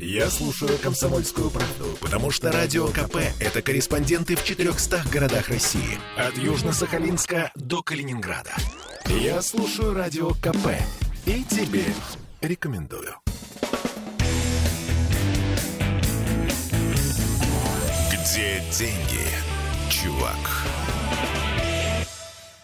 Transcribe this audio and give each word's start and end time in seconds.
Я 0.00 0.30
слушаю 0.30 0.78
«Комсомольскую 0.78 1.50
правду», 1.50 1.98
потому 2.00 2.30
что 2.30 2.52
«Радио 2.52 2.86
КП»— 2.86 3.16
это 3.40 3.62
корреспонденты 3.62 4.36
в 4.36 4.44
400 4.44 5.02
городах 5.12 5.48
России. 5.48 5.98
От 6.16 6.34
Южно-Сахалинска 6.34 7.50
до 7.56 7.82
Калининграда. 7.82 8.54
Я 9.08 9.42
слушаю 9.42 9.94
«Радио 9.94 10.30
КП» 10.34 10.68
и 11.26 11.42
тебе 11.42 11.84
рекомендую. 12.40 13.12
Где 18.12 18.62
деньги, 18.78 19.26
чувак? 19.90 20.36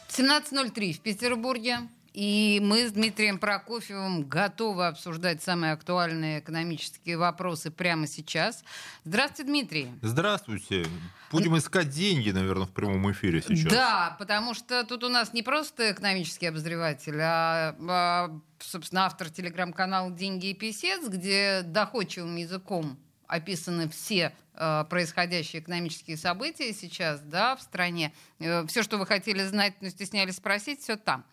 17.03 0.09 0.93
в 0.93 1.01
Петербурге. 1.01 1.79
И 2.15 2.61
мы 2.63 2.87
с 2.87 2.93
Дмитрием 2.93 3.39
Прокофьевым 3.39 4.23
готовы 4.23 4.87
обсуждать 4.87 5.43
самые 5.43 5.73
актуальные 5.73 6.39
экономические 6.39 7.19
вопросы 7.19 7.73
прямо 7.73 8.07
сейчас. 8.07 8.63
Здравствуйте, 9.03 9.51
Дмитрий. 9.51 9.89
Здравствуйте. 10.01 10.87
Будем 11.33 11.59
искать 11.59 11.91
деньги, 11.91 12.31
наверное, 12.31 12.67
в 12.67 12.71
прямом 12.71 13.11
эфире 13.11 13.43
сейчас. 13.43 13.73
Да, 13.73 14.15
потому 14.21 14.55
что 14.55 14.85
тут 14.85 15.03
у 15.03 15.09
нас 15.09 15.33
не 15.33 15.43
просто 15.43 15.91
экономический 15.91 16.47
обозреватель, 16.47 17.21
а, 17.21 17.75
а 17.81 18.41
собственно, 18.61 19.07
автор 19.07 19.29
телеграм-канала 19.31 20.13
«Деньги 20.13 20.47
и 20.47 20.55
писец», 20.55 21.09
где 21.09 21.63
доходчивым 21.65 22.37
языком 22.37 22.97
описаны 23.35 23.89
все 23.89 24.33
э, 24.55 24.85
происходящие 24.89 25.61
экономические 25.61 26.17
события 26.17 26.73
сейчас 26.73 27.21
да, 27.21 27.57
в 27.57 27.63
стране. 27.63 28.13
Э, 28.39 28.65
все, 28.67 28.83
что 28.83 28.97
вы 28.97 29.07
хотели 29.07 29.43
знать, 29.43 29.75
но 29.81 29.89
стеснялись 29.89 30.37
спросить, 30.37 30.81
все 30.81 30.97
там. 30.97 31.25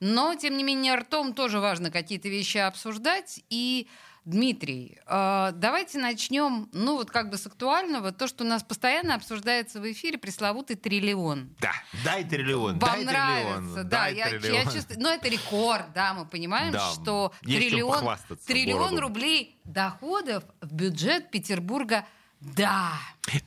Но, 0.00 0.34
тем 0.34 0.56
не 0.56 0.64
менее, 0.64 0.94
ртом 0.96 1.32
тоже 1.34 1.60
важно 1.60 1.90
какие-то 1.90 2.28
вещи 2.28 2.58
обсуждать. 2.58 3.40
И 3.48 3.88
Дмитрий, 4.26 4.98
э, 5.06 5.50
давайте 5.54 5.98
начнем, 5.98 6.68
ну 6.72 6.96
вот 6.96 7.12
как 7.12 7.30
бы 7.30 7.38
с 7.38 7.46
актуального, 7.46 8.10
то, 8.10 8.26
что 8.26 8.42
у 8.42 8.46
нас 8.46 8.64
постоянно 8.64 9.14
обсуждается 9.14 9.80
в 9.80 9.90
эфире, 9.92 10.18
пресловутый 10.18 10.74
триллион. 10.74 11.54
Да, 11.60 11.70
дай 12.04 12.24
триллион, 12.24 12.76
Вам 12.80 12.90
дай 12.90 13.04
нравится, 13.04 13.54
триллион. 13.60 13.74
да, 13.76 13.82
дай 13.84 14.16
я, 14.16 14.28
триллион. 14.30 14.54
я 14.56 14.64
чувствую, 14.64 15.00
но 15.00 15.10
это 15.10 15.28
рекорд, 15.28 15.92
да, 15.94 16.12
мы 16.12 16.26
понимаем, 16.26 16.72
Да, 16.72 16.90
что 16.90 17.32
триллион, 17.42 18.04
триллион 18.44 18.78
городу. 18.96 19.00
рублей 19.00 19.60
доходов 19.62 20.42
в 20.60 20.72
бюджет 20.74 21.30
Петербурга, 21.30 22.04
да. 22.40 22.94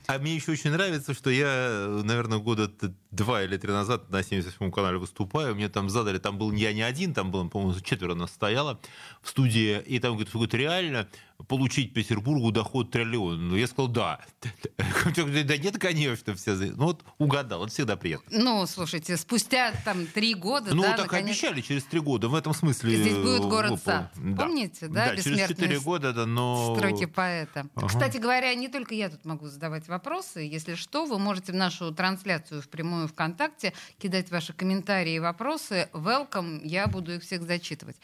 А 0.08 0.18
мне 0.18 0.36
еще 0.36 0.52
очень 0.52 0.72
нравится, 0.72 1.14
что 1.14 1.30
я, 1.30 2.02
наверное, 2.04 2.40
года 2.40 2.70
два 3.12 3.44
или 3.44 3.58
три 3.58 3.72
назад 3.72 4.10
на 4.10 4.20
78-м 4.22 4.72
канале 4.72 4.98
выступаю, 4.98 5.56
мне 5.56 5.70
там 5.70 5.90
задали, 5.90 6.18
там 6.18 6.38
был 6.38 6.52
я 6.52 6.74
не 6.74 6.82
один, 6.82 7.14
там 7.14 7.32
было, 7.32 7.48
по-моему, 7.48 7.80
четверо 7.82 8.14
нас 8.16 8.32
стояло 8.32 8.80
в 9.22 9.30
студии, 9.30 9.80
и 9.82 10.00
там 10.00 10.14
говорит, 10.14 10.34
говорит, 10.34 10.54
реально 10.54 11.08
получить 11.48 11.94
Петербургу 11.94 12.52
доход 12.52 12.92
триллион? 12.92 13.50
Ну, 13.50 13.56
я 13.56 13.68
сказал, 13.68 13.88
да. 13.88 14.20
Да 15.16 15.58
нет, 15.58 15.78
конечно, 15.78 16.36
все. 16.36 16.54
Ну, 16.56 16.86
вот 16.86 17.04
угадал, 17.18 17.64
это 17.64 17.74
всегда 17.74 17.96
приятно. 17.96 18.26
Ну, 18.38 18.66
слушайте, 18.68 19.16
спустя 19.18 19.74
там 19.86 20.06
три 20.08 20.34
года, 20.34 20.76
Ну, 20.76 20.82
да, 20.82 20.92
так 20.98 21.06
наконец- 21.06 21.28
обещали 21.32 21.62
через 21.62 21.84
три 21.86 22.00
года, 22.02 22.28
в 22.28 22.36
этом 22.36 22.54
смысле. 22.54 22.96
Здесь 22.96 23.16
будет 23.16 23.42
э, 23.42 23.48
город-сад. 23.50 24.12
выпал. 24.16 24.36
Да. 24.36 24.44
Помните, 24.44 24.88
да, 24.88 25.06
Да, 25.10 25.16
через 25.18 25.48
четыре 25.48 25.80
года, 25.80 26.14
да, 26.14 26.26
но... 26.26 26.76
Строки 26.76 27.06
поэта. 27.06 27.68
Ага. 27.76 27.88
Кстати 27.88 28.18
говоря, 28.18 28.54
не 28.56 28.68
только 28.68 28.94
я 28.94 29.10
тут 29.10 29.24
могу 29.26 29.48
задавать 29.48 29.69
вопросы. 29.88 30.40
Если 30.40 30.76
что, 30.76 31.06
вы 31.06 31.20
можете 31.20 31.52
в 31.52 31.56
нашу 31.56 31.92
трансляцию 31.94 32.62
в 32.62 32.70
прямую 32.70 33.08
ВКонтакте 33.08 33.74
кидать 33.98 34.32
ваши 34.32 34.54
комментарии 34.54 35.14
и 35.14 35.20
вопросы. 35.20 35.90
Welcome, 35.94 36.62
я 36.64 36.88
буду 36.88 37.14
их 37.14 37.24
всех 37.24 37.44
зачитывать. 37.44 37.98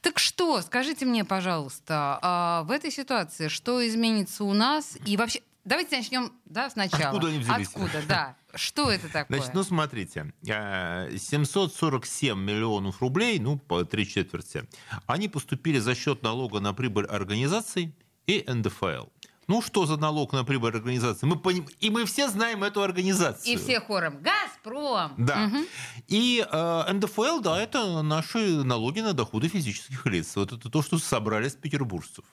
Так 0.00 0.18
что, 0.18 0.60
скажите 0.62 1.06
мне, 1.06 1.24
пожалуйста, 1.24 2.18
а, 2.22 2.62
в 2.64 2.70
этой 2.70 2.90
ситуации 2.90 3.48
что 3.48 3.86
изменится 3.86 4.44
у 4.44 4.52
нас? 4.52 4.98
И 5.06 5.16
вообще, 5.16 5.40
давайте 5.64 5.96
начнем 5.96 6.32
да, 6.44 6.70
сначала. 6.70 7.10
Откуда 7.10 7.28
они 7.28 7.38
взялись? 7.38 7.68
Откуда, 7.68 8.02
да. 8.08 8.36
Что 8.54 8.90
это 8.90 9.08
такое? 9.08 9.38
Значит, 9.38 9.54
ну 9.54 9.62
смотрите, 9.62 10.32
э, 10.46 11.16
747 11.16 12.38
миллионов 12.38 13.00
рублей, 13.00 13.38
ну, 13.38 13.58
по 13.58 13.84
три 13.84 14.06
четверти, 14.06 14.68
они 15.06 15.28
поступили 15.28 15.78
за 15.78 15.94
счет 15.94 16.22
налога 16.22 16.60
на 16.60 16.74
прибыль 16.74 17.06
организаций 17.06 17.94
и 18.26 18.44
НДФЛ. 18.46 19.06
Ну, 19.48 19.60
что 19.60 19.86
за 19.86 19.96
налог 19.96 20.32
на 20.32 20.44
прибыль 20.44 20.74
организации? 20.74 21.26
Мы 21.26 21.36
поним... 21.36 21.66
И 21.80 21.90
мы 21.90 22.04
все 22.04 22.28
знаем 22.28 22.62
эту 22.62 22.82
организацию. 22.82 23.54
И 23.54 23.56
все 23.56 23.80
хором. 23.80 24.22
Газпром! 24.22 25.14
Да. 25.18 25.46
Мгм. 25.46 25.66
И 26.06 26.46
э, 26.48 26.92
НДФЛ, 26.92 27.40
да, 27.40 27.60
это 27.60 28.02
наши 28.02 28.62
налоги 28.62 29.00
на 29.00 29.14
доходы 29.14 29.48
физических 29.48 30.06
лиц. 30.06 30.36
Вот 30.36 30.52
это 30.52 30.70
то, 30.70 30.82
что 30.82 30.98
собрали 30.98 31.48
с 31.48 31.54
петербуржцев. 31.54 32.24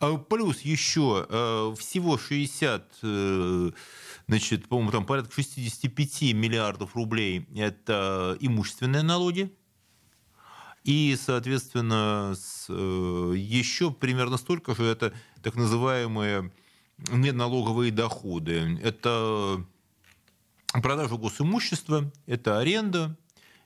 Э, 0.00 0.18
Плюс 0.28 0.60
еще 0.60 1.26
э, 1.28 1.74
всего 1.78 2.16
60, 2.16 2.92
э, 3.02 3.70
значит, 4.28 4.68
по-моему, 4.68 4.92
там 4.92 5.06
порядка 5.06 5.34
65 5.34 6.22
миллиардов 6.34 6.94
рублей– 6.94 7.48
это 7.56 8.36
имущественные 8.40 9.02
налоги. 9.02 9.52
И, 10.84 11.18
соответственно, 11.20 12.34
с, 12.34 12.66
э, 12.70 13.34
еще 13.36 13.90
примерно 13.90 14.38
столько 14.38 14.74
же 14.74 14.84
это 14.84 15.12
так 15.42 15.54
называемые 15.56 16.50
неналоговые 17.10 17.92
доходы. 17.92 18.78
Это 18.82 19.64
продажа 20.72 21.16
госимущества, 21.16 22.10
это 22.26 22.58
аренда, 22.58 23.16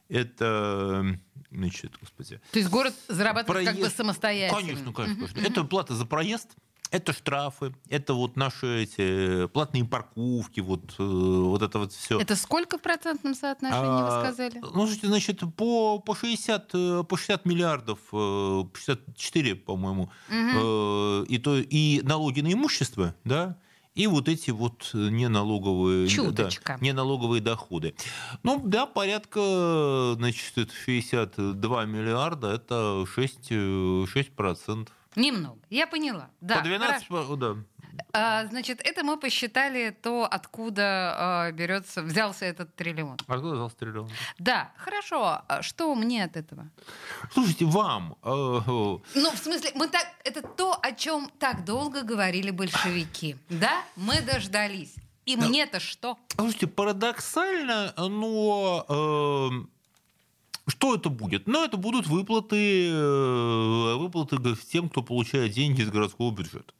это, 0.09 1.19
значит, 1.51 1.97
господи, 2.01 2.41
То 2.53 2.59
есть 2.59 2.71
город 2.71 2.95
зарабатывает 3.09 3.67
как 3.67 3.75
бы 3.75 3.81
проезд. 3.81 3.97
самостоятельно. 3.97 4.61
Конечно, 4.61 4.93
конечно, 4.93 5.27
конечно. 5.29 5.41
Это 5.41 5.65
плата 5.65 5.95
за 5.95 6.07
проезд, 6.07 6.51
это 6.95 7.13
штрафы, 7.13 7.75
это 7.89 8.15
вот 8.15 8.37
наши 8.37 8.85
эти 8.85 9.47
платные 9.49 9.85
парковки, 9.85 10.61
вот, 10.61 10.95
э, 10.99 11.03
вот 11.03 11.61
это 11.63 11.81
вот 11.81 11.93
все. 11.93 12.21
Это 12.21 12.37
сколько 12.37 12.79
в 12.79 12.83
процентном 12.83 13.35
соотношении 13.35 14.03
вы 14.03 14.29
сказали? 14.29 14.63
Ну, 14.73 14.87
значит, 14.87 15.41
по, 15.57 15.99
по, 15.99 16.15
60, 16.15 16.71
э, 16.73 17.05
по 17.09 17.17
60 17.17 17.47
миллиардов, 17.47 17.99
э, 18.13 18.65
64, 18.75 19.57
по-моему, 19.57 20.11
э, 20.31 21.25
и, 21.29 21.39
то, 21.39 21.57
и 21.57 22.01
налоги 22.03 22.41
на 22.41 22.53
имущество, 22.53 23.15
да, 23.25 23.59
и 23.95 24.07
вот 24.07 24.29
эти 24.29 24.51
вот 24.51 24.91
неналоговые, 24.93 26.09
Чуточка. 26.09 26.77
да, 26.79 26.85
неналоговые 26.85 27.41
доходы. 27.41 27.95
Ну, 28.43 28.61
да, 28.65 28.87
порядка, 28.87 30.15
значит, 30.17 30.59
это 30.59 30.73
62 30.73 31.85
миллиарда, 31.87 32.53
это 32.53 33.05
6, 33.07 33.39
э, 33.51 34.05
6%. 34.07 34.89
Немного. 35.17 35.61
Я 35.71 35.87
поняла. 35.87 36.31
Да, 36.41 36.57
по 36.57 36.63
12, 36.63 37.09
хорошо. 37.09 37.37
да. 37.37 37.57
А, 38.13 38.47
значит, 38.47 38.81
это 38.83 39.05
мы 39.05 39.17
посчитали 39.17 39.91
то, 39.91 40.25
откуда 40.29 41.15
а, 41.17 41.53
берется, 41.53 42.03
взялся 42.03 42.45
этот 42.45 42.75
триллион. 42.75 43.19
Откуда 43.27 43.55
взялся 43.55 43.77
триллион? 43.77 44.11
Да, 44.39 44.73
хорошо. 44.77 45.43
А 45.49 45.63
Что 45.63 45.95
мне 45.95 46.25
от 46.25 46.37
этого? 46.37 46.69
Слушайте, 47.33 47.65
вам, 47.67 48.17
э, 48.23 48.29
э, 48.29 48.99
Ну, 49.15 49.31
в 49.31 49.39
смысле, 49.39 49.71
мы 49.75 49.89
так, 49.89 50.07
это 50.25 50.43
то, 50.43 50.79
о 50.81 50.93
чем 50.93 51.31
так 51.39 51.65
долго 51.65 52.03
говорили 52.03 52.51
большевики. 52.51 53.37
Да, 53.49 53.83
мы 53.97 54.21
дождались. 54.21 54.95
И 55.25 55.37
мне-то 55.37 55.81
что? 55.81 56.19
Слушайте, 56.37 56.67
парадоксально, 56.67 57.95
но 57.97 58.85
э, 58.89 59.67
что 60.67 60.95
это 60.95 61.11
будет? 61.11 61.47
Ну, 61.47 61.65
это 61.65 61.77
будут 61.77 62.07
выплаты, 62.07 62.89
э, 62.89 63.97
выплаты 63.97 64.39
тем, 64.71 64.89
кто 64.89 65.03
получает 65.03 65.53
деньги 65.53 65.83
из 65.83 65.91
городского 65.91 66.31
бюджета. 66.31 66.73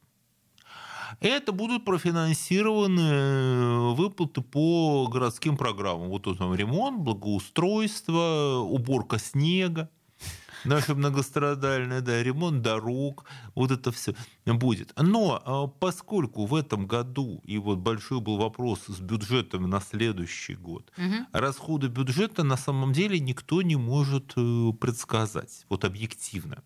Это 1.19 1.51
будут 1.51 1.85
профинансированы 1.85 2.99
э, 2.99 3.93
выплаты 3.93 4.41
по 4.41 5.07
городским 5.07 5.55
программам. 5.55 6.09
Вот 6.09 6.23
тут 6.23 6.39
там 6.39 6.53
ремонт, 6.55 6.99
благоустройство, 6.99 8.59
уборка 8.67 9.19
снега. 9.19 9.89
Наша 10.65 10.95
многострадальная, 10.95 12.01
да, 12.01 12.21
ремонт 12.23 12.61
дорог, 12.61 13.25
вот 13.55 13.71
это 13.71 13.91
все 13.91 14.13
будет. 14.45 14.93
Но 14.97 15.41
а, 15.45 15.67
поскольку 15.67 16.45
в 16.45 16.55
этом 16.55 16.87
году, 16.87 17.41
и 17.45 17.57
вот 17.57 17.79
большой 17.79 18.19
был 18.21 18.37
вопрос 18.37 18.85
с 18.87 18.99
бюджетом 18.99 19.69
на 19.69 19.79
следующий 19.81 20.55
год, 20.55 20.91
Мгм. 20.97 21.27
расходы 21.31 21.87
бюджета 21.87 22.43
на 22.43 22.57
самом 22.57 22.93
деле 22.93 23.19
никто 23.19 23.61
не 23.61 23.75
может 23.75 24.33
э, 24.35 24.71
предсказать, 24.79 25.65
вот 25.69 25.85
объективно. 25.85 26.63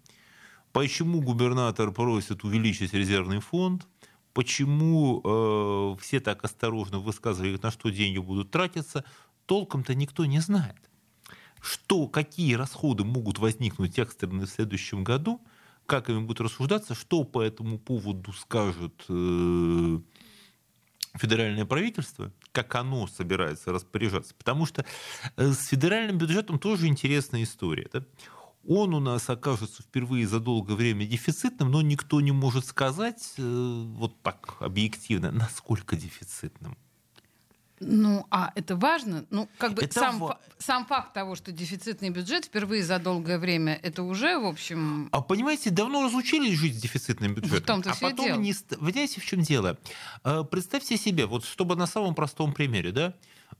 Почему 0.71 1.21
губернатор 1.21 1.91
просит 1.91 2.43
увеличить 2.43 2.93
резервный 2.93 3.39
фонд? 3.39 3.87
Почему 4.33 5.21
э, 5.23 6.01
все 6.01 6.19
так 6.19 6.43
осторожно 6.43 6.99
высказывают, 6.99 7.63
на 7.63 7.71
что 7.71 7.89
деньги 7.89 8.19
будут 8.19 8.51
тратиться? 8.51 9.03
Толком-то 9.47 9.95
никто 9.95 10.25
не 10.25 10.39
знает. 10.39 10.88
Что, 11.61 12.07
какие 12.07 12.53
расходы 12.55 13.03
могут 13.03 13.39
возникнуть 13.39 13.99
экстренно 13.99 14.45
в 14.45 14.49
следующем 14.49 15.03
году, 15.03 15.41
как 15.85 16.09
ими 16.09 16.21
будут 16.21 16.41
рассуждаться, 16.41 16.95
что 16.95 17.23
по 17.23 17.41
этому 17.41 17.79
поводу 17.79 18.31
скажет 18.33 19.03
э, 19.09 19.99
федеральное 21.15 21.65
правительство, 21.65 22.31
как 22.51 22.75
оно 22.75 23.07
собирается 23.07 23.71
распоряжаться. 23.71 24.33
Потому 24.35 24.65
что 24.65 24.85
э, 25.35 25.51
с 25.51 25.67
федеральным 25.67 26.17
бюджетом 26.17 26.59
тоже 26.59 26.87
интересная 26.87 27.43
история. 27.43 27.89
да. 27.91 28.05
он 28.65 28.93
у 28.93 28.99
нас 28.99 29.29
окажется 29.29 29.83
впервые 29.83 30.27
за 30.27 30.39
долгое 30.39 30.75
время 30.75 31.05
дефицитным, 31.05 31.71
но 31.71 31.81
никто 31.81 32.21
не 32.21 32.31
может 32.31 32.65
сказать 32.65 33.33
э, 33.37 33.83
вот 33.87 34.21
так 34.21 34.57
объективно, 34.59 35.31
насколько 35.31 35.95
дефицитным. 35.95 36.77
Ну, 37.79 38.25
а 38.29 38.51
это 38.55 38.75
важно? 38.75 39.25
Ну, 39.29 39.47
как 39.57 39.73
бы 39.73 39.83
Это 39.83 39.99
сам, 39.99 40.19
ва- 40.19 40.39
сам 40.57 40.85
факт 40.85 41.13
того, 41.13 41.35
что 41.35 41.51
дефицитный 41.51 42.09
бюджет 42.09 42.45
впервые 42.45 42.83
за 42.83 42.99
долгое 42.99 43.37
время, 43.39 43.79
это 43.81 44.03
уже, 44.03 44.37
в 44.37 44.45
общем... 44.45 45.09
А 45.11 45.21
понимаете, 45.21 45.69
давно 45.69 46.03
разучились 46.03 46.57
жить 46.57 46.75
с 46.75 46.81
дефицитным 46.81 47.33
бюджетом. 47.33 47.63
том-то 47.65 47.91
а 47.91 47.93
всё 47.93 48.07
и 48.07 48.11
потом 48.11 48.25
дело. 48.25 48.39
не... 48.39 48.53
Вы 48.77 48.91
знаете, 48.91 49.21
в 49.21 49.25
чем 49.25 49.41
дело? 49.41 49.77
Э, 50.23 50.43
Представьте 50.49 50.97
себе, 50.97 51.25
вот 51.25 51.45
чтобы 51.45 51.75
на 51.75 51.87
самом 51.87 52.15
простом 52.15 52.53
примере, 52.53 52.91
да, 52.91 53.13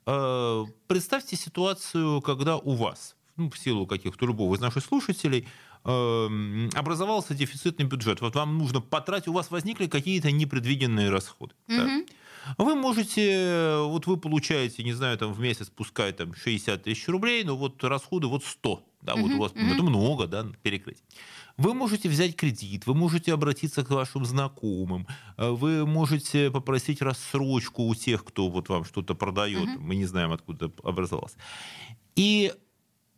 э, 0.05 0.65
представьте 0.87 1.35
ситуацию, 1.35 2.21
когда 2.21 2.57
у 2.57 2.73
вас, 2.75 3.15
ну, 3.37 3.49
в 3.49 3.57
силу 3.57 3.87
каких-то 3.87 4.25
любого 4.25 4.55
из 4.55 4.59
наших 4.59 4.83
слушателей, 4.83 5.47
э, 5.85 6.69
образовался 6.75 7.33
дефицитный 7.33 7.85
бюджет. 7.85 8.21
Вот 8.21 8.35
вам 8.35 8.57
нужно 8.57 8.81
потратить, 8.81 9.29
у 9.29 9.33
вас 9.33 9.49
возникли 9.49 9.87
какие-то 9.87 10.31
непредвиденные 10.31 11.09
расходы. 11.09 11.53
да. 11.67 12.01
Вы 12.57 12.75
можете, 12.75 13.77
вот 13.83 14.07
вы 14.07 14.17
получаете, 14.17 14.83
не 14.83 14.93
знаю, 14.93 15.17
там 15.17 15.33
в 15.33 15.39
месяц 15.39 15.69
пускай 15.69 16.11
там 16.13 16.33
60 16.33 16.83
тысяч 16.83 17.07
рублей, 17.07 17.43
но 17.43 17.55
вот 17.55 17.83
расходы 17.83 18.27
вот 18.27 18.43
100, 18.43 18.83
да, 19.01 19.15
вот 19.15 19.31
у 19.31 19.39
вас 19.39 19.51
это 19.55 19.83
много, 19.83 20.27
да, 20.27 20.45
перекрыть. 20.61 21.03
Вы 21.57 21.73
можете 21.73 22.09
взять 22.09 22.35
кредит, 22.35 22.87
вы 22.87 22.93
можете 22.93 23.33
обратиться 23.33 23.83
к 23.83 23.89
вашим 23.89 24.25
знакомым, 24.25 25.07
э, 25.37 25.49
вы 25.49 25.85
можете 25.85 26.49
попросить 26.51 27.01
рассрочку 27.01 27.83
у 27.83 27.95
тех, 27.95 28.23
кто 28.23 28.49
вот 28.49 28.69
вам 28.69 28.85
что-то 28.85 29.13
продает, 29.15 29.79
мы 29.79 29.95
не 29.95 30.05
знаем, 30.05 30.31
откуда 30.31 30.71
образовалось. 30.83 31.35
И 32.15 32.53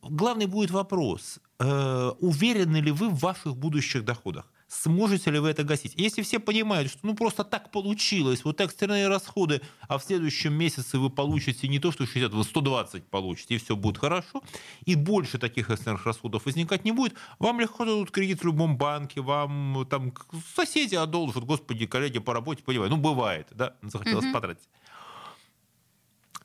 главный 0.01 0.47
будет 0.47 0.71
вопрос, 0.71 1.39
э, 1.59 2.11
уверены 2.19 2.77
ли 2.77 2.91
вы 2.91 3.09
в 3.09 3.19
ваших 3.19 3.55
будущих 3.55 4.03
доходах? 4.03 4.51
Сможете 4.71 5.31
ли 5.31 5.39
вы 5.39 5.49
это 5.49 5.65
гасить? 5.65 5.95
Если 5.97 6.21
все 6.21 6.39
понимают, 6.39 6.89
что 6.89 6.99
ну 7.03 7.13
просто 7.13 7.43
так 7.43 7.71
получилось, 7.71 8.45
вот 8.45 8.61
экстренные 8.61 9.09
расходы, 9.09 9.61
а 9.89 9.97
в 9.97 10.03
следующем 10.03 10.53
месяце 10.53 10.97
вы 10.97 11.09
получите 11.09 11.67
не 11.67 11.77
то, 11.79 11.91
что 11.91 12.05
60, 12.05 12.31
вы 12.31 12.41
120 12.45 13.03
получите, 13.03 13.55
и 13.55 13.57
все 13.57 13.75
будет 13.75 13.97
хорошо, 13.97 14.41
и 14.85 14.95
больше 14.95 15.39
таких 15.39 15.69
экстренных 15.69 16.05
расходов 16.05 16.45
возникать 16.45 16.85
не 16.85 16.93
будет, 16.93 17.15
вам 17.37 17.59
легко 17.59 17.83
дадут 17.83 18.11
кредит 18.11 18.43
в 18.43 18.45
любом 18.45 18.77
банке, 18.77 19.19
вам 19.19 19.85
там 19.89 20.13
соседи 20.55 20.95
одолжат, 20.95 21.43
господи, 21.43 21.85
коллеги 21.85 22.19
по 22.19 22.33
работе, 22.33 22.63
понимаю, 22.63 22.91
ну 22.91 22.95
бывает, 22.95 23.49
да, 23.51 23.75
захотелось 23.81 24.31
потратить. 24.31 24.69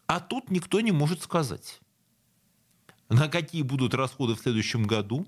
А 0.09 0.19
тут 0.19 0.51
никто 0.51 0.81
не 0.81 0.91
может 0.91 1.23
сказать 1.23 1.81
на 3.09 3.29
какие 3.29 3.63
будут 3.63 3.95
расходы 3.95 4.35
в 4.35 4.41
следующем 4.41 4.85
году, 4.85 5.27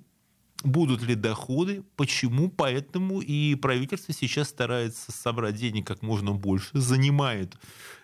будут 0.64 1.02
ли 1.02 1.14
доходы, 1.14 1.84
почему, 1.96 2.48
поэтому 2.50 3.20
и 3.20 3.54
правительство 3.54 4.12
сейчас 4.12 4.48
старается 4.48 5.12
собрать 5.12 5.56
денег 5.56 5.86
как 5.86 6.02
можно 6.02 6.32
больше, 6.32 6.70
занимает 6.72 7.56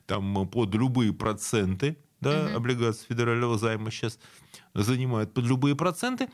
там 0.07 0.49
под 0.49 0.75
любые 0.75 1.13
проценты, 1.13 1.97
да, 2.21 2.55
облигации 2.55 3.07
федерального 3.07 3.59
займа 3.59 3.91
сейчас 3.91 4.19
занимают 4.73 5.35
под 5.35 5.45
любые 5.45 5.75
проценты, 5.77 6.29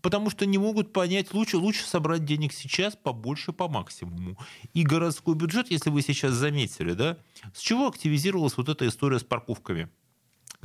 потому 0.00 0.30
что 0.30 0.44
не 0.44 0.58
могут 0.58 0.92
понять, 0.92 1.32
лучше, 1.32 1.56
лучше 1.56 1.84
собрать 1.84 2.24
денег 2.24 2.52
сейчас 2.52 2.96
побольше, 2.96 3.52
по 3.52 3.68
максимуму. 3.68 4.36
И 4.74 4.82
городской 4.82 5.34
бюджет, 5.34 5.70
если 5.70 5.90
вы 5.90 6.02
сейчас 6.02 6.32
заметили, 6.34 6.92
да, 6.94 7.18
с 7.54 7.60
чего 7.60 7.86
активизировалась 7.86 8.56
вот 8.56 8.68
эта 8.68 8.88
история 8.88 9.18
с 9.18 9.24
парковками? 9.24 9.88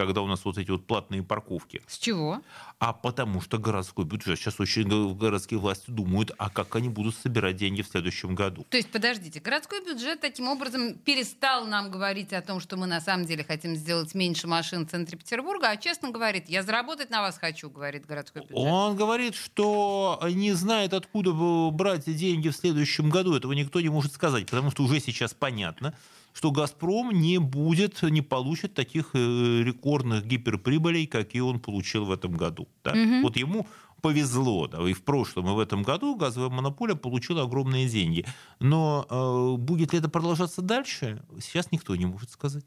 Когда 0.05 0.21
у 0.21 0.27
нас 0.27 0.43
вот 0.45 0.57
эти 0.57 0.71
вот 0.71 0.85
платные 0.85 1.23
парковки. 1.23 1.81
С 1.87 1.97
чего? 1.97 2.41
А 2.79 2.93
потому 2.93 3.41
что 3.41 3.57
городской 3.57 4.05
бюджет, 4.05 4.39
сейчас 4.39 4.59
очень 4.59 4.87
го- 4.87 5.13
городские 5.13 5.59
власти 5.59 5.91
думают, 5.91 6.31
а 6.37 6.49
как 6.49 6.75
они 6.75 6.89
будут 6.89 7.15
собирать 7.15 7.55
деньги 7.55 7.81
в 7.81 7.87
следующем 7.87 8.35
году. 8.35 8.65
То 8.69 8.77
есть, 8.77 8.91
подождите, 8.91 9.39
городской 9.39 9.85
бюджет 9.85 10.21
таким 10.21 10.47
образом 10.47 10.95
перестал 10.95 11.65
нам 11.65 11.91
говорить 11.91 12.33
о 12.33 12.41
том, 12.41 12.59
что 12.59 12.77
мы 12.77 12.87
на 12.87 13.01
самом 13.01 13.25
деле 13.25 13.43
хотим 13.43 13.75
сделать 13.75 14.15
меньше 14.15 14.47
машин 14.47 14.87
в 14.87 14.91
центре 14.91 15.17
Петербурга, 15.17 15.69
а 15.69 15.77
честно 15.77 16.09
говорит, 16.11 16.49
я 16.49 16.63
заработать 16.63 17.09
на 17.09 17.21
вас 17.21 17.37
хочу, 17.37 17.69
говорит 17.69 18.05
городской 18.05 18.41
бюджет. 18.41 18.57
Он 18.57 18.95
говорит, 18.95 19.35
что 19.35 20.19
не 20.31 20.53
знает, 20.53 20.93
откуда 20.93 21.31
брать 21.71 22.05
деньги 22.05 22.49
в 22.49 22.55
следующем 22.55 23.09
году. 23.09 23.35
Этого 23.35 23.53
никто 23.53 23.79
не 23.79 23.89
может 23.89 24.13
сказать, 24.13 24.49
потому 24.49 24.71
что 24.71 24.83
уже 24.83 24.99
сейчас 24.99 25.33
понятно, 25.33 25.95
что 26.33 26.51
«Газпром» 26.51 27.11
не 27.11 27.39
будет, 27.39 28.01
не 28.03 28.21
получит 28.21 28.73
таких 28.73 29.11
э, 29.13 29.63
рекордных 29.63 30.25
гиперприбылей, 30.25 31.07
какие 31.07 31.41
он 31.41 31.59
получил 31.59 32.05
в 32.05 32.11
этом 32.11 32.33
году. 32.33 32.67
да. 32.83 32.93
Вот 33.21 33.37
ему 33.37 33.67
повезло, 34.01 34.67
да, 34.67 34.87
и 34.89 34.93
в 34.93 35.03
прошлом, 35.03 35.49
и 35.49 35.53
в 35.53 35.59
этом 35.59 35.83
году 35.83 36.15
газовая 36.15 36.49
монополия 36.49 36.95
получила 36.95 37.43
огромные 37.43 37.87
деньги. 37.87 38.25
Но 38.59 39.05
э, 39.09 39.57
будет 39.57 39.93
ли 39.93 39.99
это 39.99 40.09
продолжаться 40.09 40.61
дальше, 40.61 41.23
сейчас 41.39 41.71
никто 41.71 41.95
не 41.95 42.05
может 42.05 42.31
сказать. 42.31 42.65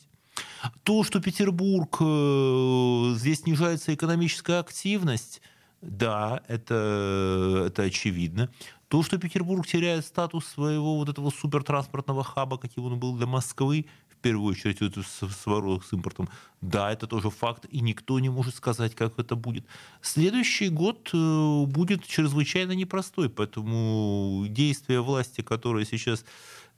То, 0.83 1.05
что 1.05 1.21
Петербург, 1.21 1.97
э, 2.01 3.15
здесь 3.17 3.41
снижается 3.41 3.95
экономическая 3.95 4.61
активность, 4.61 5.43
да, 5.81 6.43
это, 6.49 7.65
это 7.67 7.83
очевидно. 7.83 8.49
То, 8.89 9.03
что 9.03 9.19
Петербург 9.19 9.67
теряет 9.67 10.05
статус 10.05 10.47
своего 10.47 10.97
вот 10.97 11.09
этого 11.09 11.31
супертранспортного 11.31 12.23
хаба, 12.23 12.59
каким 12.59 12.85
он 12.85 12.99
был 12.99 13.17
для 13.17 13.27
Москвы, 13.27 13.87
в 14.09 14.17
первую 14.17 14.53
очередь 14.53 14.81
вот 14.81 14.97
с, 15.05 15.27
с 15.27 15.45
с 15.45 15.93
импортом, 15.93 16.29
да, 16.61 16.93
это 16.93 17.07
тоже 17.07 17.31
факт, 17.31 17.67
и 17.71 17.81
никто 17.81 18.19
не 18.21 18.31
может 18.31 18.55
сказать, 18.55 18.95
как 18.95 19.19
это 19.19 19.37
будет. 19.37 19.67
Следующий 20.01 20.69
год 20.69 21.11
э, 21.13 21.65
будет 21.67 22.07
чрезвычайно 22.07 22.73
непростой, 22.73 23.29
поэтому 23.29 24.47
действия 24.49 25.01
власти, 25.01 25.43
которая 25.43 25.85
сейчас 25.85 26.25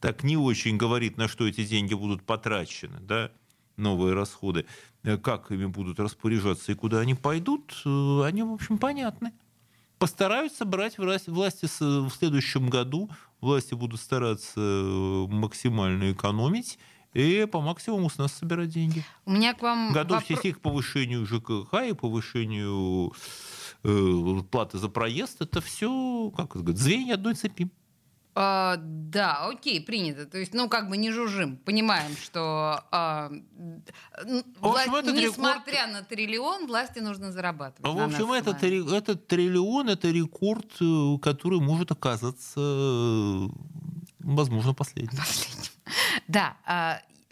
так 0.01 0.25
не 0.25 0.37
очень 0.37 0.77
говорит, 0.77 1.17
на 1.17 1.29
что 1.29 1.47
эти 1.47 1.65
деньги 1.65 1.95
будут 1.95 2.23
потрачены, 2.23 2.99
да, 3.01 3.31
новые 3.77 4.15
расходы, 4.15 4.67
э, 5.05 5.17
как 5.17 5.51
ими 5.51 5.67
будут 5.67 6.01
распоряжаться 6.01 6.73
и 6.73 6.75
куда 6.75 7.01
они 7.01 7.15
пойдут, 7.15 7.81
э, 7.85 8.23
они, 8.25 8.43
в 8.43 8.53
общем, 8.53 8.79
понятны. 8.79 9.33
Постараются 9.99 10.65
брать 10.65 10.99
власть- 10.99 11.29
власти 11.29 11.67
в 11.81 12.11
следующем 12.11 12.69
году, 12.69 13.09
власти 13.41 13.75
будут 13.75 14.01
стараться 14.01 14.53
э, 14.61 15.27
максимально 15.29 16.13
экономить 16.13 16.79
и 17.15 17.47
по 17.51 17.63
максимуму 17.63 18.11
с 18.11 18.19
нас 18.19 18.33
собирать 18.33 18.69
деньги. 18.69 19.03
У 19.25 19.31
меня 19.33 19.55
к 19.55 19.63
вам 19.63 19.93
Готовьтесь 19.95 20.45
и 20.45 20.53
к 20.53 20.61
повышению 20.61 21.25
ЖКХ, 21.25 21.73
и 21.89 21.95
повышению 21.95 23.15
э, 23.85 24.41
платы 24.51 24.77
за 24.77 24.89
проезд. 24.91 25.41
Это 25.41 25.63
все, 25.63 26.31
как 26.37 26.51
это 26.51 26.59
говорят, 26.59 26.79
звенья 26.79 27.15
одной 27.15 27.35
цепи. 27.35 27.71
А, 28.39 28.77
да, 28.79 29.47
окей, 29.49 29.81
принято. 29.81 30.27
То 30.27 30.37
есть, 30.37 30.53
ну, 30.53 30.69
как 30.69 30.91
бы 30.91 30.99
не 30.99 31.11
жужжим. 31.11 31.57
Понимаем, 31.57 32.15
что 32.23 32.85
а, 32.93 33.31
вла- 34.61 34.83
этот 34.99 35.15
рекорд- 35.21 35.31
несмотря 35.57 35.87
на 35.87 36.03
триллион, 36.03 36.67
власти 36.67 36.99
нужно 36.99 37.33
зарабатывать. 37.33 37.95
В 37.95 37.99
общем, 37.99 38.33
этот, 38.33 38.63
ре- 38.63 38.97
этот 38.99 39.27
триллион– 39.27 39.89
это 39.91 40.11
рекорд, 40.11 40.67
э, 40.83 41.19
который 41.23 41.61
может 41.61 41.91
оказаться, 41.93 42.61
э, 42.61 43.49
возможно, 44.19 44.75
последним. 44.75 45.19
Последним. 45.19 45.71
Да. 46.29 46.57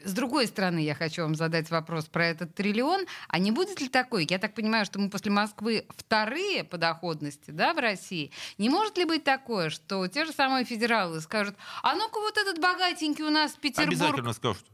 С 0.04 0.12
другой 0.12 0.46
стороны, 0.46 0.78
я 0.78 0.94
хочу 0.94 1.22
вам 1.22 1.34
задать 1.34 1.70
вопрос 1.70 2.06
про 2.06 2.26
этот 2.26 2.54
триллион. 2.54 3.06
А 3.28 3.38
не 3.38 3.50
будет 3.50 3.80
ли 3.80 3.88
такой, 3.88 4.26
я 4.28 4.38
так 4.38 4.54
понимаю, 4.54 4.84
что 4.84 4.98
мы 4.98 5.10
после 5.10 5.30
Москвы 5.30 5.86
вторые 5.96 6.64
по 6.64 6.78
доходности 6.78 7.50
да, 7.50 7.74
в 7.74 7.78
России, 7.78 8.30
не 8.58 8.68
может 8.68 8.96
ли 8.98 9.04
быть 9.04 9.24
такое, 9.24 9.70
что 9.70 10.06
те 10.08 10.24
же 10.24 10.32
самые 10.32 10.64
федералы 10.64 11.20
скажут, 11.20 11.56
а 11.82 11.94
ну-ка 11.94 12.18
вот 12.20 12.36
этот 12.36 12.60
богатенький 12.60 13.24
у 13.24 13.30
нас 13.30 13.52
Петербург... 13.52 13.88
Обязательно 13.88 14.32
скажут. 14.32 14.64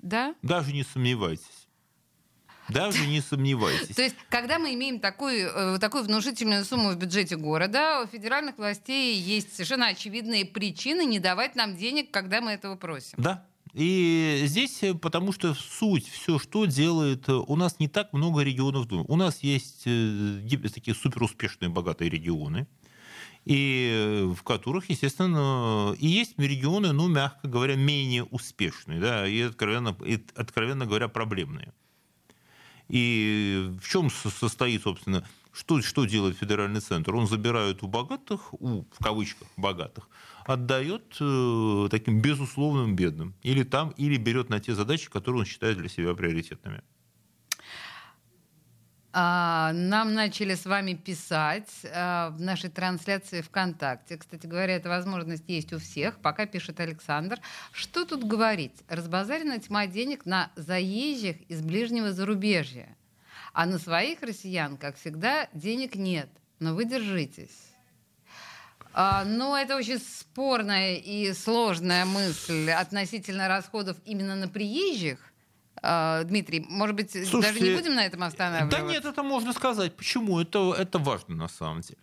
Да? 0.00 0.34
Даже 0.42 0.72
не 0.72 0.82
сомневайтесь. 0.82 1.68
Даже 2.68 3.06
не 3.06 3.20
сомневайтесь. 3.20 3.94
То 3.96 4.02
есть, 4.02 4.16
когда 4.28 4.58
мы 4.58 4.74
имеем 4.74 5.00
такую, 5.00 5.48
э, 5.48 5.78
такую 5.78 6.04
внушительную 6.04 6.64
сумму 6.64 6.90
в 6.90 6.96
бюджете 6.96 7.36
города, 7.36 8.02
у 8.02 8.06
федеральных 8.06 8.56
властей 8.58 9.14
есть 9.16 9.54
совершенно 9.54 9.88
очевидные 9.88 10.44
причины 10.44 11.04
не 11.04 11.18
давать 11.18 11.54
нам 11.54 11.76
денег, 11.76 12.10
когда 12.10 12.40
мы 12.40 12.52
этого 12.52 12.76
просим. 12.76 13.18
Да. 13.18 13.46
И 13.72 14.42
здесь, 14.44 14.82
э, 14.82 14.94
потому 14.94 15.32
что 15.32 15.54
суть, 15.54 16.06
все, 16.06 16.38
что 16.38 16.66
делает, 16.66 17.28
э, 17.28 17.32
у 17.32 17.56
нас 17.56 17.80
не 17.80 17.88
так 17.88 18.12
много 18.12 18.42
регионов. 18.42 18.86
У 18.90 19.16
нас 19.16 19.42
есть 19.42 19.82
э, 19.86 20.68
такие 20.74 20.94
суперуспешные, 20.94 21.70
богатые 21.70 22.10
регионы, 22.10 22.66
и 23.46 24.30
в 24.36 24.42
которых, 24.42 24.90
естественно, 24.90 25.94
и 25.98 26.06
есть 26.06 26.38
регионы, 26.38 26.92
ну, 26.92 27.08
мягко 27.08 27.48
говоря, 27.48 27.74
менее 27.74 28.24
успешные, 28.24 29.00
да, 29.00 29.26
и 29.26 29.40
откровенно, 29.40 29.96
и, 30.04 30.22
откровенно 30.34 30.84
говоря, 30.84 31.08
проблемные. 31.08 31.72
И 32.88 33.70
в 33.82 33.88
чем 33.88 34.10
со- 34.10 34.28
состоит, 34.28 34.82
собственно, 34.82 35.26
что, 35.50 35.80
что 35.80 36.04
делает 36.04 36.36
федеральный 36.36 36.80
центр? 36.80 37.14
Он 37.14 37.26
забирает 37.26 37.82
у 37.82 37.86
богатых, 37.86 38.52
у, 38.52 38.82
в 38.82 39.02
кавычках, 39.02 39.48
богатых, 39.56 40.08
отдает 40.44 41.16
э, 41.20 41.88
таким 41.90 42.20
безусловным 42.20 42.96
бедным. 42.96 43.34
Или 43.42 43.62
там, 43.62 43.90
или 43.90 44.16
берет 44.16 44.50
на 44.50 44.60
те 44.60 44.74
задачи, 44.74 45.10
которые 45.10 45.40
он 45.40 45.46
считает 45.46 45.78
для 45.78 45.88
себя 45.88 46.14
приоритетными. 46.14 46.82
А, 49.14 49.72
нам 49.74 50.14
начали 50.14 50.54
с 50.54 50.64
вами 50.64 50.94
писать 50.94 51.70
а, 51.84 52.30
в 52.30 52.40
нашей 52.40 52.70
трансляции 52.70 53.42
ВКонтакте. 53.42 54.16
Кстати 54.16 54.46
говоря, 54.46 54.76
эта 54.76 54.88
возможность 54.88 55.44
есть 55.48 55.72
у 55.74 55.78
всех. 55.78 56.18
Пока 56.18 56.46
пишет 56.46 56.80
Александр. 56.80 57.38
Что 57.72 58.06
тут 58.06 58.24
говорить? 58.24 58.82
Разбазарена 58.88 59.58
тьма 59.58 59.86
денег 59.86 60.24
на 60.24 60.50
заезжих 60.56 61.42
из 61.50 61.60
ближнего 61.60 62.12
зарубежья. 62.12 62.96
А 63.52 63.66
на 63.66 63.78
своих 63.78 64.22
россиян, 64.22 64.78
как 64.78 64.96
всегда, 64.96 65.48
денег 65.52 65.94
нет. 65.94 66.30
Но 66.58 66.74
вы 66.74 66.86
держитесь. 66.86 67.71
А, 68.94 69.24
ну, 69.24 69.56
это 69.56 69.76
очень 69.76 69.98
спорная 69.98 70.96
и 70.96 71.32
сложная 71.32 72.04
мысль 72.04 72.70
относительно 72.70 73.48
расходов 73.48 73.96
именно 74.04 74.34
на 74.34 74.48
приезжих. 74.48 75.18
А, 75.82 76.22
Дмитрий, 76.24 76.64
может 76.68 76.94
быть, 76.94 77.10
Слушайте, 77.10 77.40
даже 77.40 77.60
не 77.60 77.74
будем 77.74 77.94
на 77.94 78.04
этом 78.04 78.22
останавливаться? 78.22 78.78
Да 78.78 78.86
нет, 78.86 79.04
это 79.04 79.22
можно 79.22 79.52
сказать. 79.52 79.96
Почему? 79.96 80.40
Это, 80.40 80.74
это 80.78 80.98
важно 80.98 81.34
на 81.34 81.48
самом 81.48 81.80
деле. 81.80 81.98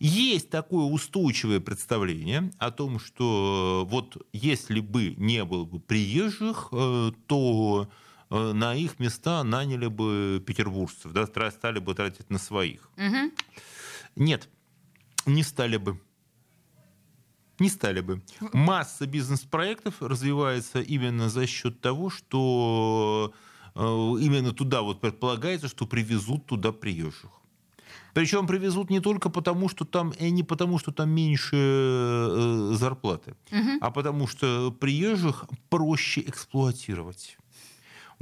Есть 0.00 0.50
такое 0.50 0.84
устойчивое 0.84 1.60
представление 1.60 2.50
о 2.58 2.72
том, 2.72 2.98
что 2.98 3.86
вот 3.88 4.26
если 4.32 4.80
бы 4.80 5.14
не 5.16 5.44
было 5.44 5.64
бы 5.64 5.78
приезжих, 5.78 6.68
э, 6.72 7.12
то 7.28 7.88
э, 8.30 8.52
на 8.52 8.74
их 8.74 8.98
места 8.98 9.44
наняли 9.44 9.86
бы 9.86 10.42
петербуржцев, 10.44 11.12
да, 11.12 11.26
стали 11.26 11.78
бы 11.78 11.94
тратить 11.94 12.30
на 12.30 12.38
своих. 12.38 12.90
Угу. 12.96 13.30
Нет, 14.16 14.48
не 15.26 15.44
стали 15.44 15.76
бы 15.76 16.00
не 17.58 17.68
стали 17.68 18.00
бы. 18.00 18.22
Масса 18.52 19.06
бизнес-проектов 19.06 19.94
развивается 20.00 20.80
именно 20.80 21.28
за 21.28 21.46
счет 21.46 21.80
того, 21.80 22.10
что 22.10 23.32
э, 23.74 23.80
именно 23.80 24.52
туда 24.52 24.82
вот 24.82 25.00
предполагается, 25.00 25.68
что 25.68 25.86
привезут 25.86 26.46
туда 26.46 26.72
приезжих. 26.72 27.30
Причем 28.14 28.46
привезут 28.46 28.90
не 28.90 29.00
только 29.00 29.28
потому, 29.28 29.68
что 29.68 29.84
там, 29.84 30.10
и 30.10 30.30
не 30.30 30.44
потому, 30.44 30.78
что 30.78 30.92
там 30.92 31.10
меньше 31.10 31.56
э, 31.56 32.72
зарплаты, 32.74 33.34
угу. 33.50 33.70
а 33.80 33.90
потому 33.90 34.28
что 34.28 34.70
приезжих 34.70 35.44
проще 35.68 36.20
эксплуатировать. 36.20 37.36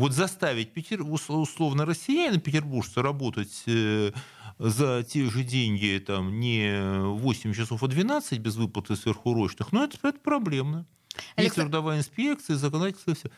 Вот 0.02 0.14
заставить 0.14 0.73
Петер, 0.73 1.02
условно 1.02 1.85
россиянина, 1.87 2.40
петербуржца, 2.40 3.02
работать 3.02 3.62
э, 3.68 4.11
за 4.59 5.04
те 5.04 5.30
же 5.30 5.44
деньги 5.44 6.02
там, 6.04 6.40
не 6.40 6.76
8 7.04 7.52
часов, 7.52 7.85
а 7.85 7.87
12 7.87 8.40
без 8.40 8.56
выплаты 8.56 8.97
сверхурочных, 8.97 9.71
но 9.71 9.85
это, 9.85 9.97
это 10.02 10.18
проблемно. 10.18 10.87
Александр... 11.37 11.42
Есть 11.42 11.54
трудовая 11.54 11.99
инспекция, 12.00 12.56
законодательство, 12.56 13.14
все. 13.14 13.30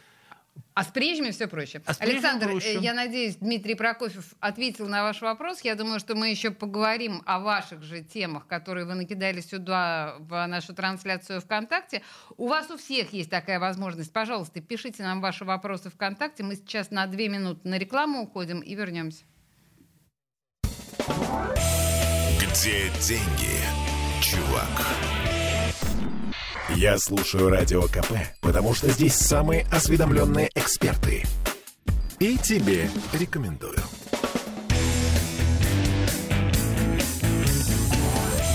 А 0.74 0.82
с 0.82 0.88
приезжими 0.88 1.30
все 1.30 1.46
проще. 1.46 1.80
А 1.86 1.92
Александр, 2.00 2.46
проще. 2.48 2.78
я 2.80 2.94
надеюсь, 2.94 3.36
Дмитрий 3.36 3.76
Прокофьев 3.76 4.34
ответил 4.40 4.88
на 4.88 5.04
ваш 5.04 5.22
вопрос. 5.22 5.60
Я 5.60 5.76
думаю, 5.76 6.00
что 6.00 6.16
мы 6.16 6.30
еще 6.30 6.50
поговорим 6.50 7.22
о 7.26 7.38
ваших 7.38 7.82
же 7.84 8.02
темах, 8.02 8.48
которые 8.48 8.84
вы 8.84 8.94
накидали 8.94 9.40
сюда 9.40 10.16
в 10.18 10.44
нашу 10.48 10.74
трансляцию 10.74 11.40
ВКонтакте. 11.40 12.02
У 12.36 12.48
вас 12.48 12.70
у 12.72 12.76
всех 12.76 13.12
есть 13.12 13.30
такая 13.30 13.60
возможность. 13.60 14.12
Пожалуйста, 14.12 14.60
пишите 14.60 15.04
нам 15.04 15.20
ваши 15.20 15.44
вопросы 15.44 15.90
ВКонтакте. 15.90 16.42
Мы 16.42 16.56
сейчас 16.56 16.90
на 16.90 17.06
две 17.06 17.28
минуты 17.28 17.68
на 17.68 17.78
рекламу 17.78 18.22
уходим 18.22 18.58
и 18.58 18.74
вернемся. 18.74 19.24
Где 22.40 22.90
деньги, 23.00 23.60
чувак? 24.20 25.43
Я 26.70 26.98
слушаю 26.98 27.50
Радио 27.50 27.82
КП, 27.82 28.12
потому 28.40 28.74
что 28.74 28.90
здесь 28.90 29.14
самые 29.14 29.66
осведомленные 29.70 30.50
эксперты. 30.54 31.24
И 32.18 32.38
тебе 32.38 32.88
рекомендую. 33.12 33.78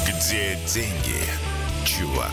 Где 0.07 0.57
деньги, 0.73 1.21
чувак? 1.85 2.31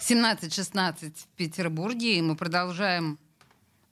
17.16 0.00 1.12
в 1.14 1.36
Петербурге, 1.36 2.18
и 2.18 2.22
мы 2.22 2.36
продолжаем 2.36 3.18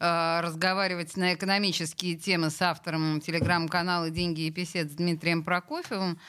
Э, 0.01 0.41
разговаривать 0.43 1.17
на 1.17 1.35
экономические 1.35 2.15
темы 2.15 2.51
с 2.51 2.63
автором 2.63 3.21
телеграм-канала 3.21 4.11
«Деньги 4.11 4.43
и 4.43 4.51
писец» 4.53 4.91
Дмитрием 4.91 5.43
Прокофьевым. 5.43 6.21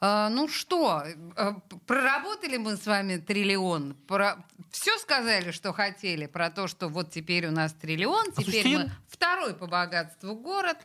Uh, 0.00 0.28
ну 0.28 0.46
что, 0.46 1.02
uh, 1.04 1.60
проработали 1.86 2.56
мы 2.56 2.76
с 2.76 2.86
вами 2.86 3.16
триллион. 3.16 3.94
Про... 4.06 4.36
Все 4.70 4.96
сказали, 4.98 5.50
что 5.50 5.72
хотели, 5.72 6.26
про 6.26 6.50
то, 6.50 6.68
что 6.68 6.88
вот 6.88 7.10
теперь 7.10 7.48
у 7.48 7.50
нас 7.50 7.72
триллион, 7.72 8.26
а 8.28 8.42
теперь 8.42 8.62
слушайте, 8.62 8.78
мы 8.78 8.92
второй 9.08 9.54
по 9.54 9.66
богатству 9.66 10.36
город. 10.36 10.76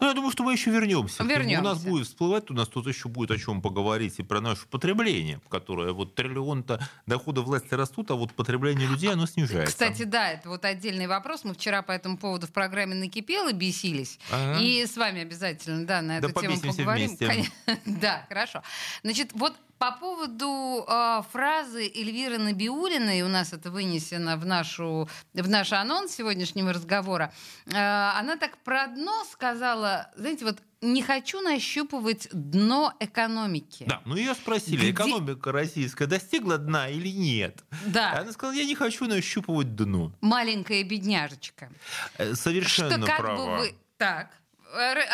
Ну, 0.00 0.08
я 0.08 0.14
думаю, 0.14 0.32
что 0.32 0.42
мы 0.42 0.52
еще 0.52 0.70
вернемся. 0.70 1.22
вернемся. 1.22 1.60
У 1.60 1.64
нас 1.64 1.82
будет 1.82 2.06
всплывать, 2.06 2.50
у 2.50 2.54
нас 2.54 2.68
тут 2.68 2.86
еще 2.86 3.08
будет 3.08 3.30
о 3.30 3.38
чем 3.38 3.62
поговорить 3.62 4.18
и 4.18 4.22
про 4.22 4.40
наше 4.40 4.66
потребление, 4.66 5.40
которое 5.48 5.92
вот 5.92 6.14
триллион-то 6.14 6.80
доходы 7.06 7.40
власти 7.42 7.74
растут, 7.74 8.10
а 8.10 8.14
вот 8.14 8.32
потребление 8.32 8.88
людей, 8.88 9.12
оно 9.12 9.26
снижается. 9.26 9.72
Кстати, 9.72 10.02
да, 10.02 10.32
это 10.32 10.48
вот 10.48 10.64
отдельный 10.64 11.06
вопрос. 11.06 11.44
Мы 11.44 11.54
вчера 11.54 11.82
по 11.82 11.92
этому 11.92 12.18
поводу 12.18 12.46
в 12.46 12.52
программе 12.52 12.94
накипело, 12.94 13.52
бесились. 13.52 14.18
Ага. 14.30 14.60
И 14.60 14.84
с 14.84 14.96
вами 14.96 15.22
обязательно, 15.22 15.86
да, 15.86 16.02
на 16.02 16.18
эту 16.18 16.32
да 16.32 16.40
тему 16.40 16.60
поговорим. 16.60 17.16
Вместе. 17.16 17.52
Да, 17.84 18.26
хорошо. 18.28 18.62
Значит, 19.02 19.30
вот 19.32 19.54
по 19.78 19.92
поводу 19.92 20.84
э, 20.86 21.22
фразы 21.32 21.86
Эльвиры 21.86 22.38
Набиулиной, 22.38 23.22
у 23.22 23.28
нас 23.28 23.52
это 23.52 23.70
вынесено 23.70 24.36
в, 24.36 24.46
нашу, 24.46 25.08
в 25.32 25.48
наш 25.48 25.72
анонс 25.72 26.14
сегодняшнего 26.14 26.72
разговора, 26.72 27.32
э, 27.66 27.72
она 27.74 28.36
так 28.36 28.56
про 28.58 28.86
дно 28.86 29.24
сказала, 29.30 30.10
знаете, 30.16 30.44
вот 30.44 30.58
не 30.80 31.02
хочу 31.02 31.40
нащупывать 31.40 32.28
дно 32.32 32.92
экономики. 33.00 33.84
Да, 33.88 34.02
ну 34.04 34.16
ее 34.16 34.34
спросили, 34.34 34.76
Где... 34.76 34.90
экономика 34.90 35.50
российская 35.50 36.06
достигла 36.06 36.58
дна 36.58 36.88
или 36.88 37.08
нет? 37.08 37.64
Да. 37.86 38.18
Она 38.20 38.32
сказала, 38.32 38.54
я 38.54 38.64
не 38.64 38.74
хочу 38.74 39.06
нащупывать 39.06 39.74
дно. 39.74 40.12
Маленькая 40.20 40.84
бедняжечка. 40.84 41.70
Э, 42.18 42.34
совершенно 42.34 42.98
Что, 42.98 43.06
как 43.06 43.18
права. 43.18 43.36
Бы 43.36 43.58
вы... 43.58 43.74
Так. 43.96 44.30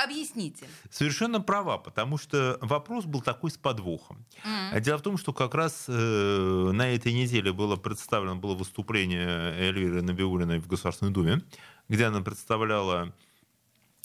Объясните. 0.05 0.67
Совершенно 0.90 1.40
права, 1.40 1.79
потому 1.79 2.19
что 2.19 2.59
вопрос 2.61 3.05
был 3.05 3.21
такой 3.21 3.50
с 3.50 3.57
подвохом. 3.57 4.25
Mm-hmm. 4.45 4.81
Дело 4.81 4.99
в 4.99 5.02
том, 5.02 5.19
что 5.19 5.33
как 5.33 5.55
раз 5.55 5.85
э, 5.88 6.71
на 6.73 6.88
этой 6.88 7.12
неделе 7.12 7.52
было 7.52 7.76
представлено 7.76 8.37
было 8.37 8.55
выступление 8.55 9.55
Эльвиры 9.59 10.02
Набиулиной 10.02 10.59
в 10.59 10.67
Государственной 10.67 11.12
Думе, 11.12 11.43
где 11.88 12.07
она 12.07 12.21
представляла 12.21 13.14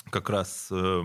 как 0.09 0.29
раз 0.29 0.67
э, 0.71 1.03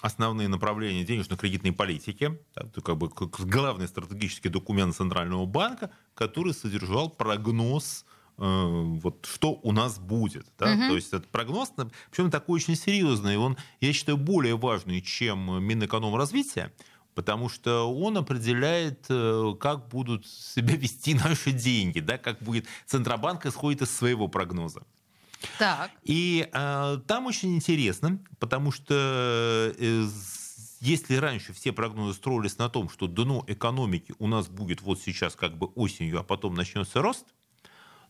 основные 0.00 0.48
направления 0.48 1.04
денежно-кредитной 1.04 1.72
политики, 1.72 2.38
это 2.54 2.80
как 2.80 2.98
бы 2.98 3.10
главный 3.38 3.88
стратегический 3.88 4.48
документ 4.50 4.94
Центрального 4.94 5.46
банка, 5.46 5.90
который 6.14 6.52
содержал 6.52 7.08
прогноз 7.10 8.04
вот 8.36 9.26
что 9.30 9.60
у 9.62 9.72
нас 9.72 9.98
будет. 9.98 10.46
Да? 10.58 10.72
Угу. 10.72 10.88
То 10.88 10.94
есть 10.96 11.08
этот 11.08 11.28
прогноз, 11.28 11.72
причем 12.10 12.30
такой 12.30 12.56
очень 12.56 12.76
серьезный, 12.76 13.36
он, 13.36 13.56
я 13.80 13.92
считаю, 13.92 14.18
более 14.18 14.56
важный, 14.56 15.00
чем 15.00 15.62
Минэкономразвития, 15.64 16.72
потому 17.14 17.48
что 17.48 17.92
он 17.92 18.16
определяет, 18.16 19.06
э, 19.08 19.54
как 19.60 19.88
будут 19.88 20.26
себя 20.26 20.76
вести 20.76 21.14
наши 21.14 21.52
деньги, 21.52 22.00
да, 22.00 22.18
как 22.18 22.40
будет 22.42 22.66
Центробанк 22.86 23.46
исходит 23.46 23.82
из 23.82 23.90
своего 23.90 24.28
прогноза. 24.28 24.82
Так. 25.58 25.90
И 26.02 26.48
э, 26.52 26.98
там 27.06 27.26
очень 27.26 27.54
интересно, 27.54 28.18
потому 28.38 28.72
что 28.72 28.94
э, 29.76 30.06
если 30.80 31.16
раньше 31.16 31.52
все 31.52 31.72
прогнозы 31.72 32.14
строились 32.14 32.58
на 32.58 32.68
том, 32.68 32.88
что 32.88 33.06
дно 33.06 33.44
экономики 33.46 34.14
у 34.18 34.26
нас 34.26 34.48
будет 34.48 34.82
вот 34.82 35.00
сейчас 35.00 35.36
как 35.36 35.56
бы 35.56 35.66
осенью, 35.68 36.20
а 36.20 36.22
потом 36.22 36.54
начнется 36.54 37.02
рост, 37.02 37.26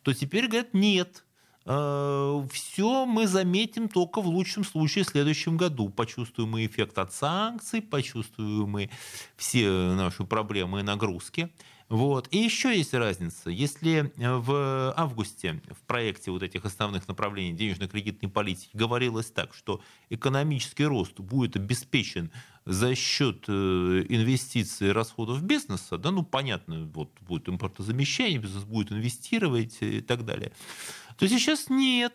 то 0.04 0.12
теперь 0.12 0.46
говорят, 0.46 0.74
нет, 0.74 1.24
э, 1.64 2.46
все 2.52 3.06
мы 3.06 3.26
заметим 3.26 3.88
только 3.88 4.20
в 4.20 4.26
лучшем 4.26 4.64
случае 4.64 5.04
в 5.04 5.08
следующем 5.08 5.56
году. 5.56 5.88
Почувствуем 5.88 6.50
мы 6.50 6.66
эффект 6.66 6.98
от 6.98 7.12
санкций, 7.12 7.80
почувствуем 7.80 8.68
мы 8.68 8.90
все 9.36 9.68
наши 9.94 10.24
проблемы 10.24 10.80
и 10.80 10.82
нагрузки. 10.82 11.50
Вот. 11.88 12.28
И 12.30 12.38
еще 12.38 12.76
есть 12.76 12.94
разница. 12.94 13.50
Если 13.50 14.12
в 14.16 14.94
августе 14.96 15.60
в 15.70 15.86
проекте 15.86 16.30
вот 16.30 16.42
этих 16.42 16.64
основных 16.64 17.06
направлений 17.08 17.52
денежно-кредитной 17.52 18.30
политики 18.30 18.70
говорилось 18.74 19.30
так, 19.30 19.54
что 19.54 19.82
экономический 20.08 20.86
рост 20.86 21.20
будет 21.20 21.56
обеспечен 21.56 22.30
за 22.64 22.94
счет 22.94 23.44
э, 23.48 23.52
инвестиций 24.08 24.88
и 24.88 24.92
расходов 24.92 25.42
бизнеса, 25.42 25.98
да, 25.98 26.10
ну, 26.10 26.22
понятно, 26.22 26.90
вот 26.94 27.10
будет 27.20 27.48
импортозамещение, 27.48 28.38
бизнес 28.38 28.64
будет 28.64 28.90
инвестировать 28.90 29.76
и 29.80 30.00
так 30.00 30.24
далее, 30.24 30.52
то 31.18 31.28
сейчас 31.28 31.68
нет 31.68 32.14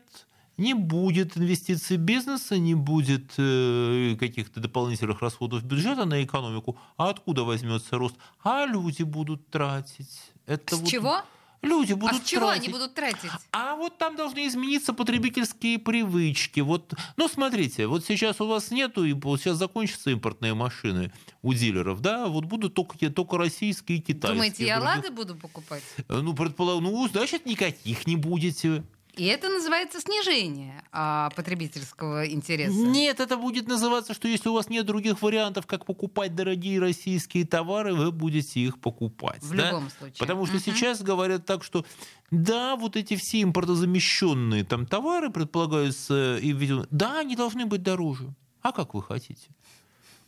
не 0.60 0.74
будет 0.74 1.38
инвестиций 1.38 1.98
бизнеса, 1.98 2.58
не 2.60 2.76
будет 2.76 3.34
э, 3.38 4.16
каких-то 4.20 4.60
дополнительных 4.60 5.22
расходов 5.22 5.64
бюджета 5.64 6.06
на 6.06 6.24
экономику. 6.24 6.78
А 6.98 7.10
откуда 7.10 7.44
возьмется 7.44 7.98
рост? 7.98 8.16
А 8.44 8.66
люди 8.66 9.04
будут 9.04 9.50
тратить. 9.50 10.20
Это 10.46 10.76
С 10.76 10.80
вот, 10.80 10.90
чего? 10.90 11.22
Люди 11.62 11.92
будут 11.94 12.22
а 12.22 12.24
с 12.24 12.28
чего 12.28 12.48
тратить. 12.48 12.64
они 12.64 12.74
будут 12.74 12.94
тратить? 12.94 13.32
А 13.52 13.76
вот 13.76 13.98
там 13.98 14.16
должны 14.16 14.48
измениться 14.48 14.94
потребительские 14.94 15.78
привычки. 15.78 16.62
Вот, 16.62 16.94
ну, 17.18 17.28
смотрите, 17.28 17.88
вот 17.88 18.06
сейчас 18.06 18.40
у 18.40 18.48
вас 18.48 18.72
нету, 18.72 19.04
и 19.04 19.12
вот 19.12 19.42
сейчас 19.42 19.58
закончатся 19.58 20.10
импортные 20.12 20.54
машины 20.54 21.12
у 21.42 21.54
дилеров, 21.54 22.02
да, 22.02 22.28
вот 22.28 22.46
будут 22.46 22.76
только, 22.76 23.10
только 23.10 23.38
российские 23.38 23.98
и 23.98 24.02
китайские. 24.02 24.34
Думаете, 24.34 24.66
я 24.66 24.80
Других- 24.80 24.96
лады 24.96 25.12
буду 25.12 25.36
покупать? 25.36 25.84
Ну, 26.08 26.34
предполагаю, 26.34 26.82
ну, 26.82 27.08
значит, 27.10 27.46
никаких 27.46 28.08
не 28.08 28.16
будете. 28.16 28.84
И 29.16 29.26
это 29.26 29.50
называется 29.50 30.00
снижение 30.00 30.84
а, 30.92 31.30
потребительского 31.32 32.28
интереса. 32.28 32.74
Нет, 32.74 33.20
это 33.20 33.38
будет 33.38 33.68
называться, 33.68 34.14
что 34.14 34.28
если 34.28 34.50
у 34.50 34.54
вас 34.54 34.70
нет 34.70 34.86
других 34.86 35.22
вариантов, 35.22 35.66
как 35.66 35.86
покупать 35.86 36.36
дорогие 36.36 36.80
российские 36.80 37.46
товары, 37.46 37.94
вы 37.94 38.12
будете 38.12 38.60
их 38.60 38.80
покупать. 38.80 39.44
В 39.44 39.56
да? 39.56 39.70
любом 39.70 39.90
случае. 39.90 40.20
Потому 40.20 40.46
что 40.46 40.56
Мгм. 40.56 40.64
сейчас 40.64 41.02
говорят 41.02 41.46
так, 41.46 41.64
что 41.64 41.86
да, 42.32 42.76
вот 42.76 42.96
эти 42.96 43.16
все 43.16 43.42
импортозамещенные 43.42 44.64
там 44.64 44.86
товары 44.86 45.30
предполагаются, 45.32 46.38
и, 46.38 46.52
видимо, 46.54 46.88
да, 46.92 47.20
они 47.20 47.36
должны 47.36 47.66
быть 47.66 47.84
дороже. 47.84 48.34
А 48.62 48.72
как 48.72 48.94
вы 48.94 49.02
хотите? 49.02 49.50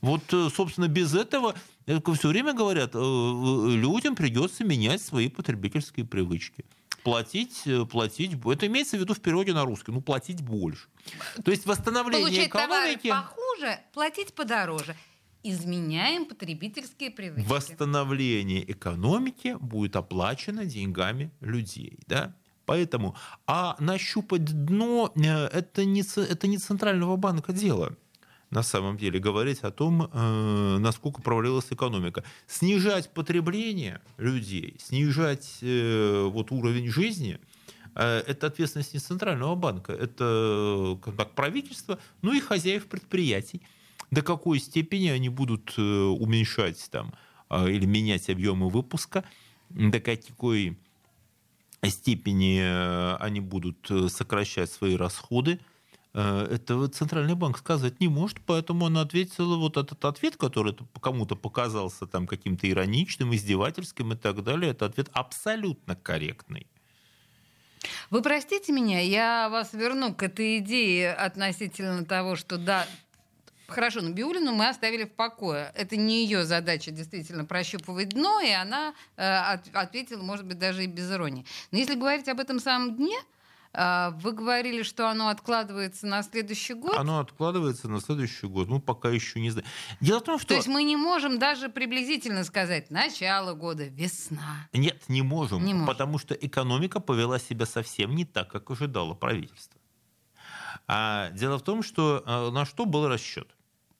Вот, 0.01 0.21
э, 0.33 0.49
собственно, 0.49 0.87
без 0.87 1.13
этого, 1.13 1.53
все 1.85 2.27
время 2.27 2.53
говорят, 2.53 2.95
э, 2.95 2.99
э, 2.99 3.75
людям 3.75 4.15
придется 4.15 4.63
менять 4.63 5.01
свои 5.01 5.29
потребительские 5.29 6.05
привычки. 6.05 6.65
Платить, 7.03 7.63
э, 7.65 7.85
платить, 7.85 8.33
это 8.45 8.67
имеется 8.67 8.97
в 8.97 8.99
виду 8.99 9.13
в 9.13 9.19
переводе 9.19 9.53
на 9.53 9.65
русский, 9.65 9.91
ну, 9.91 10.01
платить 10.01 10.41
больше. 10.41 10.87
То 11.43 11.51
есть 11.51 11.65
восстановление 11.65 12.27
Получать 12.27 12.51
товары 12.51 12.93
экономики... 12.95 13.09
похуже, 13.09 13.79
платить 13.93 14.33
подороже. 14.33 14.95
Изменяем 15.43 16.25
потребительские 16.25 17.09
привычки. 17.09 17.49
восстановление 17.49 18.71
экономики 18.71 19.57
будет 19.59 19.95
оплачено 19.95 20.65
деньгами 20.65 21.31
людей. 21.39 21.97
Да? 22.05 22.35
Поэтому, 22.65 23.15
а 23.47 23.75
нащупать 23.79 24.45
дно 24.45 25.11
э, 25.15 25.47
это 25.47 25.83
не, 25.83 26.01
это 26.01 26.47
не 26.47 26.57
центрального 26.57 27.15
банка 27.15 27.53
дело. 27.53 27.97
На 28.51 28.63
самом 28.63 28.97
деле 28.97 29.17
говорить 29.17 29.59
о 29.61 29.71
том, 29.71 30.09
э, 30.11 30.77
насколько 30.77 31.21
провалилась 31.21 31.67
экономика. 31.71 32.25
Снижать 32.47 33.09
потребление 33.13 34.01
людей, 34.17 34.75
снижать 34.77 35.59
э, 35.61 36.27
вот 36.29 36.51
уровень 36.51 36.89
жизни, 36.89 37.39
э, 37.95 38.23
это 38.27 38.47
ответственность 38.47 38.93
не 38.93 38.99
центрального 38.99 39.55
банка, 39.55 39.93
это 39.93 40.99
как, 41.01 41.31
правительство, 41.33 41.97
ну 42.21 42.33
и 42.33 42.41
хозяев 42.41 42.87
предприятий. 42.87 43.61
До 44.11 44.21
какой 44.21 44.59
степени 44.59 45.07
они 45.07 45.29
будут 45.29 45.77
уменьшать 45.77 46.89
там 46.91 47.13
или 47.49 47.85
менять 47.85 48.29
объемы 48.29 48.67
выпуска, 48.67 49.23
до 49.69 50.01
какой 50.01 50.77
степени 51.87 52.59
они 53.23 53.39
будут 53.39 53.89
сокращать 54.09 54.69
свои 54.69 54.97
расходы, 54.97 55.61
этого 56.13 56.89
Центральный 56.89 57.35
банк 57.35 57.57
сказать 57.57 57.99
не 57.99 58.07
может, 58.07 58.39
поэтому 58.45 58.85
он 58.85 58.97
ответил 58.97 59.57
вот 59.59 59.77
этот 59.77 60.03
ответ, 60.03 60.35
который 60.35 60.75
кому-то 61.01 61.35
показался 61.35 62.05
там 62.05 62.27
каким-то 62.27 62.69
ироничным, 62.69 63.33
издевательским 63.33 64.13
и 64.13 64.15
так 64.15 64.43
далее, 64.43 64.71
это 64.71 64.85
ответ 64.85 65.09
абсолютно 65.13 65.95
корректный. 65.95 66.67
Вы 68.09 68.21
простите 68.21 68.73
меня, 68.73 68.99
я 68.99 69.49
вас 69.49 69.73
верну 69.73 70.13
к 70.13 70.21
этой 70.21 70.59
идее 70.59 71.13
относительно 71.13 72.05
того, 72.05 72.35
что 72.35 72.57
да, 72.57 72.85
хорошо, 73.67 74.01
но 74.01 74.11
Биулину 74.11 74.53
мы 74.53 74.67
оставили 74.67 75.05
в 75.05 75.11
покое. 75.13 75.71
Это 75.75 75.95
не 75.95 76.23
ее 76.23 76.45
задача 76.45 76.91
действительно 76.91 77.45
прощупывать 77.45 78.09
дно, 78.09 78.39
и 78.41 78.51
она 78.51 78.93
э, 79.15 79.23
от- 79.23 79.73
ответила, 79.73 80.21
может 80.21 80.45
быть, 80.45 80.59
даже 80.59 80.83
и 80.83 80.87
без 80.87 81.11
иронии. 81.11 81.45
Но 81.71 81.77
если 81.77 81.95
говорить 81.95 82.27
об 82.27 82.39
этом 82.39 82.59
самом 82.59 82.97
дне, 82.97 83.17
э, 83.17 83.23
вы 83.73 84.31
говорили, 84.33 84.83
что 84.83 85.09
оно 85.09 85.29
откладывается 85.29 86.05
на 86.07 86.23
следующий 86.23 86.73
год. 86.73 86.97
Оно 86.97 87.19
откладывается 87.19 87.87
на 87.87 88.01
следующий 88.01 88.47
год. 88.47 88.67
Мы 88.67 88.79
пока 88.81 89.09
еще 89.09 89.39
не 89.39 89.49
знаем. 89.49 89.67
Дело 90.01 90.19
в 90.19 90.23
том, 90.23 90.39
что... 90.39 90.49
То 90.49 90.55
есть 90.55 90.67
мы 90.67 90.83
не 90.83 90.97
можем 90.97 91.39
даже 91.39 91.69
приблизительно 91.69 92.43
сказать 92.43 92.91
начало 92.91 93.53
года, 93.53 93.85
весна. 93.85 94.67
Нет, 94.73 95.03
не 95.07 95.21
можем, 95.21 95.63
Не 95.63 95.73
можем. 95.73 95.87
потому 95.87 96.17
что 96.17 96.33
экономика 96.33 96.99
повела 96.99 97.39
себя 97.39 97.65
совсем 97.65 98.15
не 98.15 98.25
так, 98.25 98.49
как 98.51 98.69
ожидало 98.71 99.13
правительство. 99.13 99.79
А 100.87 101.29
дело 101.31 101.57
в 101.57 101.63
том, 101.63 101.83
что 101.83 102.23
э, 102.25 102.49
на 102.51 102.65
что 102.65 102.85
был 102.85 103.07
расчет? 103.07 103.47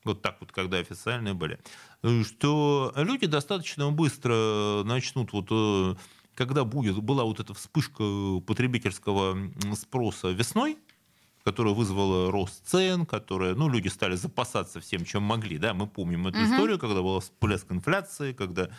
Вот 0.03 0.21
так 0.21 0.37
вот, 0.39 0.51
когда 0.51 0.77
официальные 0.79 1.33
были. 1.33 1.59
Э, 2.03 2.23
Что 2.23 2.91
люди 2.95 3.27
достаточно 3.27 3.91
быстро 3.91 4.83
начнут, 4.83 5.31
вот, 5.31 5.47
э, 5.51 5.95
когда 6.35 6.63
будет, 6.63 6.97
была 6.99 7.23
вот 7.23 7.39
эта 7.39 7.53
вспышка 7.53 8.03
потребительского 8.45 9.31
м, 9.33 9.75
спроса 9.75 10.29
весной, 10.31 10.77
которая 11.43 11.73
вызвала 11.73 12.31
рост 12.31 12.67
цен, 12.67 13.05
которая, 13.07 13.55
ну, 13.55 13.67
люди 13.67 13.87
стали 13.87 14.15
запасаться 14.15 14.79
всем, 14.79 15.05
чем 15.05 15.23
могли, 15.23 15.57
да, 15.57 15.73
мы 15.73 15.87
помним 15.87 16.27
эту 16.27 16.37
Мгм. 16.37 16.51
историю, 16.51 16.77
когда 16.79 17.01
был 17.01 17.19
всплеск 17.19 17.71
инфляции, 17.71 18.33
когда 18.33 18.69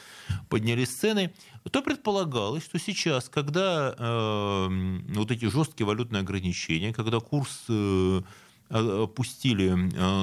поднялись 0.48 0.90
цены, 0.90 1.34
то 1.70 1.82
предполагалось, 1.82 2.64
что 2.64 2.78
сейчас, 2.78 3.28
когда 3.28 3.94
э, 3.98 4.68
вот 5.14 5.30
эти 5.30 5.46
жесткие 5.46 5.86
валютные 5.86 6.20
ограничения, 6.20 6.92
когда 6.92 7.18
курс 7.20 7.64
э, 7.68 8.22
э, 8.70 9.02
опустили 9.04 9.72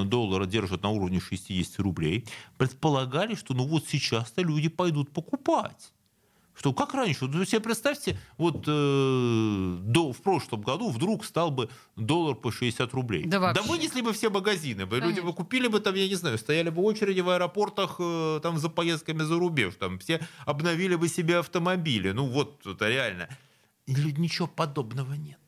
э, 0.02 0.04
доллара, 0.06 0.46
держат 0.46 0.82
на 0.82 0.88
уровне 0.90 1.20
60 1.20 1.78
рублей, 1.80 2.26
предполагали, 2.58 3.34
что 3.34 3.54
ну 3.54 3.64
вот 3.66 3.86
сейчас-то 3.86 4.42
люди 4.42 4.68
пойдут 4.68 5.10
покупать. 5.12 5.92
Что 6.60 6.74
как 6.74 6.92
раньше? 6.92 7.24
Вы 7.24 7.46
себе 7.46 7.60
представьте, 7.60 8.18
вот 8.36 8.64
э, 8.68 9.78
до, 9.80 10.12
в 10.12 10.20
прошлом 10.20 10.60
году 10.60 10.90
вдруг 10.90 11.24
стал 11.24 11.50
бы 11.50 11.70
доллар 11.96 12.36
по 12.36 12.52
60 12.52 12.92
рублей. 12.92 13.24
Да 13.24 13.40
вообще. 13.40 13.62
вынесли 13.62 14.02
бы 14.02 14.12
все 14.12 14.28
магазины. 14.28 14.84
бы, 14.84 15.00
Люди 15.00 15.20
бы 15.20 15.32
купили 15.32 15.68
бы 15.68 15.80
там, 15.80 15.94
я 15.94 16.06
не 16.06 16.16
знаю, 16.16 16.36
стояли 16.36 16.68
бы 16.68 16.82
очереди 16.82 17.20
в 17.20 17.30
аэропортах 17.30 17.96
э, 17.98 18.40
там 18.42 18.58
за 18.58 18.68
поездками 18.68 19.22
за 19.22 19.38
рубеж. 19.38 19.76
Там 19.76 19.98
все 20.00 20.20
обновили 20.44 20.96
бы 20.96 21.08
себе 21.08 21.38
автомобили. 21.38 22.10
Ну 22.10 22.26
вот, 22.26 22.66
это 22.66 22.90
реально. 22.90 23.30
И 23.86 23.94
ничего 23.94 24.46
подобного 24.46 25.14
нет. 25.14 25.38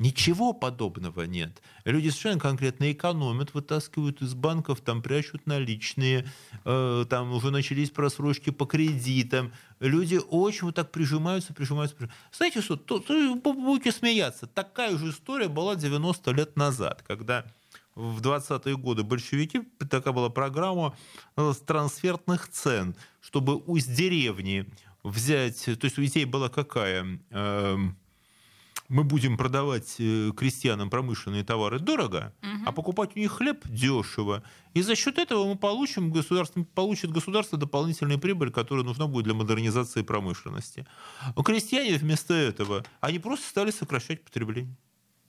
Ничего 0.00 0.54
подобного 0.54 1.24
нет. 1.24 1.60
Люди 1.84 2.08
совершенно 2.08 2.40
конкретно 2.40 2.90
экономят, 2.90 3.52
вытаскивают 3.52 4.22
из 4.22 4.32
банков, 4.32 4.80
там 4.80 5.02
прячут 5.02 5.46
наличные, 5.46 6.26
э, 6.64 7.04
там 7.10 7.32
уже 7.34 7.50
начались 7.50 7.90
просрочки 7.90 8.48
по 8.48 8.64
кредитам. 8.64 9.52
Люди 9.78 10.18
очень 10.30 10.62
вот 10.62 10.76
так 10.76 10.90
прижимаются, 10.90 11.52
прижимаются. 11.52 11.96
прижимаются. 11.96 12.18
Знаете 12.32 12.62
что, 12.62 12.76
то, 12.76 12.98
то 13.00 13.52
будете 13.52 13.92
смеяться. 13.92 14.46
Такая 14.46 14.96
же 14.96 15.10
история 15.10 15.48
была 15.48 15.76
90 15.76 16.30
лет 16.30 16.56
назад, 16.56 17.04
когда 17.06 17.44
в 17.94 18.22
20-е 18.22 18.78
годы 18.78 19.02
большевики, 19.02 19.60
такая 19.90 20.14
была 20.14 20.30
программа 20.30 20.96
э, 21.36 21.52
с 21.52 21.58
трансфертных 21.58 22.48
цен, 22.48 22.96
чтобы 23.20 23.62
из 23.76 23.84
деревни 23.84 24.64
взять, 25.02 25.62
то 25.66 25.84
есть 25.84 25.98
идея 25.98 26.26
была 26.26 26.48
какая? 26.48 27.20
Эм, 27.28 27.98
мы 28.90 29.04
будем 29.04 29.36
продавать 29.36 29.94
э, 30.00 30.32
крестьянам 30.36 30.90
промышленные 30.90 31.44
товары 31.44 31.78
дорого, 31.78 32.34
а 32.66 32.72
покупать 32.72 33.12
у 33.14 33.20
них 33.20 33.30
хлеб 33.30 33.64
дешево. 33.64 34.42
И 34.74 34.82
за 34.82 34.96
счет 34.96 35.16
этого 35.16 35.46
мы 35.46 35.56
получим, 35.56 36.10
государство, 36.10 36.64
получит 36.74 37.12
государство 37.12 37.56
дополнительную 37.56 38.18
прибыль, 38.18 38.50
которая 38.50 38.84
нужна 38.84 39.06
будет 39.06 39.24
для 39.24 39.34
модернизации 39.34 40.02
промышленности. 40.02 40.86
Но 41.36 41.42
крестьяне 41.44 41.96
вместо 41.98 42.34
этого, 42.34 42.84
они 43.00 43.20
просто 43.20 43.48
стали 43.48 43.70
сокращать 43.70 44.24
потребление. 44.24 44.76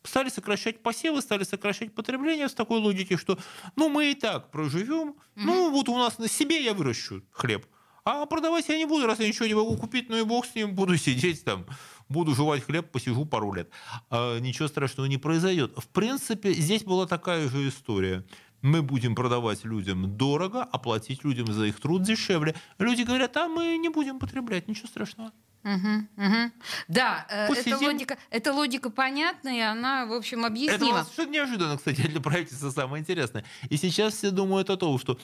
Стали 0.03 0.29
сокращать 0.29 0.81
посевы, 0.81 1.21
стали 1.21 1.43
сокращать 1.43 1.93
потребление 1.93 2.49
с 2.49 2.55
такой 2.55 2.79
логики, 2.79 3.15
что 3.15 3.37
ну 3.75 3.89
мы 3.89 4.11
и 4.11 4.15
так 4.15 4.49
проживем, 4.49 5.15
ну 5.35 5.69
вот 5.69 5.87
у 5.87 5.97
нас 5.97 6.17
на 6.17 6.27
себе 6.27 6.63
я 6.63 6.73
выращу 6.73 7.21
хлеб, 7.29 7.67
а 8.05 8.25
продавать 8.25 8.67
я 8.69 8.77
не 8.77 8.85
буду, 8.85 9.05
раз 9.05 9.19
я 9.19 9.27
ничего 9.27 9.45
не 9.45 9.53
могу 9.53 9.77
купить, 9.77 10.09
ну 10.09 10.17
и 10.17 10.23
бог 10.23 10.45
с 10.45 10.55
ним, 10.55 10.73
буду 10.73 10.97
сидеть 10.97 11.43
там, 11.43 11.65
буду 12.09 12.35
жевать 12.35 12.63
хлеб, 12.63 12.91
посижу 12.91 13.25
пару 13.25 13.53
лет. 13.53 13.69
А, 14.09 14.39
ничего 14.39 14.67
страшного 14.67 15.07
не 15.07 15.17
произойдет. 15.17 15.73
В 15.77 15.87
принципе, 15.87 16.53
здесь 16.53 16.83
была 16.83 17.05
такая 17.05 17.49
же 17.49 17.67
история. 17.67 18.25
Мы 18.61 18.81
будем 18.81 19.15
продавать 19.15 19.63
людям 19.65 20.17
дорого, 20.17 20.63
а 20.63 20.77
платить 20.77 21.23
людям 21.23 21.51
за 21.51 21.65
их 21.65 21.79
труд 21.79 22.03
дешевле. 22.03 22.55
Люди 22.77 23.01
говорят, 23.01 23.35
а 23.37 23.47
мы 23.47 23.77
не 23.77 23.89
будем 23.89 24.19
потреблять, 24.19 24.67
ничего 24.67 24.87
страшного. 24.87 25.31
Мгм, 25.63 26.09
мгм. 26.15 26.51
Да, 26.87 27.25
э, 27.29 27.47
Пусть 27.47 27.61
эта 27.61 27.75
сидим. 27.77 27.87
логика, 27.91 28.17
эта 28.31 28.51
логика 28.53 28.89
понятна, 28.89 29.49
и 29.55 29.59
она, 29.59 30.05
в 30.07 30.13
общем, 30.13 30.39
Это 30.39 30.47
объяснима. 30.47 30.93
нас 30.97 31.07
совершенно 31.09 31.33
неожиданно, 31.33 31.77
кстати, 31.77 32.01
для 32.07 32.19
правительства 32.19 32.71
самое 32.71 33.01
интересное. 33.01 33.45
И 33.69 33.77
сейчас 33.77 34.15
все 34.15 34.31
думают 34.31 34.69
о 34.69 34.77
том, 34.77 34.97
что 34.99 35.19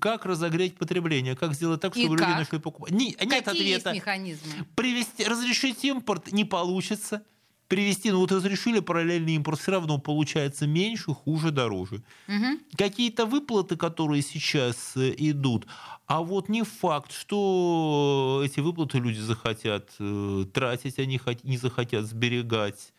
как 0.00 0.26
разогреть 0.26 0.76
потребление, 0.76 1.36
как 1.36 1.54
сделать 1.54 1.80
так, 1.80 1.96
И 1.96 2.00
чтобы 2.00 2.16
люди 2.16 2.28
как? 2.28 2.38
начали 2.38 2.58
покупать. 2.58 2.92
Не- 2.92 3.10
нет 3.10 3.44
Какие 3.44 3.62
есть 3.68 3.86
ответа. 3.86 3.92
механизмы? 3.94 4.66
Привести, 4.74 5.24
разрешить 5.24 5.84
импорт 5.84 6.32
не 6.32 6.44
получится. 6.44 7.22
привести, 7.68 8.12
ну 8.12 8.20
вот 8.20 8.30
разрешили 8.30 8.78
параллельный 8.78 9.34
импорт, 9.34 9.58
все 9.60 9.72
равно 9.72 9.98
получается 9.98 10.68
меньше, 10.68 11.12
хуже, 11.12 11.50
дороже. 11.50 12.00
Мгм. 12.28 12.60
Какие-то 12.76 13.26
выплаты, 13.26 13.76
которые 13.76 14.22
сейчас 14.22 14.92
э, 14.96 15.12
идут, 15.18 15.66
а 16.06 16.22
вот 16.22 16.48
не 16.48 16.62
факт, 16.62 17.12
что 17.12 18.42
эти 18.44 18.60
выплаты 18.60 18.98
люди 18.98 19.18
захотят 19.18 19.90
э, 19.98 20.44
тратить, 20.52 20.98
они 20.98 21.20
не 21.42 21.56
захотят 21.56 22.04
сберегать. 22.06 22.92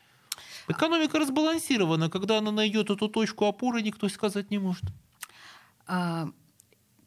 Экономика 0.67 1.17
разбалансирована. 1.17 2.09
Когда 2.09 2.39
она 2.39 2.51
найдет 2.51 2.89
эту 2.89 3.07
точку 3.07 3.45
опоры, 3.45 3.81
никто 3.81 4.09
сказать 4.09 4.51
не 4.51 4.57
может. 4.57 4.83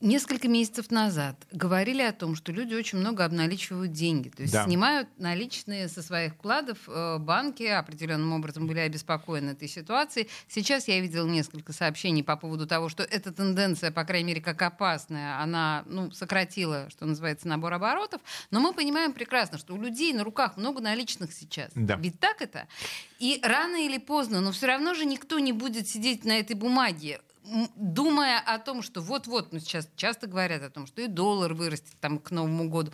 Несколько 0.00 0.48
месяцев 0.48 0.90
назад 0.90 1.36
говорили 1.52 2.00
о 2.00 2.12
том, 2.12 2.34
что 2.34 2.52
люди 2.52 2.74
очень 2.74 2.96
много 2.96 3.22
обналичивают 3.22 3.92
деньги. 3.92 4.30
То 4.30 4.40
есть 4.42 4.54
Да. 4.54 4.64
снимают 4.64 5.08
наличные 5.18 5.88
со 5.88 6.02
своих 6.02 6.32
вкладов. 6.34 6.78
Э, 6.88 7.18
Банки 7.18 7.64
определенным 7.64 8.32
образом 8.32 8.66
были 8.66 8.78
обеспокоены 8.78 9.50
этой 9.50 9.68
ситуацией. 9.68 10.28
Сейчас 10.48 10.88
я 10.88 10.98
видела 11.00 11.26
несколько 11.26 11.74
сообщений 11.74 12.24
по 12.24 12.36
поводу 12.36 12.66
того, 12.66 12.88
что 12.88 13.02
эта 13.02 13.30
тенденция, 13.30 13.90
по 13.90 14.04
крайней 14.04 14.28
мере, 14.28 14.40
как 14.40 14.62
опасная, 14.62 15.38
она 15.42 15.84
ну, 15.86 16.10
сократила, 16.12 16.88
что 16.88 17.04
называется, 17.04 17.46
набор 17.46 17.74
оборотов. 17.74 18.22
Но 18.50 18.60
мы 18.60 18.72
понимаем 18.72 19.12
прекрасно, 19.12 19.58
что 19.58 19.74
у 19.74 19.80
людей 19.80 20.14
на 20.14 20.24
руках 20.24 20.56
много 20.56 20.80
наличных 20.80 21.30
сейчас. 21.34 21.72
Да. 21.74 21.96
Ведь 21.96 22.18
так 22.18 22.40
это? 22.40 22.68
И 23.18 23.38
рано 23.42 23.76
или 23.76 23.98
поздно, 23.98 24.40
но 24.40 24.50
все 24.52 24.66
равно 24.66 24.94
же 24.94 25.04
никто 25.04 25.38
не 25.38 25.52
будет 25.52 25.88
сидеть 25.88 26.24
на 26.24 26.38
этой 26.38 26.56
бумаге 26.56 27.20
думая 27.76 28.38
о 28.40 28.58
том, 28.58 28.82
что 28.82 29.00
вот-вот, 29.00 29.52
ну 29.52 29.58
сейчас 29.60 29.88
часто 29.96 30.26
говорят 30.26 30.62
о 30.62 30.70
том, 30.70 30.86
что 30.86 31.02
и 31.02 31.06
доллар 31.06 31.54
вырастет 31.54 31.94
там 32.00 32.18
к 32.18 32.30
Новому 32.30 32.68
году, 32.68 32.92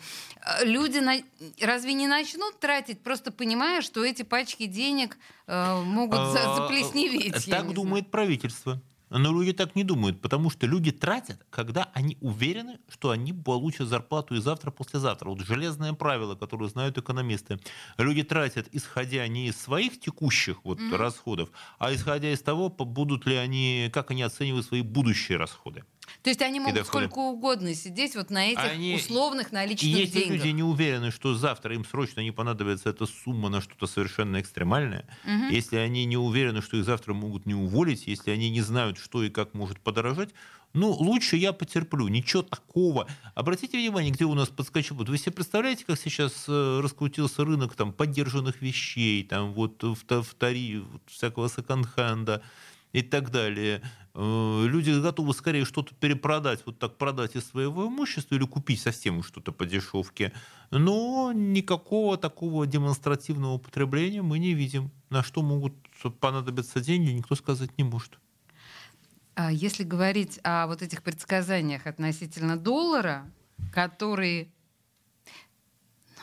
э, 0.60 0.64
люди 0.64 0.98
на- 0.98 1.22
разве 1.60 1.92
не 1.94 2.06
начнут 2.06 2.58
тратить, 2.60 3.00
просто 3.02 3.30
понимая, 3.32 3.82
что 3.82 4.04
эти 4.04 4.22
пачки 4.22 4.66
денег 4.66 5.18
э, 5.46 5.80
могут 5.82 6.18
А, 6.18 6.56
заплесневеть? 6.56 7.46
Так 7.48 7.72
думает 7.72 8.10
правительство. 8.10 8.80
Но 9.10 9.32
люди 9.32 9.52
так 9.52 9.76
не 9.76 9.84
думают, 9.84 10.20
потому 10.20 10.50
что 10.50 10.66
люди 10.66 10.90
тратят, 10.90 11.46
когда 11.50 11.90
они 11.94 12.16
уверены, 12.20 12.78
что 12.88 13.10
они 13.10 13.32
получат 13.32 13.88
зарплату 13.88 14.34
и 14.34 14.40
завтра, 14.40 14.70
послезавтра. 14.70 15.28
Вот 15.28 15.40
железное 15.40 15.92
правило, 15.92 16.34
которое 16.34 16.68
знают 16.68 16.98
экономисты. 16.98 17.60
Люди 17.98 18.24
тратят, 18.24 18.68
исходя 18.72 19.26
не 19.28 19.48
из 19.48 19.60
своих 19.60 20.00
текущих 20.00 20.64
вот, 20.64 20.80
расходов, 20.92 21.50
а 21.78 21.94
исходя 21.94 22.32
из 22.32 22.42
того, 22.42 22.68
будут 22.68 23.26
ли 23.26 23.36
они, 23.36 23.90
как 23.92 24.10
они 24.10 24.22
оценивают 24.22 24.66
свои 24.66 24.82
будущие 24.82 25.38
расходы. 25.38 25.84
То 26.22 26.30
есть 26.30 26.42
они 26.42 26.60
могут 26.60 26.86
сколько 26.86 27.18
угодно 27.18 27.74
сидеть 27.74 28.14
вот 28.16 28.30
на 28.30 28.46
этих 28.46 28.62
Они- 28.64 28.94
условных 28.96 29.52
И 29.52 29.54
наличных 29.54 29.90
если 29.90 30.20
деньгах. 30.20 30.36
люди 30.38 30.48
не 30.48 30.62
уверены, 30.62 31.10
что 31.10 31.34
завтра 31.34 31.74
им 31.74 31.84
срочно 31.84 32.20
не 32.20 32.30
понадобится 32.32 32.90
эта 32.90 33.06
сумма 33.06 33.48
на 33.48 33.60
что-то 33.60 33.86
совершенно 33.86 34.40
экстремальное, 34.40 35.06
Мгм. 35.24 35.48
если 35.50 35.76
они 35.76 36.04
не 36.04 36.16
уверены, 36.16 36.62
что 36.62 36.76
их 36.76 36.84
завтра 36.84 37.14
могут 37.14 37.46
не 37.46 37.54
уволить, 37.54 38.06
если 38.06 38.30
они 38.30 38.50
не 38.50 38.60
знают, 38.62 38.98
что 38.98 39.22
и 39.22 39.30
как 39.30 39.54
может 39.54 39.80
подорожать, 39.80 40.30
ну, 40.72 40.90
лучше 40.90 41.36
я 41.38 41.52
потерплю. 41.54 42.06
Ничего 42.08 42.42
такого. 42.42 43.08
Обратите 43.34 43.78
внимание, 43.78 44.12
где 44.12 44.24
у 44.26 44.34
нас 44.34 44.48
подскочил. 44.50 44.96
Вот 44.96 45.08
вы 45.08 45.16
себе 45.16 45.32
представляете, 45.32 45.84
как 45.86 45.98
сейчас 45.98 46.44
э, 46.48 46.80
раскрутился 46.82 47.44
рынок 47.46 47.74
там, 47.74 47.94
поддержанных 47.94 48.60
вещей, 48.60 49.24
там, 49.24 49.54
вот, 49.54 49.82
вто- 49.82 50.22
втори, 50.22 50.80
вот, 50.80 51.00
всякого 51.06 51.48
секонд-хенда 51.48 52.42
и 52.96 53.02
так 53.02 53.30
далее. 53.30 53.82
Э, 54.14 54.64
Люди 54.66 54.90
готовы 54.90 55.34
скорее 55.34 55.66
что-то 55.66 55.94
перепродать, 55.94 56.62
вот 56.64 56.78
так 56.78 56.96
продать 56.96 57.36
из 57.36 57.46
своего 57.46 57.86
имущества 57.88 58.36
или 58.36 58.44
купить 58.46 58.80
совсем 58.80 59.22
что-то 59.22 59.52
по 59.52 59.66
дешевке. 59.66 60.32
Но 60.70 61.30
никакого 61.34 62.16
такого 62.16 62.66
демонстративного 62.66 63.52
употребления 63.52 64.22
мы 64.22 64.38
не 64.38 64.54
видим. 64.54 64.90
На 65.10 65.22
что 65.22 65.42
могут 65.42 65.74
понадобиться 66.20 66.80
деньги, 66.80 67.10
никто 67.10 67.34
сказать 67.34 67.76
не 67.76 67.84
может. 67.84 68.18
А 69.34 69.52
Если 69.52 69.84
говорить 69.84 70.40
о 70.42 70.66
вот 70.66 70.80
этих 70.80 71.02
предсказаниях 71.02 71.86
относительно 71.86 72.56
доллара, 72.56 73.30
который, 73.74 74.38
ну, 74.38 74.55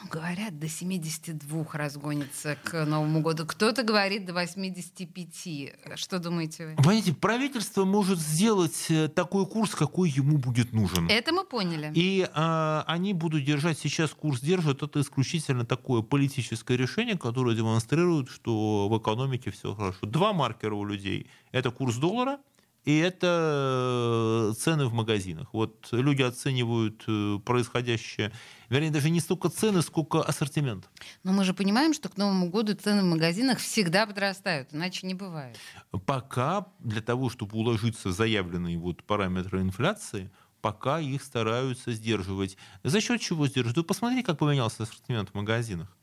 говорят, 0.09 0.59
до 0.59 0.67
72 0.67 1.65
разгонится 1.73 2.57
к 2.63 2.85
Новому 2.85 3.21
году. 3.21 3.45
Кто-то 3.45 3.83
говорит 3.83 4.25
до 4.25 4.33
85. 4.33 5.97
Что 5.99 6.19
думаете 6.19 6.67
вы? 6.67 6.75
Понимаете, 6.75 7.13
правительство 7.13 7.85
может 7.85 8.19
сделать 8.19 8.87
э, 8.89 9.07
такой 9.07 9.45
курс, 9.45 9.75
какой 9.75 10.09
ему 10.09 10.37
будет 10.37 10.73
нужен. 10.73 11.07
Это 11.09 11.31
мы 11.31 11.43
поняли. 11.45 11.91
И 11.95 12.27
а, 12.33 12.83
они 12.87 13.13
будут 13.13 13.43
держать, 13.43 13.79
сейчас 13.79 14.11
курс 14.11 14.41
держат, 14.41 14.83
это 14.83 15.01
исключительно 15.01 15.65
такое 15.65 16.01
политическое 16.01 16.77
решение, 16.77 17.17
которое 17.17 17.55
демонстрирует, 17.55 18.29
что 18.29 18.87
в 18.89 18.97
экономике 18.97 19.51
все 19.51 19.73
хорошо. 19.75 20.05
Два 20.05 20.33
маркера 20.33 20.75
у 20.75 20.85
людей. 20.85 21.27
Это 21.51 21.71
курс 21.71 21.95
доллара 21.97 22.39
и 22.85 22.97
это 22.97 24.51
э, 24.51 24.53
цены 24.59 24.85
в 24.87 24.93
магазинах. 24.93 25.47
Вот 25.53 25.87
люди 25.91 26.21
оценивают 26.21 27.03
э, 27.07 27.39
происходящее, 27.45 28.33
вернее, 28.69 28.91
даже 28.91 29.09
не 29.09 29.21
столько 29.21 29.49
цены, 29.49 29.81
сколько 29.81 30.21
ассортимент. 30.21 30.89
Но 31.23 31.31
мы 31.31 31.45
же 31.45 31.53
понимаем, 31.53 31.93
что 31.93 32.09
к 32.09 32.17
Новому 32.17 32.49
году 32.49 32.73
цены 32.75 33.01
в 33.01 33.05
магазинах 33.05 33.59
всегда 33.59 34.05
подрастают, 34.05 34.73
иначе 34.73 35.07
не 35.07 35.13
бывает. 35.13 35.57
Пока 36.05 36.67
для 36.79 37.01
того, 37.01 37.29
чтобы 37.29 37.57
уложиться 37.57 38.11
заявленные 38.11 38.77
вот 38.77 39.03
параметры 39.03 39.61
инфляции, 39.61 40.29
пока 40.61 40.99
их 40.99 41.23
стараются 41.23 41.91
сдерживать. 41.93 42.57
За 42.83 42.99
счет 43.01 43.21
чего 43.21 43.47
сдерживают? 43.47 43.77
Вы 43.77 43.83
посмотрите, 43.83 44.23
как 44.23 44.39
поменялся 44.39 44.83
ассортимент 44.83 45.29
в 45.29 45.35
магазинах. 45.35 45.95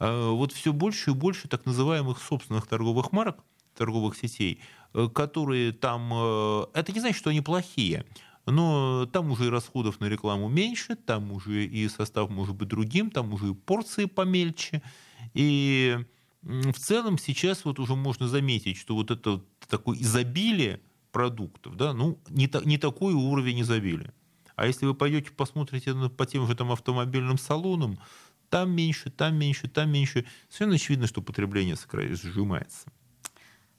Э, 0.00 0.30
Вот 0.30 0.52
все 0.52 0.72
больше 0.72 1.10
и 1.10 1.14
больше 1.14 1.48
так 1.48 1.66
называемых 1.66 2.20
собственных 2.20 2.66
торговых 2.66 3.12
марок, 3.12 3.44
торговых 3.76 4.16
сетей, 4.16 4.60
которые 5.14 5.72
там... 5.72 6.10
э, 6.12 6.66
Это 6.74 6.92
не 6.92 7.00
значит, 7.00 7.18
что 7.18 7.30
они 7.30 7.40
плохие, 7.40 8.04
но 8.46 9.06
там 9.12 9.30
уже 9.30 9.46
и 9.46 9.50
расходов 9.50 10.00
на 10.00 10.06
рекламу 10.06 10.48
меньше, 10.48 10.94
там 10.96 11.32
уже 11.32 11.64
и 11.66 11.88
состав 11.88 12.30
может 12.30 12.54
быть 12.54 12.68
другим, 12.68 13.10
там 13.10 13.32
уже 13.32 13.50
и 13.50 13.54
порции 13.54 14.04
помельче. 14.06 14.82
И 15.34 15.98
в 16.42 16.74
целом 16.74 17.18
сейчас 17.18 17.64
вот 17.64 17.78
уже 17.78 17.94
можно 17.94 18.28
заметить, 18.28 18.78
что 18.78 18.94
вот 18.94 19.10
это 19.10 19.42
такое 19.68 19.98
изобилие 19.98 20.80
продуктов, 21.10 21.76
да, 21.76 21.92
ну, 21.92 22.20
не, 22.28 22.46
та- 22.46 22.62
не 22.64 22.78
такой 22.78 23.14
уровень 23.14 23.62
изобилия. 23.62 24.12
А 24.54 24.66
если 24.66 24.86
вы 24.86 24.94
пойдете 24.94 25.30
посмотрите 25.30 25.92
на- 25.92 26.08
по 26.08 26.24
тем 26.26 26.46
же 26.46 26.54
там 26.54 26.70
автомобильным 26.70 27.38
салонам, 27.38 27.98
там 28.48 28.70
меньше, 28.70 29.10
там 29.10 29.36
меньше, 29.36 29.68
там 29.68 29.90
меньше. 29.90 30.24
Совершенно 30.48 30.76
очевидно, 30.76 31.06
что 31.06 31.20
потребление 31.20 31.76
сжимается. 31.76 32.92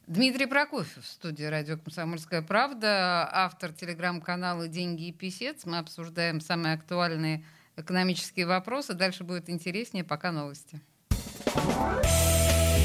Дмитрий 0.07 0.45
Прокофьев 0.45 1.03
в 1.03 1.07
студии 1.07 1.43
радио 1.43 1.77
«Комсомольская 1.77 2.41
правда», 2.41 3.29
автор 3.29 3.73
телеграм-канала 3.73 4.69
«Деньги 4.69 5.09
и 5.09 5.11
писец». 5.11 5.65
Мы 5.65 5.79
обсуждаем 5.79 6.39
самые 6.39 6.75
актуальные 6.75 7.43
экономические 7.75 8.45
вопросы. 8.45 8.93
Дальше 8.93 9.25
будет 9.25 9.49
интереснее, 9.49 10.05
пока 10.05 10.31
новости. 10.31 10.79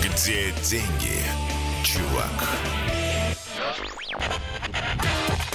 Где 0.03 0.53
деньги, 0.65 1.23
чувак? 1.85 2.49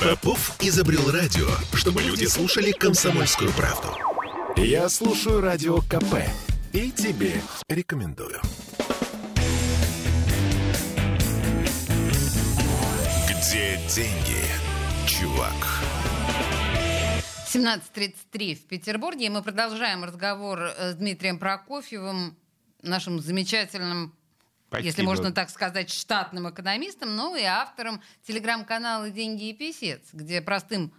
Попов 0.02 0.56
изобрел 0.62 1.12
радио, 1.12 1.50
чтобы 1.74 2.02
люди 2.02 2.24
слушали 2.28 2.72
комсомольскую 2.72 3.52
правду. 3.52 3.90
Я 4.56 4.88
слушаю 4.88 5.42
радио 5.42 5.82
КП 5.82 6.16
и 6.72 6.92
тебе 6.92 7.42
рекомендую. 7.68 8.40
Где 13.48 13.78
деньги, 13.96 14.44
чувак? 15.08 15.54
17.33 17.48 18.56
в 18.56 18.66
Петербурге. 18.68 19.28
И 19.28 19.30
мы 19.30 19.42
продолжаем 19.42 20.04
разговор 20.04 20.60
э, 20.64 20.92
с 20.92 20.96
Дмитрием 20.96 21.40
Прокофьевым, 21.40 22.36
нашим 22.82 23.22
замечательным, 23.22 24.14
если 24.74 24.90
Спасибо. 24.90 25.08
можно 25.08 25.32
так 25.32 25.50
сказать, 25.50 25.90
штатным 25.94 26.50
экономистом, 26.50 27.16
но 27.16 27.38
и 27.38 27.44
автором 27.44 28.02
телеграм-канала 28.28 29.10
«Деньги 29.12 29.48
и 29.52 29.54
писец», 29.54 30.02
где 30.12 30.42
простым 30.42 30.92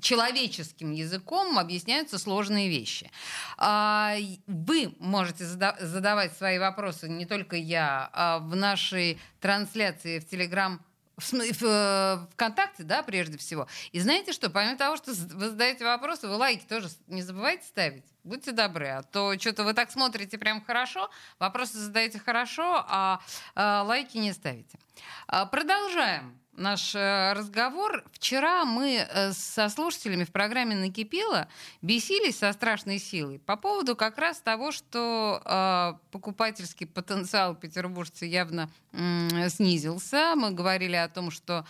человеческим 0.00 0.92
языком 0.92 1.58
объясняются 1.58 2.20
сложные 2.20 2.68
вещи. 2.68 3.10
А, 3.56 4.14
Вы 4.46 4.94
можете 5.00 5.42
зада- 5.44 5.76
задавать 5.80 6.36
свои 6.36 6.60
вопросы, 6.60 7.08
не 7.08 7.26
только 7.26 7.56
я, 7.56 8.08
а 8.12 8.38
в 8.38 8.54
нашей 8.54 9.18
трансляции 9.40 10.20
в 10.20 10.28
Телеграм 10.28 10.80
в 11.18 11.24
см- 11.24 11.52
в, 11.52 11.62
э, 11.64 12.26
ВКонтакте, 12.32 12.84
да, 12.84 13.02
прежде 13.02 13.36
всего. 13.38 13.66
И 13.92 14.00
знаете 14.00 14.32
что, 14.32 14.48
помимо 14.50 14.76
того, 14.78 14.96
что 14.96 15.12
вы 15.12 15.50
задаете 15.50 15.84
вопросы, 15.84 16.28
вы 16.28 16.36
лайки 16.36 16.64
тоже 16.64 16.88
не 17.08 17.22
забывайте 17.22 17.66
ставить. 17.66 18.04
Будьте 18.24 18.52
добры, 18.52 18.86
а 18.88 19.02
то 19.02 19.38
что-то 19.38 19.64
вы 19.64 19.74
так 19.74 19.90
смотрите 19.90 20.38
прям 20.38 20.64
хорошо, 20.64 21.10
вопросы 21.38 21.78
задаете 21.78 22.18
хорошо, 22.18 22.84
а, 22.88 23.20
а 23.54 23.82
лайки 23.82 24.16
не 24.18 24.32
ставите. 24.32 24.78
А, 25.26 25.46
Продолжаем 25.46 26.38
наш 26.58 26.94
э, 26.94 27.32
разговор. 27.32 28.04
Вчера 28.12 28.64
мы 28.64 29.06
э, 29.08 29.32
со 29.32 29.68
слушателями 29.68 30.24
в 30.24 30.32
программе 30.32 30.74
«Накипело» 30.74 31.48
бесились 31.82 32.38
со 32.38 32.52
страшной 32.52 32.98
силой 32.98 33.38
по 33.38 33.56
поводу 33.56 33.96
как 33.96 34.18
раз 34.18 34.40
того, 34.40 34.72
что 34.72 35.40
э, 35.44 35.94
покупательский 36.10 36.86
потенциал 36.86 37.54
петербуржца 37.54 38.26
явно 38.26 38.70
снизился. 39.48 40.34
Мы 40.36 40.50
говорили 40.50 40.96
о 40.96 41.08
том, 41.08 41.30
что... 41.30 41.64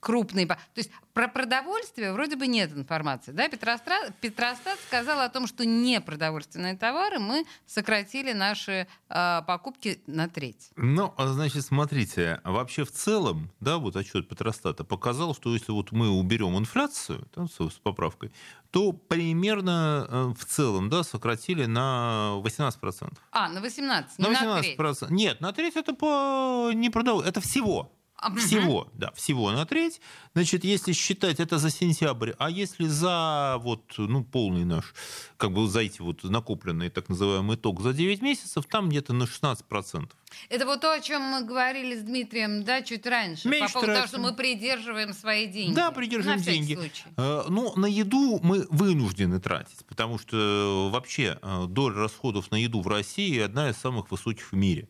Крупные... 0.00 0.46
То 0.46 0.58
есть 0.76 0.90
про 1.12 1.26
продовольствие 1.26 2.12
вроде 2.12 2.36
бы 2.36 2.46
нет 2.46 2.72
информации. 2.72 3.32
Да? 3.32 3.48
Петростат, 3.48 4.14
Петростат 4.20 4.78
сказал 4.86 5.20
о 5.20 5.28
том, 5.28 5.46
что 5.48 5.66
не 5.66 6.00
продовольственные 6.00 6.76
товары 6.76 7.18
мы 7.18 7.44
сократили 7.66 8.32
наши 8.32 8.86
э, 9.08 9.42
покупки 9.46 10.00
на 10.06 10.28
треть. 10.28 10.70
Ну, 10.76 11.12
а 11.16 11.26
значит, 11.26 11.64
смотрите, 11.64 12.40
вообще 12.44 12.84
в 12.84 12.92
целом, 12.92 13.50
да, 13.58 13.78
вот 13.78 13.96
отчет 13.96 14.28
Петростата 14.28 14.84
показал, 14.84 15.34
что 15.34 15.52
если 15.52 15.72
вот 15.72 15.90
мы 15.90 16.08
уберем 16.08 16.56
инфляцию 16.56 17.26
там, 17.34 17.48
с, 17.48 17.56
с 17.56 17.78
поправкой, 17.82 18.30
то 18.70 18.92
примерно 18.92 20.06
э, 20.08 20.34
в 20.38 20.44
целом, 20.44 20.88
да, 20.88 21.02
сократили 21.02 21.64
на 21.64 22.34
18%. 22.44 23.12
А, 23.32 23.48
на 23.48 23.60
18, 23.60 24.18
не 24.18 24.28
на 24.28 24.32
18%. 24.32 24.46
На 24.46 24.62
треть. 24.62 25.10
Нет, 25.10 25.40
на 25.40 25.52
треть 25.52 25.76
это 25.76 25.94
по 25.94 26.70
не 26.72 26.90
продов... 26.90 27.26
это 27.26 27.40
всего. 27.40 27.90
Всего, 28.36 28.88
да, 28.94 29.12
всего 29.12 29.52
на 29.52 29.64
треть. 29.64 30.00
Значит, 30.34 30.64
если 30.64 30.92
считать 30.92 31.38
это 31.38 31.58
за 31.58 31.70
сентябрь, 31.70 32.32
а 32.38 32.50
если 32.50 32.86
за 32.86 33.56
вот, 33.60 33.94
ну, 33.96 34.24
полный 34.24 34.64
наш, 34.64 34.92
как 35.36 35.52
бы 35.52 35.68
за 35.68 35.80
эти 35.80 36.00
вот 36.00 36.24
накопленный 36.24 36.90
так 36.90 37.08
называемый 37.08 37.56
итог 37.56 37.80
за 37.80 37.92
9 37.92 38.20
месяцев, 38.20 38.64
там 38.66 38.88
где-то 38.88 39.12
на 39.12 39.24
16%. 39.24 40.10
Это 40.48 40.66
вот 40.66 40.80
то, 40.80 40.92
о 40.92 41.00
чем 41.00 41.22
мы 41.22 41.44
говорили 41.44 41.96
с 41.96 42.02
Дмитрием, 42.02 42.64
да, 42.64 42.82
чуть 42.82 43.06
раньше. 43.06 43.48
Меньше 43.48 43.72
по 43.72 43.80
поводу 43.80 43.94
того, 43.94 44.06
что 44.08 44.18
мы 44.18 44.34
придерживаем 44.34 45.14
свои 45.14 45.46
деньги. 45.46 45.74
Да, 45.74 45.90
придерживаем 45.90 46.40
деньги. 46.40 46.74
Случай. 46.74 47.04
Э, 47.16 47.44
ну, 47.48 47.72
на 47.76 47.86
еду 47.86 48.40
мы 48.42 48.66
вынуждены 48.70 49.40
тратить, 49.40 49.86
потому 49.86 50.18
что 50.18 50.90
вообще 50.92 51.38
э, 51.40 51.66
доля 51.68 51.96
расходов 51.96 52.50
на 52.50 52.56
еду 52.56 52.82
в 52.82 52.88
России 52.88 53.38
одна 53.38 53.70
из 53.70 53.76
самых 53.76 54.10
высоких 54.10 54.52
в 54.52 54.56
мире. 54.56 54.88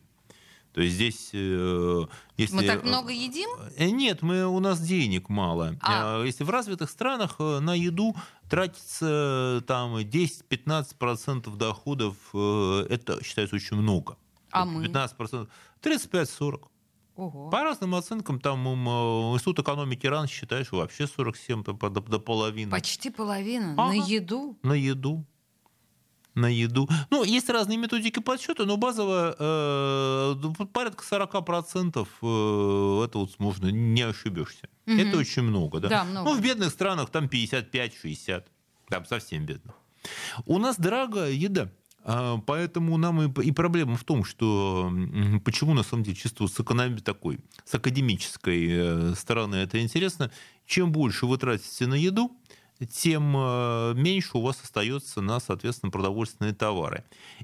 То 0.73 0.81
есть 0.81 0.95
здесь... 0.95 1.29
Э, 1.33 2.05
если... 2.37 2.55
Мы 2.55 2.63
так 2.63 2.83
много 2.83 3.11
едим? 3.11 3.49
Э, 3.75 3.89
нет, 3.89 4.21
мы, 4.21 4.45
у 4.45 4.59
нас 4.59 4.79
денег 4.79 5.29
мало. 5.29 5.75
А. 5.81 6.23
Если 6.23 6.43
в 6.43 6.49
развитых 6.49 6.89
странах 6.89 7.35
э, 7.39 7.59
на 7.59 7.73
еду 7.73 8.15
тратится 8.49 9.63
там 9.67 9.97
10-15% 9.97 11.55
доходов, 11.55 12.15
это 12.33 13.23
считается 13.23 13.55
очень 13.55 13.77
много. 13.77 14.17
А 14.51 14.65
15%, 14.65 15.47
мы? 15.83 15.91
35-40. 15.91 16.61
Ого. 17.15 17.49
По 17.49 17.63
разным 17.63 17.95
оценкам, 17.95 18.39
там 18.39 18.65
Институт 18.65 19.59
экономики 19.59 20.07
РАН 20.07 20.27
считает, 20.27 20.67
что 20.67 20.77
вообще 20.77 21.05
47 21.05 21.63
до, 21.63 21.73
до 21.73 22.19
половины. 22.19 22.71
Почти 22.71 23.09
половина? 23.09 23.73
Ага. 23.73 23.89
На 23.89 23.93
еду? 23.93 24.57
На 24.63 24.73
еду 24.73 25.25
на 26.35 26.47
еду. 26.47 26.87
Ну, 27.09 27.23
есть 27.23 27.49
разные 27.49 27.77
методики 27.77 28.19
подсчета, 28.19 28.65
но 28.65 28.77
базово 28.77 29.35
э, 29.37 30.65
порядка 30.73 31.03
40% 31.03 32.07
э, 32.21 33.05
это 33.05 33.17
вот 33.17 33.39
можно, 33.39 33.67
не 33.67 34.01
ошибешься. 34.01 34.69
Угу. 34.87 34.95
Это 34.95 35.17
очень 35.17 35.43
много, 35.43 35.79
да? 35.79 35.89
да 35.89 36.03
много. 36.03 36.29
Ну, 36.29 36.37
в 36.37 36.41
бедных 36.41 36.69
странах 36.69 37.09
там 37.09 37.25
55-60, 37.25 38.43
там 38.89 39.05
совсем 39.05 39.45
бедно. 39.45 39.73
У 40.45 40.57
нас 40.59 40.77
дорогая 40.77 41.31
еда. 41.31 41.69
А, 42.03 42.37
поэтому 42.45 42.97
нам 42.97 43.21
и, 43.21 43.47
и 43.47 43.51
проблема 43.51 43.95
в 43.95 44.03
том, 44.03 44.23
что 44.23 44.91
почему 45.43 45.73
на 45.73 45.83
самом 45.83 46.03
деле 46.03 46.15
чисто 46.15 46.47
с 46.47 46.59
экономии 46.59 46.99
такой, 46.99 47.39
с 47.65 47.75
академической 47.75 48.67
э, 48.69 49.13
стороны 49.15 49.57
это 49.57 49.81
интересно, 49.81 50.31
чем 50.65 50.91
больше 50.91 51.25
вы 51.25 51.37
тратите 51.37 51.87
на 51.87 51.95
еду, 51.95 52.31
тем 52.85 53.35
э, 53.35 53.93
меньше 53.95 54.37
у 54.37 54.41
вас 54.41 54.61
остается 54.63 55.21
на, 55.21 55.39
соответственно, 55.39 55.91
продовольственные 55.91 56.53
товары. 56.53 57.03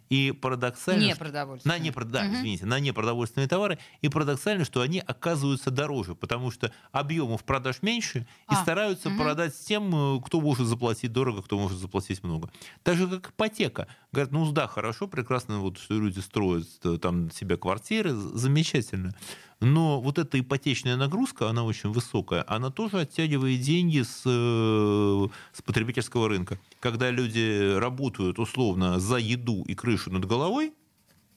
И 0.09 0.31
парадоксально... 0.31 1.03
Не 1.03 1.15
продовольственные. 1.15 1.77
На 1.77 1.83
не, 1.83 1.91
да, 1.91 2.25
угу. 2.25 2.35
извините, 2.35 2.65
на 2.65 2.79
непродовольственные 2.79 3.47
товары. 3.47 3.77
И 4.01 4.09
парадоксально, 4.09 4.63
что 4.63 4.81
они 4.81 4.99
оказываются 4.99 5.71
дороже, 5.71 6.15
потому 6.15 6.51
что 6.51 6.71
объемов 6.91 7.43
продаж 7.43 7.81
меньше, 7.81 8.19
и 8.19 8.53
а, 8.53 8.55
стараются 8.55 9.09
угу. 9.09 9.17
продать 9.17 9.53
тем, 9.57 9.93
э, 10.17 10.21
кто 10.25 10.39
может 10.39 10.67
заплатить 10.67 11.11
дорого, 11.11 11.41
кто 11.41 11.59
может 11.59 11.79
заплатить 11.79 12.23
много. 12.23 12.49
Так 12.83 12.95
же, 12.95 13.07
как 13.07 13.31
ипотека. 13.31 13.87
Говорят, 14.11 14.31
ну 14.31 14.49
да, 14.51 14.67
хорошо, 14.67 15.07
прекрасно, 15.07 15.59
вот, 15.59 15.77
что 15.77 15.95
люди 15.95 16.19
строят 16.19 16.67
э, 16.83 16.97
там 17.01 17.29
себе 17.31 17.57
квартиры, 17.57 18.13
замечательно. 18.13 19.13
Но 19.61 20.01
вот 20.01 20.17
эта 20.19 20.39
ипотечная 20.39 20.97
нагрузка, 20.97 21.49
она 21.49 21.63
очень 21.63 21.91
высокая, 21.91 22.43
она 22.47 22.71
тоже 22.71 23.01
оттягивает 23.01 23.61
деньги 23.61 24.01
с, 24.01 24.23
э, 24.25 25.27
с 25.53 25.61
потребительского 25.61 26.27
рынка. 26.27 26.59
Когда 26.79 27.09
люди 27.09 27.77
работают 27.77 28.37
условно 28.37 28.99
за 28.99 29.17
еду 29.17 29.63
и 29.63 29.73
крышу 29.73 30.11
над 30.11 30.25
головой, 30.25 30.73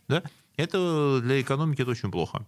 да, 0.09 0.23
это 0.57 1.21
для 1.23 1.41
экономики 1.41 1.83
это 1.83 1.93
очень 1.93 2.11
плохо. 2.11 2.45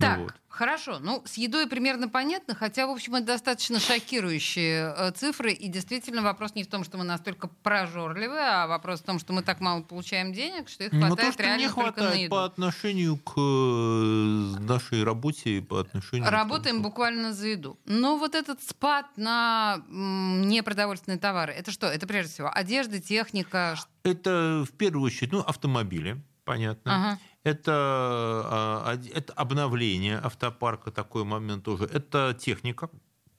Так, 0.00 0.16
ну, 0.16 0.24
вот. 0.24 0.34
хорошо. 0.48 0.98
Ну, 0.98 1.22
с 1.26 1.34
едой 1.34 1.66
примерно 1.66 2.08
понятно, 2.08 2.54
хотя, 2.54 2.86
в 2.86 2.90
общем, 2.90 3.16
это 3.16 3.26
достаточно 3.26 3.78
шокирующие 3.78 4.94
э, 4.96 5.10
цифры. 5.12 5.52
И 5.52 5.68
действительно 5.68 6.22
вопрос 6.22 6.54
не 6.54 6.64
в 6.64 6.68
том, 6.68 6.84
что 6.84 6.96
мы 6.96 7.04
настолько 7.04 7.48
прожорливы, 7.48 8.38
а 8.38 8.66
вопрос 8.66 9.00
в 9.00 9.04
том, 9.04 9.18
что 9.18 9.32
мы 9.32 9.42
так 9.42 9.60
мало 9.60 9.82
получаем 9.82 10.32
денег, 10.32 10.68
что 10.68 10.84
их 10.84 10.92
ну, 10.92 11.06
хватает 11.06 11.18
ну, 11.18 11.26
то, 11.26 11.32
что 11.32 11.42
реально 11.42 11.62
не 11.62 11.68
хватает 11.68 12.14
на 12.14 12.18
еду. 12.18 12.30
по 12.30 12.44
отношению 12.44 13.16
к 13.18 13.32
э, 13.36 14.62
нашей 14.62 15.04
работе 15.04 15.58
и 15.58 15.60
по 15.60 15.80
отношению 15.80 16.30
Работаем 16.30 16.78
к... 16.78 16.82
буквально 16.82 17.34
за 17.34 17.48
еду. 17.48 17.78
Но 17.84 18.16
вот 18.16 18.34
этот 18.34 18.62
спад 18.62 19.06
на 19.16 19.82
непродовольственные 19.88 21.18
товары, 21.18 21.52
это 21.52 21.70
что? 21.70 21.86
Это 21.86 22.06
прежде 22.06 22.32
всего 22.32 22.50
одежда, 22.52 23.00
техника? 23.00 23.76
Это 24.02 24.64
в 24.66 24.72
первую 24.76 25.04
очередь 25.04 25.32
ну, 25.32 25.40
автомобили, 25.40 26.22
понятно. 26.44 26.96
Ага 26.96 27.18
это, 27.42 27.72
а, 27.72 28.98
это 29.14 29.32
обновление 29.32 30.18
автопарка, 30.18 30.90
такой 30.90 31.24
момент 31.24 31.64
тоже. 31.64 31.84
Это 31.84 32.36
техника. 32.38 32.90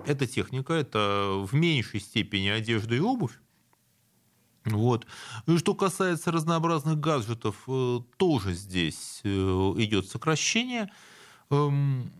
Это 0.05 0.25
техника, 0.25 0.73
это 0.73 1.45
в 1.45 1.53
меньшей 1.53 1.99
степени 1.99 2.47
одежда 2.47 2.95
и 2.95 2.99
обувь. 2.99 3.39
Вот. 4.65 5.07
И 5.47 5.57
что 5.57 5.75
касается 5.75 6.31
разнообразных 6.31 6.99
гаджетов, 6.99 7.63
э, 7.67 7.99
тоже 8.17 8.53
здесь 8.53 9.21
э, 9.23 9.29
идет 9.29 10.07
сокращение. 10.07 10.91
Эм, 11.49 12.11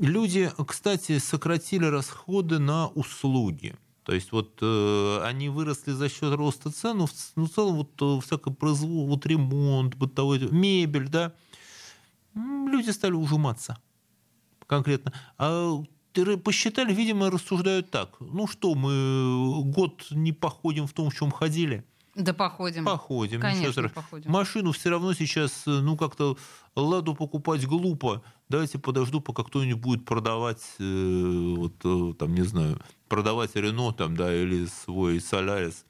люди, 0.00 0.50
кстати, 0.66 1.18
сократили 1.18 1.86
расходы 1.86 2.58
на 2.58 2.88
услуги. 2.88 3.76
То 4.08 4.14
есть 4.14 4.32
вот 4.32 4.56
э, 4.62 5.20
они 5.22 5.50
выросли 5.50 5.90
за 5.90 6.08
счет 6.08 6.34
роста 6.34 6.70
цен, 6.70 6.96
но 6.96 7.06
в, 7.06 7.12
ну, 7.36 7.44
в 7.44 7.50
целом 7.50 7.74
вот 7.74 7.90
э, 8.00 8.20
всякое 8.24 8.54
производство, 8.54 9.06
вот 9.06 9.26
ремонт, 9.26 9.96
бытовой, 9.96 10.38
мебель, 10.50 11.10
да, 11.10 11.34
люди 12.34 12.88
стали 12.88 13.12
ужиматься 13.12 13.76
конкретно. 14.66 15.12
А 15.36 15.84
посчитали, 16.42 16.94
видимо, 16.94 17.30
рассуждают 17.30 17.90
так. 17.90 18.16
Ну 18.18 18.46
что, 18.46 18.74
мы 18.74 19.62
год 19.64 20.06
не 20.10 20.32
походим 20.32 20.86
в 20.86 20.94
том, 20.94 21.10
в 21.10 21.14
чем 21.14 21.30
ходили– 21.30 21.84
да 22.18 22.34
походим. 22.34 22.84
Походим. 22.84 23.40
Конечно, 23.40 23.88
походим. 23.88 24.30
Машину 24.30 24.72
все 24.72 24.90
равно 24.90 25.14
сейчас, 25.14 25.62
ну, 25.66 25.96
как-то 25.96 26.36
ладу 26.74 27.14
покупать 27.14 27.64
глупо. 27.64 28.22
Давайте 28.48 28.78
подожду, 28.78 29.20
пока 29.20 29.44
кто-нибудь 29.44 29.80
будет 29.80 30.04
продавать, 30.04 30.62
э, 30.80 31.54
вот, 31.56 31.74
э, 31.84 32.14
там, 32.18 32.34
не 32.34 32.42
знаю, 32.42 32.80
продавать 33.08 33.54
Рено, 33.54 33.92
там, 33.92 34.16
да, 34.16 34.34
или 34.34 34.66
свой 34.66 35.20
Солярис 35.20 35.84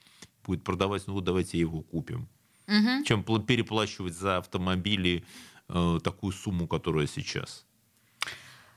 будет 0.44 0.62
продавать, 0.64 1.06
ну, 1.06 1.14
вот 1.14 1.24
давайте 1.24 1.58
его 1.58 1.80
купим. 1.80 2.28
Угу. 2.66 3.04
Чем 3.04 3.22
переплачивать 3.22 4.14
за 4.14 4.36
автомобили 4.36 5.24
э, 5.68 5.98
такую 6.04 6.34
сумму, 6.34 6.68
которая 6.68 7.06
сейчас. 7.06 7.64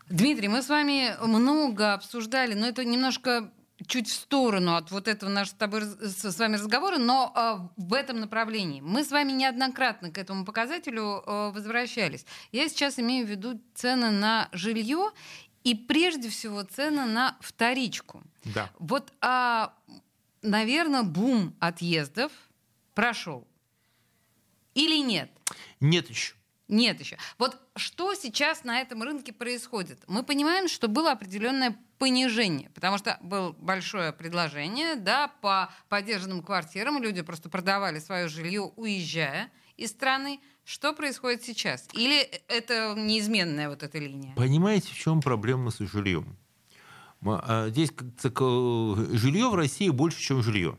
Дмитрий, 0.09 0.47
мы 0.47 0.61
с 0.61 0.69
вами 0.69 1.15
много 1.25 1.93
обсуждали, 1.93 2.53
но 2.53 2.65
это 2.65 2.85
немножко 2.85 3.51
чуть 3.87 4.09
в 4.09 4.13
сторону 4.13 4.75
от 4.75 4.91
вот 4.91 5.07
этого 5.07 5.29
нашего 5.29 5.53
с, 5.53 5.57
тобой, 5.57 5.81
с 5.81 6.39
вами 6.39 6.55
разговора, 6.55 6.97
но 6.97 7.31
э, 7.35 7.81
в 7.81 7.93
этом 7.93 8.19
направлении. 8.19 8.81
Мы 8.81 9.03
с 9.03 9.11
вами 9.11 9.31
неоднократно 9.31 10.11
к 10.11 10.17
этому 10.17 10.45
показателю 10.45 11.23
э, 11.25 11.51
возвращались. 11.53 12.25
Я 12.51 12.69
сейчас 12.69 12.99
имею 12.99 13.25
в 13.25 13.29
виду 13.29 13.59
цены 13.73 14.11
на 14.11 14.49
жилье 14.51 15.11
и 15.63 15.75
прежде 15.75 16.29
всего 16.29 16.63
цены 16.63 17.05
на 17.05 17.37
вторичку. 17.39 18.23
Да. 18.45 18.69
Вот, 18.79 19.11
э, 19.21 19.67
наверное, 20.41 21.03
бум 21.03 21.55
отъездов 21.59 22.31
прошел. 22.93 23.47
Или 24.73 24.97
нет? 24.97 25.31
Нет 25.79 26.09
еще. 26.09 26.35
Нет 26.71 27.01
еще. 27.01 27.17
Вот 27.37 27.57
что 27.75 28.15
сейчас 28.15 28.63
на 28.63 28.79
этом 28.79 29.03
рынке 29.03 29.33
происходит? 29.33 29.99
Мы 30.07 30.23
понимаем, 30.23 30.69
что 30.69 30.87
было 30.87 31.11
определенное 31.11 31.77
понижение, 31.97 32.69
потому 32.73 32.97
что 32.97 33.19
было 33.21 33.51
большое 33.59 34.13
предложение, 34.13 34.95
да, 34.95 35.27
по 35.41 35.69
поддержанным 35.89 36.41
квартирам 36.41 37.03
люди 37.03 37.21
просто 37.21 37.49
продавали 37.49 37.99
свое 37.99 38.29
жилье, 38.29 38.61
уезжая 38.61 39.51
из 39.75 39.91
страны. 39.91 40.39
Что 40.63 40.93
происходит 40.93 41.43
сейчас? 41.43 41.89
Или 41.91 42.21
это 42.47 42.95
неизменная 42.97 43.67
вот 43.67 43.83
эта 43.83 43.97
линия? 43.97 44.33
Понимаете, 44.35 44.87
в 44.93 44.95
чем 44.95 45.21
проблема 45.21 45.71
с 45.71 45.79
жильем? 45.79 46.37
А, 47.25 47.67
здесь 47.67 47.91
жилье 48.31 49.49
в 49.49 49.55
России 49.55 49.89
больше, 49.89 50.21
чем 50.21 50.41
жилье. 50.41 50.77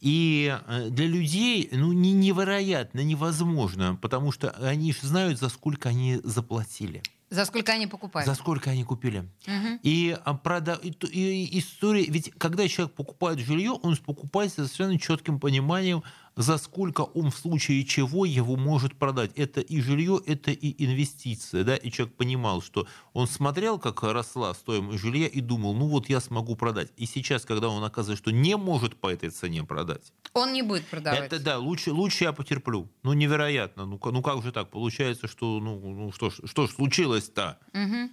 И 0.00 0.58
э, 0.66 0.88
для 0.90 1.06
людей 1.06 1.68
ну, 1.72 1.92
невероятно, 1.92 3.00
невозможно, 3.00 3.98
потому 4.00 4.32
что 4.32 4.50
они 4.50 4.92
же 4.92 5.06
знают, 5.06 5.38
за 5.38 5.48
сколько 5.48 5.90
они 5.90 6.20
заплатили. 6.24 7.02
За 7.30 7.44
сколько 7.44 7.72
они 7.72 7.86
покупали? 7.86 8.26
За 8.26 8.34
сколько 8.34 8.70
они 8.70 8.82
купили. 8.82 9.20
Угу. 9.46 9.78
И, 9.84 10.18
а, 10.24 10.34
прода... 10.34 10.74
и, 10.82 10.90
и 10.90 11.58
история... 11.60 12.04
Ведь 12.06 12.32
когда 12.38 12.66
человек 12.66 12.94
покупает 12.94 13.38
жилье, 13.38 13.70
он 13.70 13.96
покупает 13.98 14.52
совершенно 14.52 14.98
четким 14.98 15.38
пониманием, 15.38 16.02
за 16.40 16.56
сколько 16.56 17.02
он 17.02 17.30
в 17.30 17.36
случае 17.36 17.84
чего 17.84 18.24
его 18.24 18.56
может 18.56 18.96
продать. 18.96 19.30
Это 19.36 19.60
и 19.60 19.80
жилье, 19.80 20.20
это 20.26 20.50
и 20.50 20.84
инвестиция. 20.84 21.64
Да? 21.64 21.76
И 21.76 21.90
человек 21.90 22.16
понимал, 22.16 22.62
что 22.62 22.86
он 23.12 23.28
смотрел, 23.28 23.78
как 23.78 24.02
росла 24.02 24.54
стоимость 24.54 25.00
жилья, 25.00 25.26
и 25.26 25.40
думал, 25.40 25.74
ну 25.74 25.86
вот 25.88 26.08
я 26.08 26.20
смогу 26.20 26.56
продать. 26.56 26.92
И 26.96 27.04
сейчас, 27.04 27.44
когда 27.44 27.68
он 27.68 27.84
оказывает, 27.84 28.18
что 28.18 28.30
не 28.30 28.56
может 28.56 28.96
по 28.96 29.12
этой 29.12 29.28
цене 29.28 29.64
продать. 29.64 30.12
Он 30.32 30.52
не 30.52 30.62
будет 30.62 30.86
продавать. 30.86 31.20
Это 31.24 31.38
да, 31.40 31.58
лучше, 31.58 31.92
лучше 31.92 32.24
я 32.24 32.32
потерплю. 32.32 32.88
Ну 33.02 33.12
невероятно. 33.12 33.84
Ну, 33.84 34.00
ну 34.02 34.22
как 34.22 34.42
же 34.42 34.50
так? 34.50 34.70
Получается, 34.70 35.28
что 35.28 35.60
ну, 35.60 35.78
ну 35.78 36.12
что, 36.12 36.30
что 36.30 36.66
ж 36.66 36.70
случилось-то? 36.70 37.58
Угу. 37.74 38.10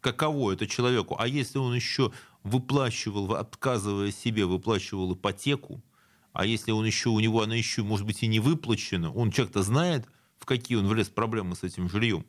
Каково 0.00 0.52
это 0.52 0.66
человеку? 0.66 1.16
А 1.18 1.28
если 1.28 1.58
он 1.58 1.74
еще 1.74 2.10
выплачивал, 2.42 3.34
отказывая 3.34 4.10
себе, 4.10 4.46
выплачивал 4.46 5.14
ипотеку, 5.14 5.80
а 6.38 6.46
если 6.46 6.70
он 6.70 6.86
еще, 6.86 7.08
у 7.08 7.18
него 7.18 7.42
она 7.42 7.56
еще, 7.56 7.82
может 7.82 8.06
быть, 8.06 8.22
и 8.22 8.28
не 8.28 8.38
выплачена, 8.38 9.10
он 9.12 9.32
человек-то 9.32 9.64
знает, 9.64 10.06
в 10.38 10.46
какие 10.46 10.78
он 10.78 10.86
влез 10.86 11.08
проблемы 11.08 11.56
с 11.56 11.64
этим 11.64 11.88
жильем. 11.88 12.24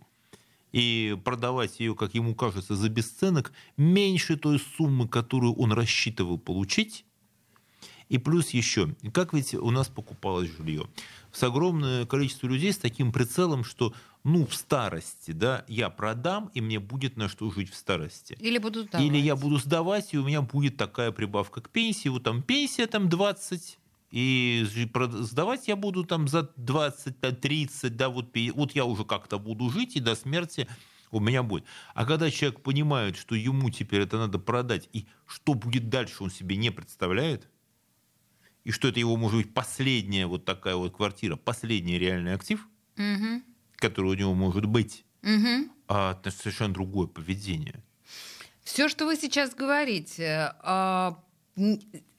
И 0.71 1.15
продавать 1.23 1.79
ее, 1.79 1.93
как 1.93 2.15
ему 2.15 2.33
кажется, 2.33 2.75
за 2.75 2.89
бесценок 2.89 3.53
меньше 3.77 4.35
той 4.35 4.57
суммы, 4.57 5.07
которую 5.07 5.53
он 5.53 5.73
рассчитывал 5.73 6.39
получить. 6.39 7.05
И 8.07 8.17
плюс 8.17 8.49
еще, 8.49 8.95
как 9.13 9.31
ведь 9.33 9.53
у 9.53 9.69
нас 9.69 9.89
покупалось 9.89 10.49
жилье? 10.57 10.87
С 11.31 11.43
огромное 11.43 12.07
количество 12.07 12.47
людей 12.47 12.73
с 12.73 12.79
таким 12.79 13.11
прицелом, 13.11 13.63
что 13.63 13.93
ну, 14.23 14.43
в 14.43 14.55
старости, 14.55 15.33
да, 15.33 15.65
я 15.67 15.91
продам, 15.91 16.49
и 16.55 16.61
мне 16.61 16.79
будет 16.79 17.15
на 17.15 17.29
что 17.29 17.51
жить 17.51 17.69
в 17.69 17.75
старости. 17.75 18.35
Или 18.39 18.57
буду 18.57 18.85
сдавать. 18.85 19.05
Или 19.05 19.17
я 19.19 19.35
буду 19.35 19.57
сдавать, 19.59 20.15
и 20.15 20.17
у 20.17 20.25
меня 20.25 20.41
будет 20.41 20.77
такая 20.77 21.11
прибавка 21.11 21.61
к 21.61 21.69
пенсии. 21.69 22.09
Вот 22.09 22.23
там 22.23 22.41
пенсия 22.41 22.87
там 22.87 23.07
20 23.07 23.77
и 24.11 24.65
сдавать 24.65 25.67
я 25.67 25.75
буду 25.75 26.03
там 26.03 26.27
за 26.27 26.51
25-30, 26.57 27.89
да, 27.89 28.09
вот, 28.09 28.35
вот 28.53 28.75
я 28.75 28.85
уже 28.85 29.05
как-то 29.05 29.37
буду 29.37 29.69
жить, 29.69 29.95
и 29.95 29.99
до 29.99 30.15
смерти 30.15 30.67
у 31.11 31.19
меня 31.19 31.43
будет. 31.43 31.65
А 31.93 32.05
когда 32.05 32.31
человек 32.31 32.61
понимает, 32.61 33.17
что 33.17 33.35
ему 33.35 33.69
теперь 33.69 34.01
это 34.01 34.17
надо 34.17 34.39
продать, 34.39 34.89
и 34.93 35.07
что 35.27 35.53
будет 35.53 35.89
дальше, 35.89 36.23
он 36.23 36.31
себе 36.31 36.55
не 36.55 36.71
представляет, 36.71 37.47
и 38.63 38.71
что 38.71 38.87
это 38.87 38.99
его 38.99 39.15
может 39.15 39.37
быть 39.37 39.53
последняя 39.53 40.25
вот 40.25 40.45
такая 40.45 40.75
вот 40.75 40.95
квартира, 40.95 41.35
последний 41.35 41.97
реальный 41.97 42.33
актив, 42.33 42.67
угу. 42.97 43.43
который 43.77 44.11
у 44.11 44.15
него 44.15 44.33
может 44.33 44.65
быть, 44.65 45.05
угу. 45.23 45.71
а 45.87 46.13
это 46.13 46.31
совершенно 46.31 46.73
другое 46.73 47.07
поведение. 47.07 47.83
Все, 48.63 48.87
что 48.87 49.05
вы 49.05 49.15
сейчас 49.15 49.55
говорите, 49.55 50.53
а, 50.61 51.23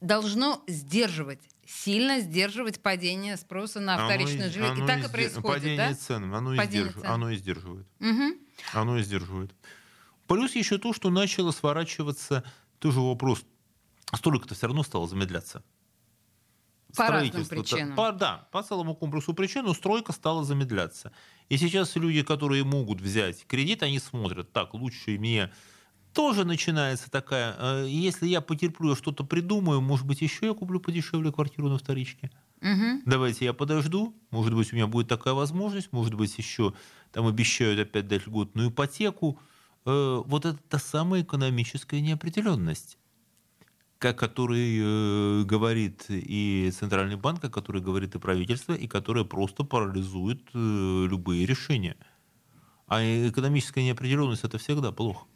должно 0.00 0.64
сдерживать 0.66 1.49
сильно 1.70 2.20
сдерживать 2.20 2.82
падение 2.82 3.36
спроса 3.36 3.80
на 3.80 4.04
вторичное 4.04 4.44
оно, 4.44 4.52
жилье. 4.52 4.70
Оно 4.70 4.84
и 4.84 4.86
так 4.86 5.04
и 5.04 5.12
происходит, 5.12 5.62
падение 5.62 5.76
да? 5.76 5.94
цен, 5.94 6.34
оно, 6.34 6.56
падение 6.56 6.92
цен. 6.92 7.06
оно 7.06 7.30
и 7.30 7.36
сдерживает. 7.36 7.86
Угу. 8.00 8.38
Оно 8.74 8.98
и 8.98 9.02
сдерживает. 9.02 9.54
Плюс 10.26 10.54
еще 10.54 10.78
то, 10.78 10.92
что 10.92 11.10
начало 11.10 11.52
сворачиваться, 11.52 12.44
тоже 12.78 13.00
вопрос, 13.00 13.44
столько-то 14.14 14.54
все 14.54 14.66
равно 14.66 14.82
стало 14.82 15.06
замедляться. 15.06 15.62
По 16.96 17.06
разным 17.06 17.46
причинам. 17.46 17.94
По, 17.94 18.10
да, 18.10 18.48
по 18.50 18.62
целому 18.64 18.96
комплексу 18.96 19.32
причин, 19.32 19.64
но 19.64 19.74
стройка 19.74 20.12
стала 20.12 20.44
замедляться. 20.44 21.12
И 21.48 21.56
сейчас 21.56 21.94
люди, 21.94 22.22
которые 22.22 22.64
могут 22.64 23.00
взять 23.00 23.46
кредит, 23.46 23.84
они 23.84 24.00
смотрят, 24.00 24.52
так, 24.52 24.74
лучше 24.74 25.12
мне 25.18 25.52
тоже 26.12 26.44
начинается 26.44 27.10
такая, 27.10 27.54
э, 27.58 27.86
если 27.88 28.26
я 28.26 28.40
потерплю, 28.40 28.94
что-то 28.96 29.24
придумаю, 29.24 29.80
может 29.80 30.06
быть, 30.06 30.22
еще 30.22 30.46
я 30.46 30.54
куплю 30.54 30.80
подешевле 30.80 31.32
квартиру 31.32 31.68
на 31.68 31.78
вторичке. 31.78 32.30
Угу. 32.60 33.02
Давайте 33.06 33.44
я 33.44 33.52
подожду, 33.52 34.14
может 34.30 34.54
быть, 34.54 34.72
у 34.72 34.76
меня 34.76 34.86
будет 34.86 35.08
такая 35.08 35.34
возможность, 35.34 35.92
может 35.92 36.14
быть, 36.14 36.36
еще 36.36 36.74
там 37.12 37.26
обещают 37.26 37.80
опять 37.80 38.08
дать 38.08 38.26
льготную 38.26 38.70
ипотеку. 38.70 39.38
Э, 39.86 40.22
вот 40.24 40.44
это 40.44 40.58
та 40.68 40.78
самая 40.78 41.22
экономическая 41.22 42.00
неопределенность, 42.00 42.98
о 44.00 44.12
которой 44.12 44.78
э, 44.80 45.44
говорит 45.44 46.06
и 46.08 46.70
Центральный 46.78 47.16
банк, 47.16 47.44
о 47.44 47.50
которой 47.50 47.80
говорит 47.80 48.14
и 48.14 48.18
правительство, 48.18 48.74
и 48.74 48.86
которая 48.86 49.24
просто 49.24 49.64
парализует 49.64 50.42
любые 50.52 51.46
решения. 51.46 51.96
А 52.88 53.00
экономическая 53.02 53.84
неопределенность 53.84 54.44
это 54.44 54.58
всегда 54.58 54.90
плохо. 54.90 55.26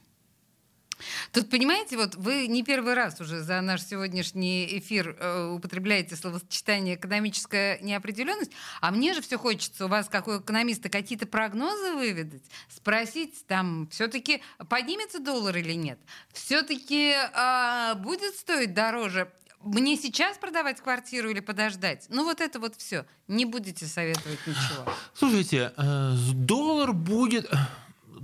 Тут, 1.32 1.50
понимаете, 1.50 1.96
вот 1.96 2.14
вы 2.14 2.46
не 2.46 2.62
первый 2.62 2.94
раз 2.94 3.20
уже 3.20 3.40
за 3.40 3.60
наш 3.60 3.82
сегодняшний 3.82 4.78
эфир 4.78 5.16
э, 5.18 5.52
употребляете 5.56 6.16
словосочетание 6.16 6.96
«экономическая 6.96 7.78
неопределенность», 7.80 8.52
а 8.80 8.90
мне 8.90 9.14
же 9.14 9.22
все 9.22 9.38
хочется 9.38 9.86
у 9.86 9.88
вас, 9.88 10.08
как 10.08 10.28
у 10.28 10.38
экономиста, 10.38 10.88
какие-то 10.88 11.26
прогнозы 11.26 11.94
выведать, 11.94 12.44
спросить, 12.68 13.46
там, 13.46 13.88
все-таки 13.90 14.42
поднимется 14.68 15.18
доллар 15.18 15.56
или 15.56 15.72
нет? 15.72 15.98
Все-таки 16.32 17.14
э, 17.14 17.94
будет 17.96 18.34
стоить 18.36 18.74
дороже 18.74 19.30
мне 19.64 19.96
сейчас 19.96 20.36
продавать 20.36 20.80
квартиру 20.80 21.30
или 21.30 21.40
подождать? 21.40 22.06
Ну 22.10 22.24
вот 22.24 22.40
это 22.40 22.60
вот 22.60 22.76
все. 22.76 23.06
Не 23.28 23.46
будете 23.46 23.86
советовать 23.86 24.38
ничего. 24.46 24.92
Слушайте, 25.14 25.72
э, 25.76 26.12
доллар 26.34 26.92
будет 26.92 27.50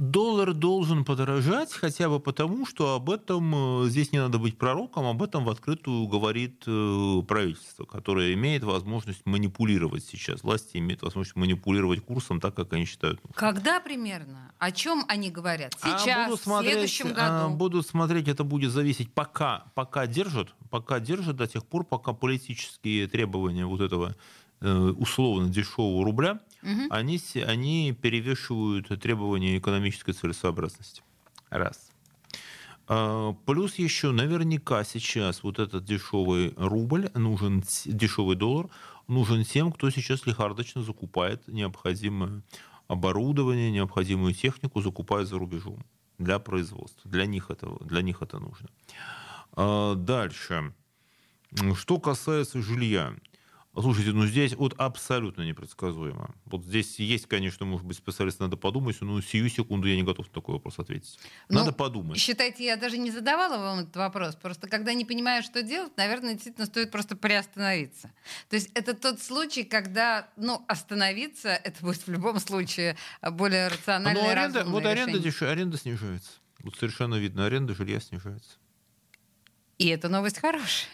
доллар 0.01 0.55
должен 0.55 1.05
подорожать 1.05 1.73
хотя 1.75 2.09
бы 2.09 2.21
потому, 2.21 2.65
что 2.65 2.95
об 2.95 3.11
этом, 3.11 3.85
э, 3.85 3.89
здесь 3.91 4.13
не 4.13 4.19
надо 4.19 4.39
быть 4.39 4.57
пророком, 4.57 5.05
об 5.05 5.23
этом 5.23 5.45
в 5.45 5.51
открытую 5.51 6.07
говорит 6.07 6.65
э, 6.67 7.23
правительство, 7.29 7.85
которое 7.85 8.33
имеет 8.33 8.65
возможность 8.65 9.27
манипулировать 9.27 10.03
сейчас. 10.03 10.43
Власти 10.43 10.79
имеют 10.79 11.03
возможность 11.03 11.37
манипулировать 11.37 12.01
курсом 12.01 12.41
так, 12.41 12.55
как 12.55 12.73
они 12.73 12.87
считают. 12.87 13.21
Когда 13.35 13.79
примерно? 13.79 14.53
О 14.59 14.73
чем 14.73 15.05
они 15.07 15.31
говорят? 15.31 15.77
А 15.83 15.99
сейчас, 15.99 16.27
а 16.27 16.31
буду 16.31 16.43
смотреть, 16.43 16.71
в 16.71 16.73
следующем 16.73 17.13
году? 17.13 17.55
Буду 17.55 17.83
смотреть, 17.83 18.29
это 18.29 18.43
будет 18.43 18.73
зависеть, 18.73 19.13
пока, 19.13 19.65
пока 19.75 20.07
держат, 20.07 20.55
пока 20.71 20.99
держат 20.99 21.37
до 21.37 21.47
тех 21.47 21.67
пор, 21.67 21.85
пока 21.85 22.15
политические 22.15 23.07
требования 23.07 23.67
вот 23.67 23.83
этого 23.83 24.17
э, 24.63 24.95
условно 24.97 25.51
дешевого 25.51 26.07
рубля 26.07 26.41
угу. 26.63 26.87
они, 26.91 27.21
они 27.47 27.93
перевешивают 27.93 28.89
требования 29.01 29.59
экономической 29.59 30.13
целесообразности. 30.13 31.03
Раз. 31.51 31.91
А, 32.93 33.35
плюс 33.47 33.77
еще 33.77 34.11
наверняка 34.11 34.85
сейчас 34.85 35.43
вот 35.43 35.59
этот 35.59 35.85
дешевый 35.85 36.53
рубль 36.57 37.09
нужен, 37.15 37.63
дешевый 37.85 38.37
доллар 38.37 38.69
нужен 39.07 39.45
тем, 39.45 39.71
кто 39.73 39.91
сейчас 39.91 40.27
лихардочно 40.27 40.83
закупает 40.83 41.47
необходимое 41.47 42.43
оборудование, 42.89 43.71
необходимую 43.71 44.35
технику, 44.35 44.81
закупает 44.81 45.29
за 45.29 45.39
рубежом 45.39 45.85
для 46.19 46.41
производства. 46.41 47.09
Для 47.09 47.27
них 47.27 47.51
это, 47.51 47.77
для 47.85 48.03
них 48.03 48.23
это 48.23 48.41
нужно. 48.41 48.69
А, 49.53 49.95
дальше. 49.95 50.75
Что 51.77 51.99
касается 51.99 52.61
жилья. 52.61 53.15
Слушайте, 53.81 54.13
ну 54.13 54.27
здесь 54.27 54.55
вот 54.55 54.75
абсолютно 54.79 55.43
непредсказуемо. 55.43 56.35
Вот 56.45 56.65
здесь 56.65 56.99
есть, 56.99 57.27
конечно, 57.27 57.67
может 57.67 57.87
быть, 57.87 57.97
специалист, 57.97 58.41
надо 58.41 58.57
подумать, 58.57 59.01
но 59.01 59.21
сию 59.21 59.49
секунду 59.49 59.89
я 59.89 59.97
не 59.97 60.03
готов 60.03 60.27
на 60.27 60.33
такой 60.33 60.55
вопрос 60.55 60.79
ответить. 60.79 61.19
Ну, 61.49 61.59
надо 61.59 61.71
ну, 61.71 61.77
подумать. 61.77 62.19
Считайте, 62.19 62.65
я 62.65 62.77
даже 62.77 62.99
не 62.99 63.11
задавала 63.11 63.59
вам 63.59 63.81
этот 63.81 63.97
вопрос. 63.97 64.37
Просто 64.37 64.69
когда 64.69 64.93
не 64.95 65.05
понимаю, 65.05 65.43
что 65.43 65.63
делать, 65.63 65.97
наверное, 65.97 66.35
действительно 66.35 66.67
стоит 66.67 66.91
просто 66.91 67.17
приостановиться. 67.17 68.13
То 68.49 68.57
есть 68.57 68.71
это 68.75 68.95
тот 68.95 69.21
случай, 69.21 69.65
когда, 69.65 70.29
ну, 70.37 70.65
остановиться, 70.69 71.49
это 71.49 71.81
будет 71.85 72.07
в 72.07 72.11
любом 72.11 72.41
случае 72.41 72.97
более 73.23 73.69
рационально 73.69 74.23
ну, 74.23 74.29
аренда, 74.29 74.65
Вот 74.65 74.85
аренда, 74.85 75.19
деш... 75.19 75.43
аренда 75.43 75.79
снижается. 75.79 76.33
Вот 76.63 76.77
совершенно 76.77 77.15
видно, 77.15 77.47
аренда 77.47 77.75
жилья 77.75 78.01
снижается. 78.01 78.59
И 79.79 79.89
эта 79.89 80.11
новость 80.11 80.39
хорошая 80.39 80.91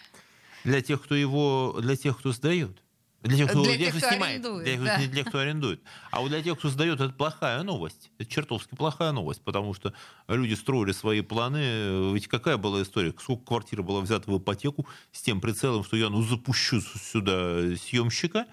для 0.66 0.82
тех, 0.82 1.02
кто 1.02 1.14
его, 1.14 1.78
для 1.80 1.96
тех, 1.96 2.18
кто 2.18 2.32
сдает. 2.32 2.82
Для 3.22 3.38
тех, 3.38 3.50
кто, 3.50 3.64
Для 3.64 3.78
тех, 3.78 3.96
кто 3.96 3.98
снимает, 3.98 4.44
арендует, 4.44 4.64
для, 4.64 4.76
да. 4.78 4.98
для 4.98 5.08
тех, 5.08 5.26
кто 5.28 5.38
арендует. 5.38 5.80
А 6.10 6.20
вот 6.20 6.28
для 6.28 6.42
тех, 6.42 6.58
кто 6.58 6.68
сдает, 6.68 7.00
это 7.00 7.12
плохая 7.12 7.62
новость. 7.62 8.10
Это 8.18 8.30
чертовски 8.30 8.74
плохая 8.76 9.10
новость, 9.12 9.42
потому 9.42 9.74
что 9.74 9.92
люди 10.28 10.54
строили 10.54 10.92
свои 10.92 11.22
планы. 11.22 12.12
Ведь 12.12 12.28
какая 12.28 12.56
была 12.56 12.82
история? 12.82 13.12
Сколько 13.18 13.44
квартира 13.46 13.82
была 13.82 14.00
взята 14.00 14.30
в 14.30 14.38
ипотеку 14.38 14.86
с 15.12 15.22
тем 15.22 15.40
прицелом, 15.40 15.82
что 15.82 15.96
я 15.96 16.08
ну, 16.08 16.22
запущу 16.22 16.80
сюда 16.80 17.76
съемщика, 17.76 18.46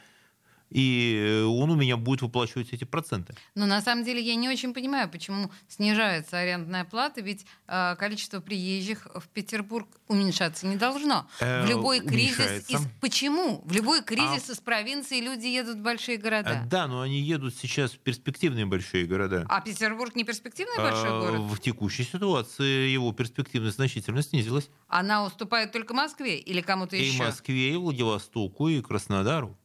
и 0.74 1.46
он 1.48 1.70
у 1.70 1.76
меня 1.76 1.98
будет 1.98 2.24
выплачивать 2.24 2.74
эти 2.74 2.84
проценты. 2.84 3.36
Но 3.54 3.66
на 3.68 3.82
самом 3.82 4.04
деле 4.04 4.22
я 4.22 4.36
не 4.36 4.50
очень 4.50 4.74
понимаю, 4.74 5.08
почему 5.10 5.52
снижается 5.68 6.40
арендная 6.40 6.84
плата, 6.84 7.22
ведь 7.22 7.46
э, 7.68 7.96
количество 7.98 8.40
приезжих 8.40 9.08
в 9.14 9.28
Петербург 9.30 9.88
уменьшаться 10.08 10.66
не 10.66 10.76
должно. 10.76 11.28
Э, 11.40 11.66
в 11.66 11.70
любой 11.70 12.00
кризис 12.00 12.70
из 12.70 12.82
почему? 13.00 13.62
В 13.66 13.72
любой 13.72 14.04
кризис 14.04 14.50
из 14.50 14.58
провинции 14.58 15.22
люди 15.22 15.46
едут 15.46 15.78
в 15.78 15.82
большие 15.82 16.18
города. 16.18 16.62
А, 16.64 16.68
Да, 16.68 16.88
но 16.88 17.02
они 17.02 17.20
едут 17.20 17.56
сейчас 17.56 17.92
в 17.92 18.00
перспективные 18.00 18.66
большие 18.66 19.06
города. 19.06 19.46
А 19.50 19.62
Петербург 19.62 20.16
не 20.16 20.24
перспективный 20.24 20.78
большой 20.78 21.10
А, 21.10 21.20
город? 21.20 21.42
В 21.42 21.60
текущей 21.60 22.04
ситуации 22.04 22.90
его 22.90 23.14
перспективность 23.14 23.76
значительно 23.76 24.24
снизилась. 24.24 24.70
Она 24.88 25.24
уступает 25.24 25.72
только 25.72 25.94
Москве 25.94 26.40
или 26.40 26.62
кому-то 26.62 26.96
И 26.96 27.06
еще? 27.06 27.24
Москве, 27.24 27.74
и 27.74 27.76
Владивостоку, 27.76 28.70
и 28.70 28.82
Краснодару. 28.82 29.56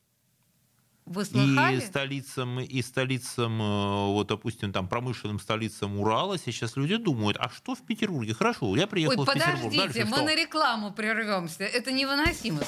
Вы 1.09 1.23
И 1.23 1.25
слыхали? 1.25 1.81
столицам, 1.81 2.61
и 2.61 2.83
столицам, 2.83 3.61
э, 3.63 4.07
вот, 4.13 4.27
допустим, 4.29 4.73
там, 4.73 4.89
промышленным 4.89 5.41
столицам 5.41 5.99
Урала 5.99 6.39
сейчас 6.39 6.77
люди 6.77 6.97
думают, 6.97 7.37
а 7.41 7.49
что 7.51 7.75
в 7.75 7.81
Петербурге? 7.81 8.35
Хорошо, 8.35 8.75
я 8.77 8.87
приехал 8.87 9.21
Ой, 9.21 9.27
в 9.27 9.33
Петербург. 9.33 9.75
подождите, 9.75 10.05
мы 10.05 10.17
что? 10.17 10.25
на 10.27 10.35
рекламу 10.35 10.93
прервемся. 10.93 11.65
Это 11.65 11.93
невыносимо. 11.93 12.61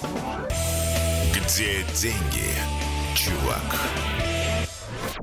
Где 1.34 1.84
деньги, 1.95 2.49
чувак? 3.14 3.62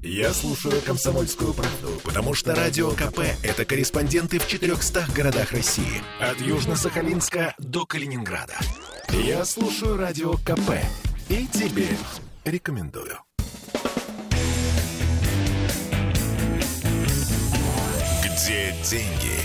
Я 0.03 0.31
слушаю 0.33 0.79
«Комсомольскую 0.81 1.53
правду», 1.53 1.99
потому 2.03 2.33
что 2.33 2.53
«Радио 2.55 2.91
КП»— 2.91 3.19
это 3.43 3.65
корреспонденты 3.65 4.37
в 4.39 4.47
400 4.47 5.05
городах 5.15 5.51
России. 5.51 6.01
От 6.19 6.39
Южно-Сахалинска 6.39 7.53
до 7.57 7.85
Калининграда. 7.85 8.53
Я 9.09 9.43
слушаю 9.45 9.97
«Радио 9.97 10.33
КП» 10.37 10.71
и 11.29 11.47
тебе 11.47 11.87
рекомендую. 12.49 13.19
Где 18.23 18.73
деньги, 18.83 19.39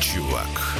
чувак? 0.00 0.75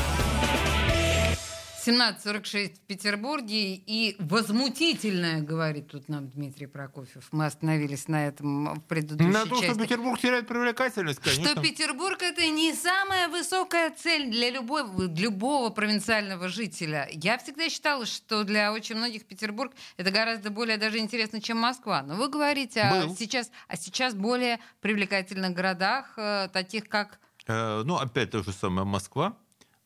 17.46 1.87 2.75
в 2.75 2.81
Петербурге 2.81 3.75
и 3.75 4.17
возмутительное, 4.19 5.41
говорит 5.41 5.89
тут 5.89 6.09
нам 6.09 6.29
Дмитрий 6.29 6.67
Прокофьев. 6.67 7.29
Мы 7.33 7.47
остановились 7.47 8.09
на 8.09 8.27
этом 8.27 8.75
в 8.75 8.81
предыдущей 8.83 9.31
На 9.31 9.47
то, 9.47 9.55
что 9.57 9.67
части. 9.67 9.81
Петербург 9.83 10.19
теряет 10.19 10.49
привлекательность, 10.49 11.21
конечно. 11.21 11.45
Что 11.45 11.61
Петербург 11.63 12.21
это 12.23 12.47
не 12.49 12.75
самая 12.75 13.29
высокая 13.29 13.91
цель 13.91 14.31
для 14.31 14.51
любого, 14.51 15.05
любого 15.05 15.71
провинциального 15.71 16.49
жителя. 16.49 17.09
Я 17.13 17.39
всегда 17.39 17.69
считала, 17.69 18.07
что 18.07 18.45
для 18.45 18.73
очень 18.73 18.97
многих 18.97 19.25
Петербург 19.27 19.73
это 19.97 20.11
гораздо 20.11 20.51
более 20.51 20.79
даже 20.79 20.99
интересно, 20.99 21.41
чем 21.41 21.59
Москва. 21.59 22.03
Но 22.03 22.17
вы 22.17 22.29
говорите 22.29 22.81
о 22.81 23.07
Был. 23.07 23.17
сейчас, 23.17 23.51
о 23.69 23.77
сейчас 23.77 24.15
более 24.15 24.59
привлекательных 24.81 25.53
городах, 25.53 26.15
э, 26.17 26.49
таких 26.53 26.89
как 26.89 27.21
Э, 27.47 27.83
Ну, 27.85 27.97
опять 27.97 28.31
та 28.31 28.43
же 28.43 28.53
самая 28.53 28.85
Москва, 28.85 29.37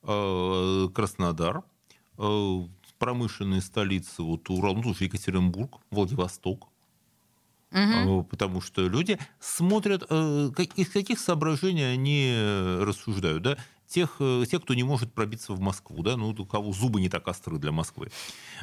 э, 0.03 0.89
Краснодар, 0.95 1.63
промышленные 2.99 3.62
столицы, 3.62 4.23
вот 4.23 4.49
Урал, 4.51 4.77
ну, 4.77 4.83
тоже 4.83 5.05
Екатеринбург, 5.05 5.81
Владивосток. 5.91 6.68
Э, 7.73 8.23
Потому 8.29 8.61
что 8.61 8.87
люди 8.89 9.18
смотрят, 9.39 10.05
э, 10.11 10.51
из 10.77 10.89
каких 10.91 11.18
соображений 11.18 11.85
они 11.85 12.31
э, 12.33 12.85
рассуждают. 12.85 13.43
Да? 13.43 13.57
Тех, 13.87 14.16
э, 14.21 14.45
те, 14.51 14.59
кто 14.59 14.75
не 14.75 14.83
может 14.83 15.12
пробиться 15.12 15.53
в 15.53 15.61
Москву, 15.61 16.03
да? 16.03 16.16
ну, 16.16 16.31
у 16.31 16.47
кого 16.47 16.73
зубы 16.73 17.01
не 17.01 17.09
так 17.09 17.29
остры 17.29 17.59
для 17.59 17.73
Москвы, 17.73 18.11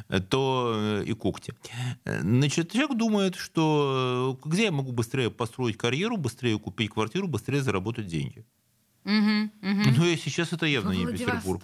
э, 0.08 0.20
то 0.20 0.72
э, 0.74 1.04
и 1.06 1.14
когти. 1.14 1.54
Э, 2.04 2.20
Значит, 2.20 2.72
человек 2.72 2.96
думает, 2.96 3.34
что 3.34 4.38
э, 4.44 4.48
где 4.48 4.64
я 4.64 4.72
могу 4.72 4.92
быстрее 4.92 5.30
построить 5.30 5.76
карьеру, 5.76 6.16
быстрее 6.16 6.58
купить 6.58 6.90
квартиру, 6.90 7.28
быстрее 7.28 7.62
заработать 7.62 8.06
деньги. 8.06 8.44
Мгм, 9.04 9.50
мгм. 9.62 9.94
Ну, 9.96 10.04
и 10.04 10.16
сейчас 10.16 10.52
это 10.52 10.66
явно 10.66 10.90
Во 10.90 10.94
не 10.94 11.06
Петербург. 11.06 11.62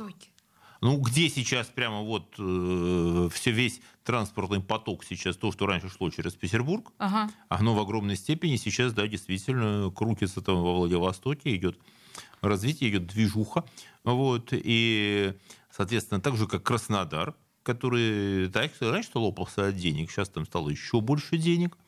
Ну, 0.84 0.98
где 0.98 1.30
сейчас 1.30 1.68
прямо 1.68 2.02
вот 2.02 2.34
э, 2.38 3.28
все, 3.32 3.52
весь 3.52 3.80
транспортный 4.04 4.60
поток 4.60 5.02
сейчас, 5.02 5.34
то, 5.34 5.50
что 5.50 5.64
раньше 5.64 5.88
шло 5.88 6.10
через 6.10 6.34
Петербург, 6.34 6.92
Ага. 6.98 7.30
оно 7.48 7.74
в 7.74 7.80
огромной 7.80 8.16
степени 8.16 8.56
сейчас, 8.56 8.92
да, 8.92 9.06
действительно 9.06 9.90
крутится 9.90 10.42
там 10.42 10.62
во 10.62 10.74
Владивостоке, 10.74 11.56
идет 11.56 11.78
развитие, 12.42 12.90
идет 12.90 13.06
движуха. 13.06 13.64
Вот, 14.04 14.50
и, 14.52 15.32
соответственно, 15.70 16.20
так 16.20 16.36
же, 16.36 16.46
как 16.46 16.62
Краснодар, 16.62 17.34
который 17.62 18.50
так, 18.50 18.70
раньше 18.80 19.12
лопался 19.14 19.68
от 19.68 19.76
денег, 19.76 20.10
сейчас 20.10 20.28
там 20.28 20.44
стало 20.44 20.68
еще 20.68 21.00
больше 21.00 21.38
денег. 21.38 21.78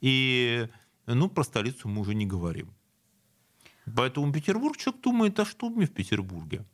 И, 0.00 0.68
ну, 1.06 1.28
про 1.28 1.42
столицу 1.42 1.88
мы 1.88 2.02
уже 2.02 2.14
не 2.14 2.26
говорим. 2.26 2.72
Поэтому 3.92 4.32
Петербург, 4.32 4.76
человек 4.76 5.02
думает, 5.02 5.40
а 5.40 5.44
что 5.44 5.68
мне 5.68 5.86
в 5.86 5.92
Петербурге? 5.92 6.64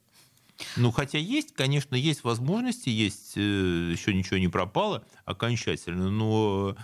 Ну, 0.77 0.91
хотя 0.91 1.19
есть, 1.19 1.55
конечно, 1.55 1.95
есть 1.95 2.25
возможности, 2.25 2.89
есть, 2.89 3.35
э, 3.37 3.41
еще 3.41 4.15
ничего 4.15 4.39
не 4.39 4.49
пропало 4.49 5.05
окончательно, 5.25 6.11
но 6.11 6.77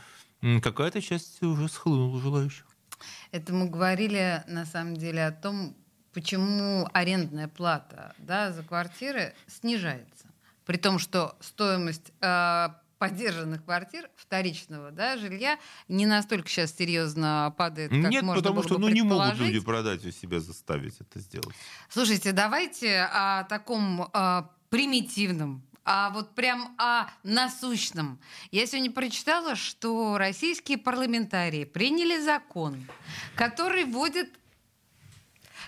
какая-то 0.63 1.01
часть 1.01 1.43
уже 1.43 1.69
схлынула 1.69 2.21
желающих. 2.21 2.67
Это 3.31 3.53
мы 3.53 3.69
говорили 3.69 4.43
на 4.47 4.65
самом 4.65 4.97
деле 4.97 5.27
о 5.27 5.33
том, 5.33 5.77
почему 6.13 6.89
арендная 6.93 7.49
плата 7.49 8.15
да, 8.19 8.53
за 8.53 8.63
квартиры 8.63 9.35
снижается. 9.47 10.27
При 10.65 10.77
том, 10.77 10.99
что 10.99 11.37
стоимость 11.41 12.13
э, 12.21 12.69
поддержанных 12.99 13.65
квартир, 13.65 14.11
вторичного 14.17 14.91
да, 14.91 15.17
жилья, 15.17 15.59
не 15.87 16.05
настолько 16.07 16.49
сейчас 16.49 16.75
серьезно 16.77 17.55
падает, 17.57 17.91
как 17.91 18.11
Нет, 18.11 18.23
можно 18.23 18.43
потому 18.43 18.57
было 18.57 18.65
что 18.65 18.75
бы 18.75 18.81
ну, 18.81 18.89
не 18.89 19.03
могут 19.03 19.39
люди 19.39 19.61
продать 19.61 20.05
и 20.05 20.13
себя 20.13 20.41
заставить 20.41 21.01
это 21.01 21.21
сделать. 21.21 21.55
Слушайте, 21.89 22.33
давайте 22.33 23.09
о 23.13 23.45
таком 23.45 24.11
э, 24.13 24.43
примитивном, 24.69 25.63
а 25.85 26.11
вот 26.11 26.35
прям 26.35 26.75
о 26.79 27.07
насущном. 27.23 28.21
Я 28.51 28.67
сегодня 28.67 28.91
прочитала, 28.91 29.55
что 29.55 30.19
российские 30.19 30.77
парламентарии 30.79 31.65
приняли 31.65 32.21
закон, 32.21 32.85
который 33.37 33.85
вводит, 33.85 34.29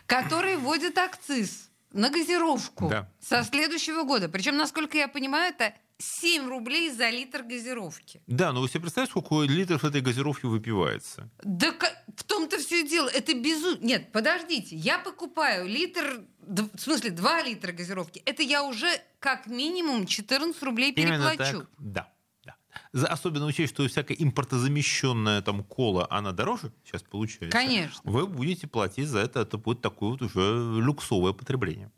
который 0.07 0.57
вводит 0.57 0.99
акциз 0.99 1.71
на 1.93 2.11
газировку 2.11 2.89
Да. 2.89 3.09
со 3.21 3.43
следующего 3.45 4.03
года. 4.03 4.29
Причем, 4.29 4.57
насколько 4.57 4.99
я 4.99 5.09
понимаю, 5.09 5.55
это 5.55 5.75
7 6.01 6.49
рублей 6.49 6.91
за 6.91 7.11
литр 7.11 7.43
газировки. 7.43 8.23
Да, 8.27 8.53
но 8.53 8.61
вы 8.61 8.69
себе 8.69 8.81
представляете, 8.81 9.11
сколько 9.13 9.45
литров 9.51 9.85
этой 9.85 10.01
газировки 10.01 10.47
выпивается? 10.47 11.31
Да 11.45 11.75
в 12.17 12.25
том-то 12.25 12.59
все 12.59 12.81
и 12.81 12.89
дело. 12.89 13.09
Это 13.09 13.35
безу... 13.35 13.77
Нет, 13.81 14.11
подождите. 14.13 14.77
Я 14.77 14.99
покупаю 14.99 15.69
литр, 15.69 16.23
в 16.41 16.79
смысле 16.79 17.11
2 17.11 17.43
литра 17.43 17.73
газировки. 17.73 18.23
Это 18.25 18.43
я 18.43 18.63
уже 18.65 18.89
как 19.19 19.47
минимум 19.47 20.07
14 20.07 20.63
рублей 20.63 20.93
Именно 20.93 21.31
переплачу. 21.31 21.59
так. 21.61 21.69
Да. 21.79 22.13
да. 22.45 22.57
За- 22.93 23.07
Особенно 23.09 23.47
учесть, 23.47 23.73
что 23.75 23.87
всякая 23.87 24.15
импортозамещенная 24.15 25.43
там 25.43 25.63
кола, 25.65 26.07
она 26.11 26.33
дороже 26.33 26.73
сейчас 26.85 27.03
получается. 27.03 27.57
Конечно. 27.57 28.01
Вы 28.05 28.27
будете 28.27 28.67
платить 28.67 29.09
за 29.09 29.19
это, 29.21 29.41
это 29.41 29.59
будет 29.59 29.81
такое 29.81 30.11
вот 30.11 30.23
уже 30.23 30.41
люксовое 30.81 31.33
потребление. 31.33 31.91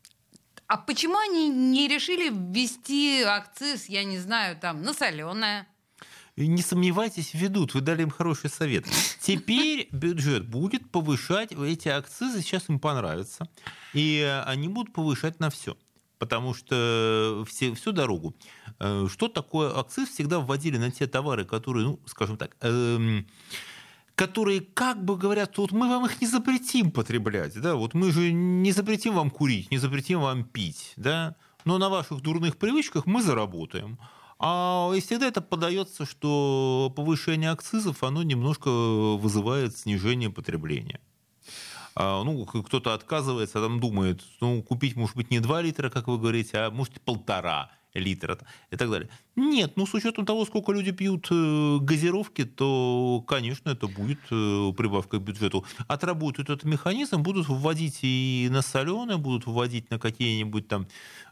А 0.66 0.76
почему 0.78 1.18
они 1.18 1.48
не 1.50 1.88
решили 1.88 2.30
ввести 2.30 3.22
акциз, 3.22 3.88
я 3.88 4.04
не 4.04 4.18
знаю, 4.18 4.56
там, 4.58 4.82
на 4.82 4.94
соленое? 4.94 5.66
И 6.34 6.46
не 6.46 6.62
сомневайтесь, 6.62 7.34
ведут. 7.34 7.74
Вы 7.74 7.82
дали 7.82 8.02
им 8.02 8.10
хороший 8.10 8.48
совет. 8.48 8.86
Теперь 9.20 9.88
бюджет 9.92 10.46
будет 10.48 10.90
повышать 10.90 11.52
эти 11.52 11.88
акцизы, 11.88 12.40
сейчас 12.40 12.70
им 12.70 12.78
понравится. 12.78 13.46
И 13.92 14.42
они 14.46 14.68
будут 14.68 14.94
повышать 14.94 15.40
на 15.40 15.50
все. 15.50 15.76
Потому 16.18 16.54
что 16.54 17.44
все, 17.48 17.74
всю 17.74 17.92
дорогу. 17.92 18.34
э, 18.78 19.08
Что 19.10 19.28
такое 19.28 19.76
акциз? 19.76 20.08
Всегда 20.08 20.38
вводили 20.38 20.78
на 20.78 20.90
те 20.90 21.06
товары, 21.06 21.44
которые, 21.44 21.84
ну, 21.84 22.00
скажем 22.06 22.36
так, 22.38 22.56
эм, 22.60 23.26
которые 24.14 24.60
как 24.60 25.04
бы 25.04 25.16
говорят, 25.16 25.56
вот 25.58 25.72
мы 25.72 25.88
вам 25.88 26.06
их 26.06 26.20
не 26.20 26.26
запретим 26.26 26.90
потреблять, 26.90 27.60
да, 27.60 27.74
вот 27.74 27.94
мы 27.94 28.12
же 28.12 28.32
не 28.32 28.72
запретим 28.72 29.14
вам 29.14 29.30
курить, 29.30 29.70
не 29.70 29.78
запретим 29.78 30.20
вам 30.20 30.44
пить, 30.44 30.92
да, 30.96 31.36
но 31.64 31.78
на 31.78 31.88
ваших 31.88 32.20
дурных 32.20 32.56
привычках 32.56 33.06
мы 33.06 33.22
заработаем. 33.22 33.98
А 34.38 34.90
и 34.92 35.00
всегда 35.00 35.28
это 35.28 35.40
подается, 35.40 36.04
что 36.04 36.92
повышение 36.96 37.50
акцизов, 37.50 38.02
оно 38.02 38.24
немножко 38.24 38.68
вызывает 38.68 39.76
снижение 39.76 40.30
потребления. 40.30 41.00
А, 41.94 42.24
ну, 42.24 42.44
кто-то 42.44 42.94
отказывается, 42.94 43.60
там 43.60 43.78
думает, 43.78 44.22
ну, 44.40 44.62
купить, 44.62 44.96
может 44.96 45.14
быть, 45.14 45.30
не 45.30 45.38
2 45.38 45.62
литра, 45.62 45.90
как 45.90 46.08
вы 46.08 46.18
говорите, 46.18 46.58
а 46.58 46.70
может, 46.70 47.00
полтора. 47.02 47.70
Литра 47.94 48.38
и 48.70 48.76
так 48.76 48.90
далее. 48.90 49.08
Нет, 49.36 49.72
ну 49.76 49.86
с 49.86 49.94
учетом 49.94 50.26
того, 50.26 50.44
сколько 50.44 50.72
люди 50.72 50.92
пьют 50.92 51.28
э, 51.30 51.78
газировки, 51.80 52.44
то, 52.44 53.24
конечно, 53.26 53.70
это 53.70 53.86
будет 53.86 54.18
э, 54.30 54.72
прибавка 54.76 55.18
к 55.18 55.22
бюджету. 55.22 55.64
Отработают 55.88 56.50
этот 56.50 56.64
механизм, 56.64 57.22
будут 57.22 57.48
вводить 57.48 58.00
и 58.02 58.48
на 58.50 58.62
соленые, 58.62 59.18
будут 59.18 59.46
вводить 59.46 59.90
на 59.90 59.98
какие-нибудь 59.98 60.68
там 60.68 60.86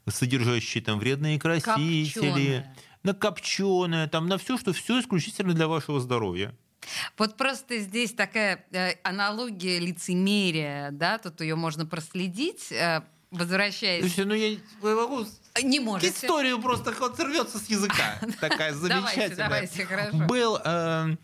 содержащие 0.06 0.82
там 0.82 0.98
вредные 0.98 1.38
красители, 1.38 2.10
Копченое. 2.12 2.76
на 3.02 3.14
копченое, 3.14 4.08
там 4.08 4.26
на 4.26 4.38
все, 4.38 4.58
что 4.58 4.72
все 4.72 5.00
исключительно 5.00 5.54
для 5.54 5.68
вашего 5.68 6.00
здоровья. 6.00 6.54
Вот 7.18 7.36
просто 7.36 7.78
здесь 7.78 8.12
такая 8.12 8.64
э, 8.72 8.94
аналогия 9.02 9.78
лицемерия, 9.78 10.90
да, 10.90 11.18
тут 11.18 11.40
ее 11.40 11.54
можно 11.54 11.86
проследить. 11.86 12.72
Возвращаясь... 13.30 14.00
Слушайте, 14.00 14.24
ну 14.24 14.34
я 14.34 14.96
могу 14.96 15.24
не 15.62 15.80
можете. 15.80 16.12
Историю 16.12 16.60
просто 16.60 16.94
вот 16.98 17.16
сорвется 17.16 17.58
с 17.58 17.66
языка. 17.68 18.20
Такая 18.40 18.74
замечательная. 18.74 19.36
Давайте, 19.36 19.86
давайте, 19.86 19.86
хорошо. 19.86 20.26
Был 20.26 20.58
э, 20.64 21.16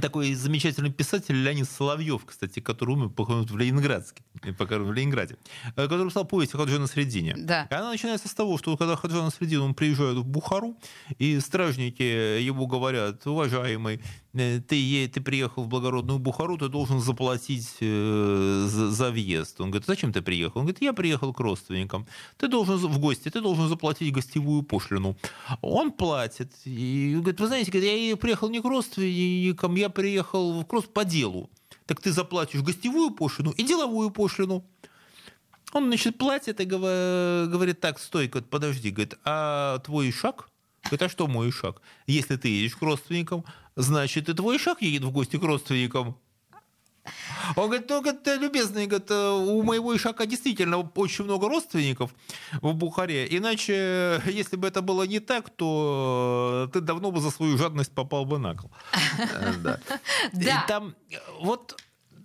такой 0.00 0.34
замечательный 0.34 0.90
писатель 0.90 1.34
Леонид 1.34 1.68
Соловьев, 1.68 2.24
кстати, 2.24 2.60
который 2.60 2.94
умер 2.94 3.10
в 3.16 3.56
Ленинградске, 3.56 4.22
в 4.42 4.92
Ленинграде, 4.92 5.36
э, 5.76 5.82
который 5.84 6.08
писал 6.08 6.24
повесть 6.24 6.52
«Хаджа 6.52 6.78
на 6.78 6.86
средине». 6.86 7.34
Да. 7.36 7.66
И 7.70 7.74
она 7.74 7.90
начинается 7.90 8.28
с 8.28 8.34
того, 8.34 8.58
что 8.58 8.76
когда 8.76 8.96
Хаджа 8.96 9.22
на 9.22 9.30
средине, 9.30 9.62
он 9.62 9.74
приезжает 9.74 10.16
в 10.16 10.24
Бухару, 10.24 10.76
и 11.18 11.38
стражники 11.40 12.02
ему 12.02 12.66
говорят, 12.66 13.26
уважаемый, 13.26 14.00
ты, 14.32 15.08
ты 15.08 15.20
приехал 15.20 15.64
в 15.64 15.68
благородную 15.68 16.18
Бухару, 16.18 16.56
ты 16.56 16.68
должен 16.68 17.00
заплатить 17.00 17.76
э, 17.80 18.66
за, 18.66 18.90
за 18.90 19.10
въезд. 19.10 19.60
Он 19.60 19.70
говорит, 19.70 19.86
зачем 19.86 20.12
ты 20.12 20.22
приехал? 20.22 20.60
Он 20.60 20.66
говорит, 20.66 20.82
я 20.82 20.92
приехал 20.92 21.34
к 21.34 21.40
родственникам. 21.40 22.06
Ты 22.38 22.48
должен 22.48 22.76
в 22.76 22.98
гости, 22.98 23.28
ты 23.28 23.40
должен 23.40 23.68
заплатить 23.68 24.12
гостевую 24.12 24.62
пошлину. 24.62 25.16
Он 25.60 25.92
платит. 25.92 26.52
И 26.64 27.16
говорит, 27.18 27.40
вы 27.40 27.46
знаете, 27.46 28.08
я 28.08 28.16
приехал 28.16 28.48
не 28.48 28.60
к 28.60 28.64
родственникам, 28.64 29.74
я 29.76 29.90
приехал 29.90 30.60
в 30.60 30.64
Кросс 30.64 30.86
по 30.86 31.04
делу. 31.04 31.50
Так 31.86 32.00
ты 32.00 32.12
заплатишь 32.12 32.62
гостевую 32.62 33.10
пошлину 33.10 33.50
и 33.50 33.62
деловую 33.62 34.10
пошлину. 34.10 34.64
Он, 35.72 35.86
значит, 35.86 36.18
платит 36.18 36.60
и 36.60 36.64
говорит, 36.64 37.80
так, 37.80 37.98
стой, 37.98 38.28
подожди, 38.28 38.90
говорит, 38.90 39.18
а 39.24 39.78
твой 39.80 40.10
шаг? 40.12 40.48
А 40.90 41.08
что 41.08 41.26
мой 41.26 41.50
шаг? 41.50 41.80
Если 42.06 42.36
ты 42.36 42.48
едешь 42.48 42.76
к 42.76 42.82
родственникам, 42.82 43.44
значит, 43.76 44.28
и 44.28 44.34
твой 44.34 44.58
шаг 44.58 44.82
едет 44.82 45.04
в 45.04 45.10
гости 45.10 45.38
к 45.38 45.42
родственникам. 45.42 46.16
Он 47.56 47.66
говорит, 47.66 47.90
ну, 47.90 48.00
говорит, 48.00 48.26
любезный, 48.40 48.86
говорит, 48.86 49.10
у 49.10 49.62
моего 49.62 49.96
Ишака 49.96 50.24
действительно 50.24 50.78
очень 50.78 51.24
много 51.24 51.48
родственников 51.48 52.14
в 52.60 52.74
Бухаре. 52.74 53.26
Иначе, 53.36 54.22
если 54.26 54.56
бы 54.56 54.68
это 54.68 54.82
было 54.82 55.02
не 55.02 55.18
так, 55.18 55.50
то 55.50 56.70
ты 56.72 56.80
давно 56.80 57.10
бы 57.10 57.20
за 57.20 57.30
свою 57.30 57.58
жадность 57.58 57.92
попал 57.92 58.24
бы 58.24 58.38
на 58.38 58.54
кол. 58.54 58.70
Да. 59.62 59.80
И 60.32 60.68
там 60.68 60.94
вот 61.40 61.76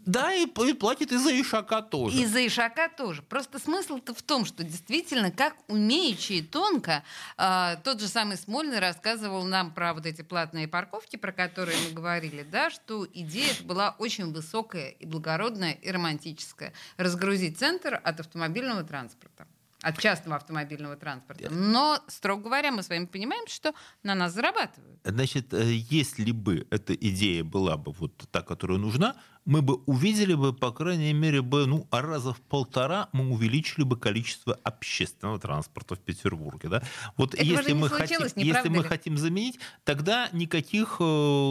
да, 0.08 0.34
и 0.34 0.46
платит 0.46 1.12
и 1.12 1.18
за 1.18 1.40
Ишака 1.40 1.82
тоже. 1.82 2.18
И 2.18 2.26
за 2.26 2.48
Ишака 2.48 2.88
тоже. 2.90 3.22
Просто 3.22 3.60
смысл-то 3.60 4.14
в 4.14 4.22
том, 4.22 4.46
что 4.46 4.64
действительно, 4.64 5.32
как 5.32 5.54
умеючи 5.68 6.34
и 6.34 6.42
тонко, 6.42 7.04
э, 7.38 7.76
тот 7.84 8.00
же 8.00 8.08
самый 8.08 8.38
Смольный 8.38 8.80
рассказывал 8.80 9.44
нам 9.44 9.74
про 9.74 9.94
вот 9.94 10.06
эти 10.06 10.22
платные 10.22 10.68
парковки, 10.70 11.18
про 11.18 11.34
которые 11.34 11.78
мы 11.86 11.94
говорили, 11.94 12.44
да, 12.44 12.70
что 12.70 13.06
идея 13.14 13.54
была 13.64 13.96
очень 14.00 14.32
высокая 14.32 14.92
и 14.92 15.06
благородная 15.06 15.74
и 15.74 15.92
романтическая. 15.92 16.72
Разгрузить 16.96 17.60
центр 17.60 18.00
от 18.02 18.22
автомобильного 18.22 18.84
транспорта 18.84 19.46
от 19.82 20.00
частного 20.00 20.38
автомобильного 20.38 20.96
транспорта. 20.96 21.50
Но, 21.52 22.00
строго 22.08 22.44
говоря, 22.44 22.72
мы 22.72 22.82
с 22.82 22.90
вами 22.90 23.06
понимаем, 23.06 23.46
что 23.48 23.74
на 24.04 24.16
нас 24.16 24.34
зарабатывают. 24.34 25.00
Значит, 25.04 25.54
э, 25.54 25.72
если 25.72 26.32
бы 26.32 26.68
эта 26.72 26.94
идея 26.94 27.44
была 27.44 27.78
бы 27.78 27.92
вот 27.92 28.16
та, 28.32 28.42
которая 28.42 28.80
нужна, 28.80 29.16
мы 29.48 29.62
бы 29.62 29.76
увидели 29.86 30.34
бы, 30.34 30.52
по 30.54 30.72
крайней 30.72 31.14
мере, 31.14 31.42
бы, 31.42 31.66
ну, 31.66 31.88
раза 31.90 32.34
в 32.34 32.42
полтора 32.42 33.08
мы 33.14 33.32
увеличили 33.32 33.86
бы 33.86 33.98
количество 33.98 34.60
общественного 34.64 35.40
транспорта 35.40 35.96
в 35.96 36.00
Петербурге. 36.00 36.68
Да? 36.68 36.84
Вот 37.16 37.34
Этого 37.34 37.48
если, 37.48 37.74
мы 37.74 37.90
хотим, 37.90 38.20
если 38.36 38.68
мы 38.68 38.84
ли? 38.84 38.84
хотим 38.84 39.18
заменить, 39.18 39.58
тогда 39.86 40.28
никаких, 40.34 40.98
э, 41.00 41.04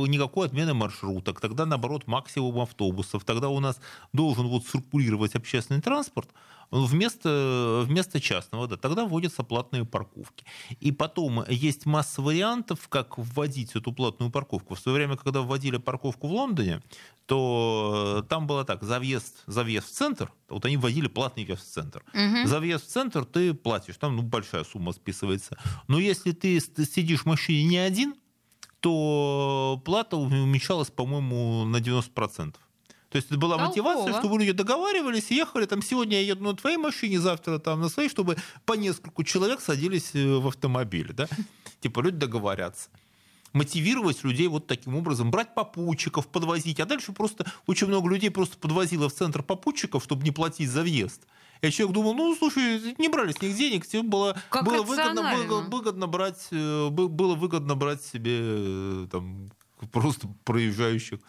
никакой 0.08 0.46
отмены 0.46 0.74
маршруток, 0.74 1.40
тогда, 1.40 1.64
наоборот, 1.64 2.06
максимум 2.06 2.60
автобусов, 2.60 3.24
тогда 3.24 3.48
у 3.48 3.60
нас 3.60 3.80
должен 4.12 4.46
вот 4.46 4.66
циркулировать 4.66 5.34
общественный 5.34 5.80
транспорт, 5.80 6.28
вместо, 6.70 7.84
вместо 7.86 8.20
частного, 8.20 8.66
да, 8.66 8.76
тогда 8.76 9.04
вводятся 9.04 9.42
платные 9.42 9.84
парковки. 9.84 10.44
И 10.80 10.92
потом 10.92 11.44
есть 11.48 11.86
масса 11.86 12.22
вариантов, 12.22 12.88
как 12.88 13.18
вводить 13.18 13.74
эту 13.74 13.92
платную 13.92 14.30
парковку. 14.30 14.74
В 14.74 14.80
свое 14.80 14.96
время, 14.96 15.16
когда 15.16 15.40
вводили 15.40 15.76
парковку 15.78 16.28
в 16.28 16.32
Лондоне, 16.32 16.82
то 17.26 17.85
там 18.28 18.46
было 18.46 18.64
так, 18.64 18.82
за 18.82 18.98
въезд, 18.98 19.44
за 19.46 19.64
въезд 19.64 19.88
в 19.88 19.92
центр, 19.92 20.32
вот 20.48 20.64
они 20.64 20.76
вводили 20.76 21.08
платный 21.08 21.44
въезд 21.44 21.62
в 21.62 21.72
центр. 21.72 22.04
Угу. 22.14 22.46
За 22.46 22.60
въезд 22.60 22.86
в 22.86 22.88
центр 22.88 23.24
ты 23.24 23.54
платишь, 23.54 23.96
там 23.96 24.16
ну, 24.16 24.22
большая 24.22 24.64
сумма 24.64 24.92
списывается. 24.92 25.58
Но 25.88 25.98
если 25.98 26.32
ты, 26.32 26.60
сидишь 26.60 27.22
в 27.22 27.26
машине 27.26 27.64
не 27.64 27.78
один, 27.78 28.14
то 28.80 29.80
плата 29.84 30.16
уменьшалась, 30.16 30.90
по-моему, 30.90 31.64
на 31.64 31.78
90%. 31.78 32.54
То 33.08 33.16
есть 33.16 33.28
это 33.30 33.38
была 33.38 33.56
Толково. 33.56 33.68
мотивация, 33.68 34.18
чтобы 34.20 34.38
люди 34.38 34.52
договаривались 34.52 35.30
ехали. 35.30 35.64
Там 35.64 35.80
сегодня 35.80 36.20
я 36.20 36.26
еду 36.26 36.44
на 36.44 36.54
твоей 36.54 36.76
машине, 36.76 37.18
завтра 37.18 37.58
там 37.58 37.80
на 37.80 37.88
своей, 37.88 38.08
чтобы 38.08 38.36
по 38.64 38.74
нескольку 38.74 39.24
человек 39.24 39.60
садились 39.60 40.10
э, 40.14 40.36
в 40.36 40.46
автомобиль. 40.48 41.12
Да? 41.12 41.28
Типа 41.80 42.00
люди 42.00 42.18
договорятся 42.18 42.90
мотивировать 43.56 44.22
людей 44.22 44.48
вот 44.48 44.66
таким 44.66 44.96
образом, 44.96 45.30
брать 45.30 45.54
попутчиков, 45.54 46.28
подвозить. 46.28 46.78
А 46.78 46.84
дальше 46.84 47.12
просто 47.12 47.46
очень 47.66 47.86
много 47.86 48.08
людей 48.10 48.30
просто 48.30 48.58
подвозило 48.58 49.08
в 49.08 49.14
центр 49.14 49.42
попутчиков, 49.42 50.04
чтобы 50.04 50.24
не 50.24 50.30
платить 50.30 50.68
за 50.68 50.82
въезд. 50.82 51.22
Я 51.62 51.70
человек 51.70 51.94
думал, 51.94 52.14
ну, 52.14 52.36
слушай, 52.36 52.94
не 52.98 53.08
брали 53.08 53.32
с 53.32 53.40
них 53.40 53.56
денег, 53.56 53.86
все 53.86 54.02
было, 54.02 54.36
было 54.52 54.82
выгодно, 54.82 55.32
было, 55.34 55.62
выгодно 55.62 56.06
брать, 56.06 56.48
э, 56.50 56.88
было 56.90 57.34
выгодно 57.34 57.74
брать 57.74 58.02
себе 58.02 58.38
э, 58.42 59.06
там, 59.10 59.50
просто 59.90 60.28
проезжающих. 60.44 61.20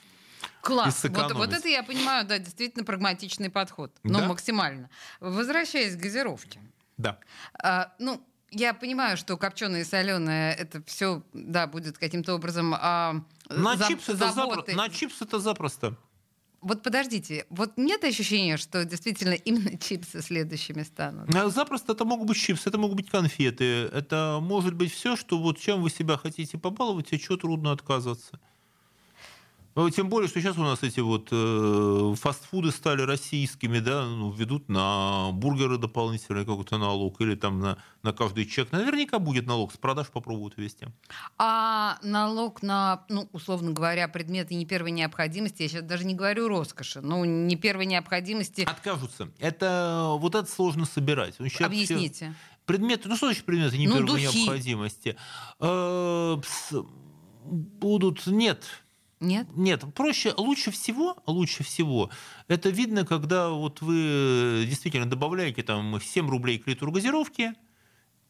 Класс. 0.62 1.06
Вот, 1.06 1.34
вот 1.34 1.54
это 1.54 1.70
я 1.70 1.82
понимаю, 1.82 2.28
да, 2.28 2.40
действительно 2.40 2.84
прагматичный 2.84 3.50
подход. 3.50 3.96
Ну, 4.04 4.20
да? 4.20 4.28
максимально. 4.28 4.90
Возвращаясь 5.22 5.96
к 5.96 6.00
газировке. 6.00 6.60
Да. 6.98 7.20
А, 7.64 7.94
ну, 8.00 8.22
я 8.52 8.74
понимаю, 8.74 9.18
что 9.18 9.38
копченое 9.38 9.82
и 9.82 9.84
соленое 9.84 10.54
это 10.54 10.82
все, 10.86 11.24
да, 11.34 11.68
будет 11.68 11.98
каким-то 11.98 12.36
образом 12.36 12.74
а, 12.78 13.24
на 13.50 13.78
за, 13.78 13.88
чипсы 13.88 14.14
это 14.14 14.32
запросто. 14.32 14.76
На 14.76 14.90
чипсы 14.90 15.24
это 15.24 15.40
запросто. 15.40 15.98
Вот 16.62 16.82
подождите, 16.82 17.46
вот 17.50 17.78
нет 17.78 18.04
ощущения, 18.04 18.58
что 18.58 18.84
действительно 18.84 19.34
именно 19.34 19.78
чипсы 19.78 20.22
следующими 20.22 20.84
станут? 20.84 21.34
А 21.36 21.50
запросто 21.50 21.94
это 21.94 22.04
могут 22.04 22.28
быть 22.28 22.38
чипсы, 22.38 22.70
это 22.70 22.78
могут 22.78 22.98
быть 22.98 23.10
конфеты, 23.10 23.66
это 23.66 24.40
может 24.42 24.74
быть 24.74 24.92
все, 24.92 25.16
что 25.16 25.38
вот 25.38 25.60
чем 25.60 25.82
вы 25.82 25.90
себя 25.90 26.18
хотите 26.18 26.58
побаловать, 26.58 27.14
и 27.14 27.20
что 27.20 27.38
трудно 27.38 27.72
отказываться. 27.72 28.40
Ну, 29.78 29.88
тем 29.92 30.10
более, 30.10 30.28
что 30.28 30.42
сейчас 30.42 30.58
у 30.58 30.64
нас 30.64 30.82
эти 30.82 31.02
вот 31.02 31.28
э, 31.32 32.16
фастфуды 32.20 32.72
стали 32.72 33.04
российскими, 33.04 33.78
да, 33.78 34.06
ну, 34.06 34.32
ведут 34.32 34.70
на 34.70 35.30
бургеры 35.34 35.78
дополнительный 35.78 36.46
какой-то 36.46 36.80
налог 36.80 37.22
или 37.22 37.36
там 37.36 37.60
на, 37.60 37.78
на 38.02 38.12
каждый 38.12 38.48
чек. 38.48 38.72
Наверняка 38.72 39.20
будет 39.20 39.46
налог, 39.46 39.72
с 39.72 39.78
продаж 39.78 40.08
попробуют 40.08 40.58
ввести. 40.58 40.88
А 41.38 42.00
налог 42.02 42.64
на, 42.64 43.06
ну, 43.10 43.30
условно 43.34 43.70
говоря, 43.70 44.08
предметы 44.08 44.56
не 44.56 44.66
первой 44.66 44.90
необходимости, 44.90 45.62
я 45.62 45.70
сейчас 45.70 45.84
даже 45.84 46.06
не 46.06 46.16
говорю 46.16 46.48
роскоши, 46.48 47.02
ну, 47.02 47.24
не 47.24 47.56
первой 47.56 47.86
необходимости. 47.86 48.62
Откажутся. 48.62 49.30
Это, 49.38 50.08
вот 50.18 50.34
это 50.34 50.50
сложно 50.50 50.88
собирать. 50.88 51.36
Сейчас 51.36 51.68
Объясните. 51.68 52.16
Все 52.16 52.36
предметы, 52.66 53.08
ну 53.10 53.16
что 53.16 53.28
значит 53.28 53.46
предметы 53.46 53.78
не 53.78 53.88
ну, 53.88 53.98
первой 53.98 54.08
духи. 54.08 54.38
необходимости? 54.38 55.16
Э, 55.60 56.38
будут, 57.46 58.26
нет, 58.26 58.66
нет? 59.20 59.48
Нет, 59.56 59.84
проще, 59.96 60.34
лучше 60.38 60.72
всего, 60.72 61.18
лучше 61.26 61.64
всего, 61.64 62.10
это 62.48 62.70
видно, 62.70 63.06
когда 63.06 63.50
вот 63.50 63.82
вы 63.82 64.66
действительно 64.68 65.10
добавляете 65.10 65.64
там 65.64 66.00
7 66.00 66.30
рублей 66.30 66.60
к 66.60 66.68
литру 66.68 66.92
газировки, 66.92 67.54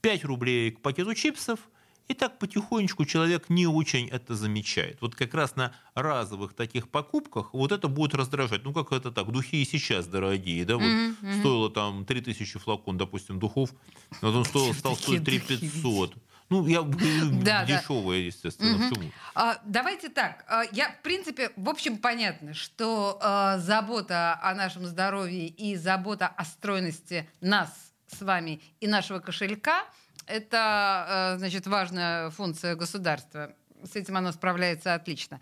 5 0.02 0.24
рублей 0.26 0.72
к 0.72 0.82
пакету 0.82 1.14
чипсов, 1.14 1.60
и 2.08 2.14
так 2.14 2.40
потихонечку 2.40 3.06
человек 3.06 3.50
не 3.50 3.68
очень 3.68 4.08
это 4.08 4.36
замечает. 4.36 5.02
Вот 5.02 5.16
как 5.16 5.34
раз 5.34 5.56
на 5.56 5.74
разовых 5.94 6.54
таких 6.54 6.88
покупках 6.88 7.54
вот 7.54 7.72
это 7.74 7.90
будет 7.90 8.16
раздражать. 8.16 8.64
Ну, 8.64 8.72
как 8.72 8.94
это 8.94 9.12
так, 9.12 9.30
духи 9.32 9.62
и 9.62 9.66
сейчас 9.66 10.08
дорогие, 10.08 10.64
да, 10.64 10.76
вот 10.78 10.86
mm-hmm. 10.86 11.40
стоило 11.40 11.70
там 11.70 12.06
3000 12.06 12.60
флакон, 12.60 12.98
допустим, 12.98 13.40
духов, 13.40 13.72
вот 14.22 14.36
он 14.36 14.46
стоил, 14.46 14.74
стал 14.74 14.96
стоить 14.96 15.26
3500. 15.26 16.16
Ну, 16.50 16.66
я 16.66 16.82
да, 16.82 17.66
дешевая, 17.66 18.20
да. 18.20 18.26
естественно. 18.26 18.88
Угу. 18.88 19.12
А, 19.36 19.60
давайте 19.66 20.10
так. 20.10 20.46
А, 20.48 20.64
я, 20.72 20.92
в 20.92 21.02
принципе, 21.02 21.52
в 21.56 21.70
общем, 21.70 21.98
понятно, 21.98 22.54
что 22.54 23.18
а, 23.22 23.58
забота 23.58 24.40
о 24.42 24.54
нашем 24.54 24.86
здоровье 24.86 25.48
и 25.48 25.76
забота 25.76 26.28
о 26.28 26.46
стройности 26.46 27.30
нас 27.42 27.70
с 28.08 28.22
вами 28.22 28.62
и 28.80 28.88
нашего 28.88 29.20
кошелька 29.20 29.84
Это, 30.26 31.34
э, 31.36 31.38
значит, 31.38 31.68
важная 31.68 32.30
функция 32.30 32.76
государства. 32.76 33.54
С 33.84 33.96
этим 33.96 34.18
оно 34.18 34.32
справляется 34.32 34.94
отлично. 34.94 35.40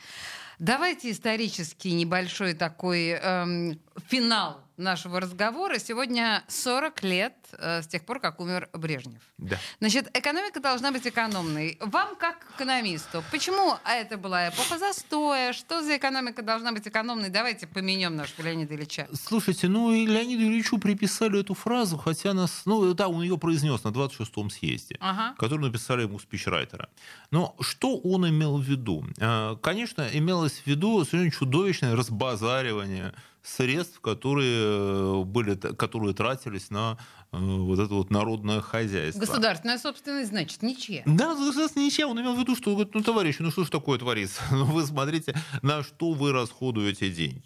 Давайте 0.59 1.11
исторический 1.11 1.91
небольшой 1.93 2.53
такой 2.53 3.09
эм, 3.09 3.79
финал 4.07 4.61
нашего 4.77 5.21
разговора. 5.21 5.79
Сегодня 5.79 6.43
40 6.49 7.03
лет 7.03 7.33
э, 7.53 7.81
с 7.81 7.87
тех 7.87 8.05
пор, 8.05 8.19
как 8.19 8.41
умер 8.41 8.67
Брежнев. 8.73 9.21
Да. 9.37 9.57
Значит, 9.79 10.09
экономика 10.13 10.59
должна 10.59 10.91
быть 10.91 11.07
экономной. 11.07 11.77
Вам, 11.79 12.17
как 12.17 12.45
экономисту, 12.55 13.23
почему 13.31 13.75
это 13.85 14.17
была 14.17 14.49
эпоха 14.49 14.77
застоя? 14.77 15.53
Что 15.53 15.81
за 15.81 15.95
экономика 15.95 16.41
должна 16.41 16.73
быть 16.73 16.85
экономной? 16.89 17.29
Давайте 17.29 17.67
поменем 17.67 18.17
нашего 18.17 18.41
Леонида 18.47 18.75
Ильича. 18.75 19.07
Слушайте, 19.13 19.69
ну 19.69 19.93
и 19.93 20.05
Леониду 20.05 20.43
Ильичу 20.43 20.77
приписали 20.77 21.39
эту 21.39 21.53
фразу, 21.53 21.97
хотя 21.97 22.33
нас... 22.33 22.63
Ну 22.65 22.93
да, 22.93 23.07
он 23.07 23.21
ее 23.21 23.37
произнес 23.37 23.81
на 23.85 23.89
26-м 23.89 24.49
съезде, 24.49 24.97
Ага. 24.99 25.35
который 25.37 25.61
написали 25.61 26.01
ему 26.01 26.19
спичрайтера. 26.19 26.89
Но 27.31 27.55
что 27.61 27.95
он 27.97 28.27
имел 28.27 28.57
в 28.57 28.63
виду? 28.63 29.05
Э, 29.19 29.55
Конечно, 29.61 30.09
имелось 30.45 30.61
в 30.63 30.67
виду 30.67 31.03
совершенно 31.03 31.31
чудовищное 31.31 31.95
разбазаривание 31.95 33.13
средств, 33.43 33.99
которые, 33.99 35.21
э, 35.21 35.23
были, 35.23 35.55
которые 35.55 36.13
тратились 36.15 36.71
на 36.71 36.97
э, 37.31 37.37
вот 37.37 37.79
это 37.79 37.93
вот 37.93 38.09
народное 38.09 38.61
хозяйство. 38.61 39.19
Государственная 39.19 39.77
собственность, 39.77 40.29
значит, 40.29 40.63
ничья. 40.63 41.03
Да, 41.05 41.35
государственная 41.35 41.85
ничья. 41.85 42.07
Он 42.07 42.19
имел 42.19 42.35
в 42.35 42.39
виду, 42.39 42.55
что, 42.55 42.75
ну, 42.93 43.03
товарищи, 43.03 43.41
ну 43.41 43.51
что 43.51 43.63
ж 43.63 43.69
такое 43.69 43.99
творится? 43.99 44.41
Ну, 44.51 44.65
вы 44.65 44.85
смотрите, 44.85 45.35
на 45.61 45.83
что 45.83 46.13
вы 46.13 46.31
расходуете 46.31 47.09
деньги. 47.09 47.43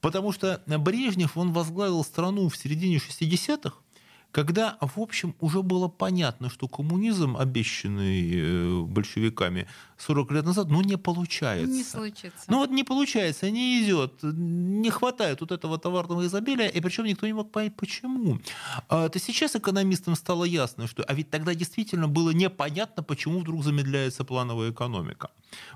Потому 0.00 0.32
что 0.32 0.62
Брежнев, 0.66 1.36
он 1.36 1.52
возглавил 1.52 2.04
страну 2.04 2.48
в 2.48 2.56
середине 2.56 2.96
60-х, 2.96 3.76
когда, 4.32 4.76
в 4.80 4.98
общем, 5.00 5.34
уже 5.40 5.62
было 5.62 5.88
понятно, 5.88 6.50
что 6.50 6.68
коммунизм, 6.68 7.36
обещанный 7.36 8.30
э, 8.32 8.80
большевиками 8.82 9.66
40 9.98 10.30
лет 10.32 10.44
назад, 10.44 10.68
ну, 10.70 10.82
не 10.82 10.96
получается. 10.96 11.74
Не 11.74 11.82
случится. 11.82 12.44
Ну 12.48 12.58
вот 12.58 12.70
не 12.70 12.84
получается, 12.84 13.50
не 13.50 13.82
идет, 13.82 14.22
не 14.22 14.90
хватает 14.90 15.40
вот 15.40 15.52
этого 15.52 15.78
товарного 15.78 16.26
изобилия, 16.26 16.68
и 16.68 16.80
причем 16.80 17.04
никто 17.04 17.26
не 17.26 17.32
мог 17.32 17.50
понять, 17.50 17.76
почему. 17.76 18.38
А, 18.88 19.08
То 19.08 19.18
сейчас 19.18 19.56
экономистам 19.56 20.14
стало 20.14 20.44
ясно, 20.44 20.86
что, 20.86 21.02
а 21.02 21.14
ведь 21.14 21.30
тогда 21.30 21.54
действительно 21.54 22.08
было 22.08 22.30
непонятно, 22.30 23.02
почему 23.02 23.40
вдруг 23.40 23.64
замедляется 23.64 24.24
плановая 24.24 24.70
экономика. 24.70 25.30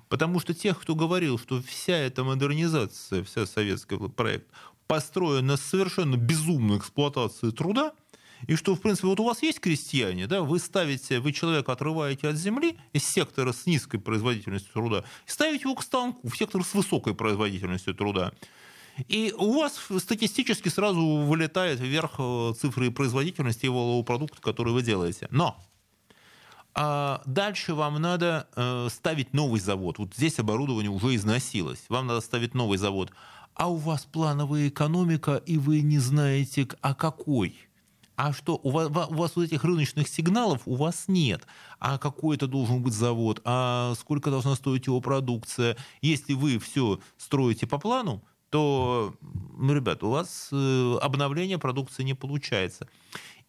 Потому 0.09 0.39
что 0.41 0.55
тех, 0.55 0.81
кто 0.81 0.95
говорил, 0.95 1.39
что 1.39 1.61
вся 1.61 1.97
эта 1.97 2.23
модернизация, 2.23 3.25
вся 3.25 3.47
советский 3.47 3.97
проект 4.09 4.47
построен 4.87 5.47
на 5.47 5.57
совершенно 5.57 6.17
безумной 6.17 6.79
эксплуатации 6.79 7.51
труда, 7.51 7.93
и 8.47 8.57
что, 8.57 8.75
в 8.75 8.81
принципе, 8.81 9.09
вот 9.09 9.21
у 9.21 9.25
вас 9.25 9.43
есть 9.43 9.61
крестьяне, 9.61 10.27
да, 10.27 10.43
вы 10.43 10.59
ставите, 10.59 11.21
вы 11.21 11.33
человека 11.33 11.73
отрываете 11.73 12.29
от 12.29 12.37
земли 12.37 12.77
из 12.93 13.05
сектора 13.07 13.53
с 13.53 13.67
низкой 13.67 13.99
производительностью 13.99 14.73
труда, 14.73 15.05
ставите 15.27 15.63
его 15.63 15.75
к 15.75 15.83
станку 15.83 16.29
в 16.29 16.37
сектор 16.37 16.65
с 16.65 16.75
высокой 16.75 17.15
производительностью 17.15 17.95
труда. 17.95 18.33
И 19.09 19.35
у 19.37 19.55
вас 19.55 19.81
статистически 19.99 20.69
сразу 20.69 21.01
вылетает 21.01 21.81
вверх 21.81 22.13
э, 22.19 22.53
цифры 22.61 22.93
производительности 22.93 23.65
его 23.65 24.01
продукта, 24.05 24.41
который 24.41 24.73
вы 24.73 24.83
делаете. 24.83 25.27
Но 25.31 25.61
а 26.77 27.23
дальше 27.25 27.75
вам 27.75 28.01
надо 28.01 28.49
э, 28.57 28.89
ставить 28.91 29.33
новый 29.33 29.61
завод. 29.61 29.99
Вот 29.99 30.15
здесь 30.15 30.39
оборудование 30.41 30.91
уже 30.91 31.15
износилось. 31.15 31.85
Вам 31.89 32.09
надо 32.09 32.21
ставить 32.21 32.55
новый 32.55 32.79
завод. 32.79 33.13
А 33.55 33.71
у 33.71 33.77
вас 33.77 34.05
плановая 34.05 34.69
экономика, 34.69 35.37
и 35.37 35.57
вы 35.57 35.83
не 35.83 35.99
знаете, 35.99 36.67
а 36.81 36.95
какой. 36.95 37.57
А 38.17 38.33
что, 38.33 38.61
у 38.63 38.71
вас, 38.71 38.89
у 38.89 39.15
вас 39.15 39.35
вот 39.35 39.43
этих 39.43 39.65
рыночных 39.65 40.09
сигналов 40.09 40.63
у 40.67 40.77
вас 40.77 41.05
нет. 41.09 41.47
А 41.81 41.99
какой 41.99 42.37
это 42.37 42.47
должен 42.47 42.83
быть 42.83 42.95
завод? 42.95 43.41
А 43.45 43.95
сколько 43.99 44.31
должна 44.31 44.55
стоить 44.55 44.87
его 44.87 45.01
продукция? 45.01 45.77
Если 46.01 46.35
вы 46.35 46.59
все 46.59 47.01
строите 47.17 47.67
по 47.67 47.79
плану, 47.79 48.23
то, 48.51 49.13
ну, 49.59 49.75
ребят, 49.75 50.05
у 50.05 50.11
вас 50.11 50.51
э, 50.53 50.99
обновление 51.03 51.59
продукции 51.59 52.05
не 52.05 52.15
получается. 52.15 52.87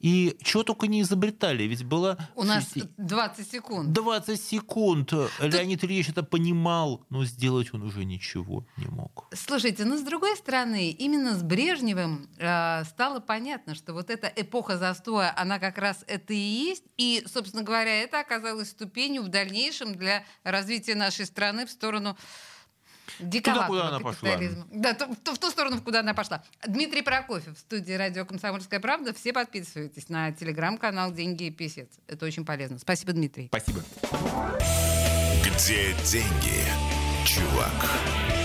И 0.05 0.37
чего 0.43 0.61
только 0.61 0.85
не 0.85 1.01
изобретали, 1.01 1.63
ведь 1.63 1.83
было... 1.83 2.15
У 2.35 2.43
нас 2.43 2.75
20 2.97 3.51
секунд. 3.51 3.91
20 3.91 4.39
секунд. 4.39 5.11
Леонид 5.39 5.83
Ильич 5.83 6.09
это 6.09 6.21
понимал, 6.21 7.03
но 7.09 7.25
сделать 7.25 7.73
он 7.73 7.81
уже 7.81 8.05
ничего 8.05 8.67
не 8.77 8.85
мог. 8.85 9.27
Слушайте, 9.33 9.83
но 9.83 9.97
с 9.97 10.03
другой 10.03 10.37
стороны, 10.37 10.91
именно 10.91 11.33
с 11.33 11.41
Брежневым 11.41 12.29
э, 12.37 12.83
стало 12.83 13.19
понятно, 13.19 13.73
что 13.73 13.93
вот 13.93 14.11
эта 14.11 14.31
эпоха 14.35 14.77
застоя, 14.77 15.33
она 15.35 15.57
как 15.57 15.79
раз 15.79 16.03
это 16.05 16.33
и 16.33 16.37
есть. 16.37 16.83
И, 16.97 17.23
собственно 17.25 17.63
говоря, 17.63 18.03
это 18.03 18.19
оказалось 18.19 18.69
ступенью 18.69 19.23
в 19.23 19.29
дальнейшем 19.29 19.95
для 19.95 20.23
развития 20.43 20.93
нашей 20.93 21.25
страны 21.25 21.65
в 21.65 21.71
сторону 21.71 22.15
диковатого 23.20 23.68
куда 23.68 23.88
она 23.89 23.99
пошла. 23.99 24.38
Да, 24.72 24.93
то- 24.93 25.07
в, 25.07 25.16
ту- 25.18 25.34
в 25.36 25.39
ту 25.39 25.49
сторону, 25.49 25.82
куда 25.82 25.99
она 26.01 26.13
пошла. 26.13 26.43
Дмитрий 26.68 27.01
Прокофьев 27.01 27.55
в 27.55 27.59
студии 27.59 27.93
радио 27.93 28.26
«Комсомольская 28.26 28.80
правда». 28.80 29.13
Все 29.13 29.34
подписывайтесь 29.34 30.09
на 30.09 30.32
телеграм-канал 30.32 31.11
«Деньги 31.11 31.45
и 31.45 31.51
писец». 31.51 31.89
Это 32.07 32.26
очень 32.26 32.45
полезно. 32.45 32.80
Спасибо, 32.80 33.13
Дмитрий. 33.13 33.47
Спасибо. 33.47 33.82
Где 35.43 35.93
деньги, 36.03 36.63
чувак? 37.26 38.44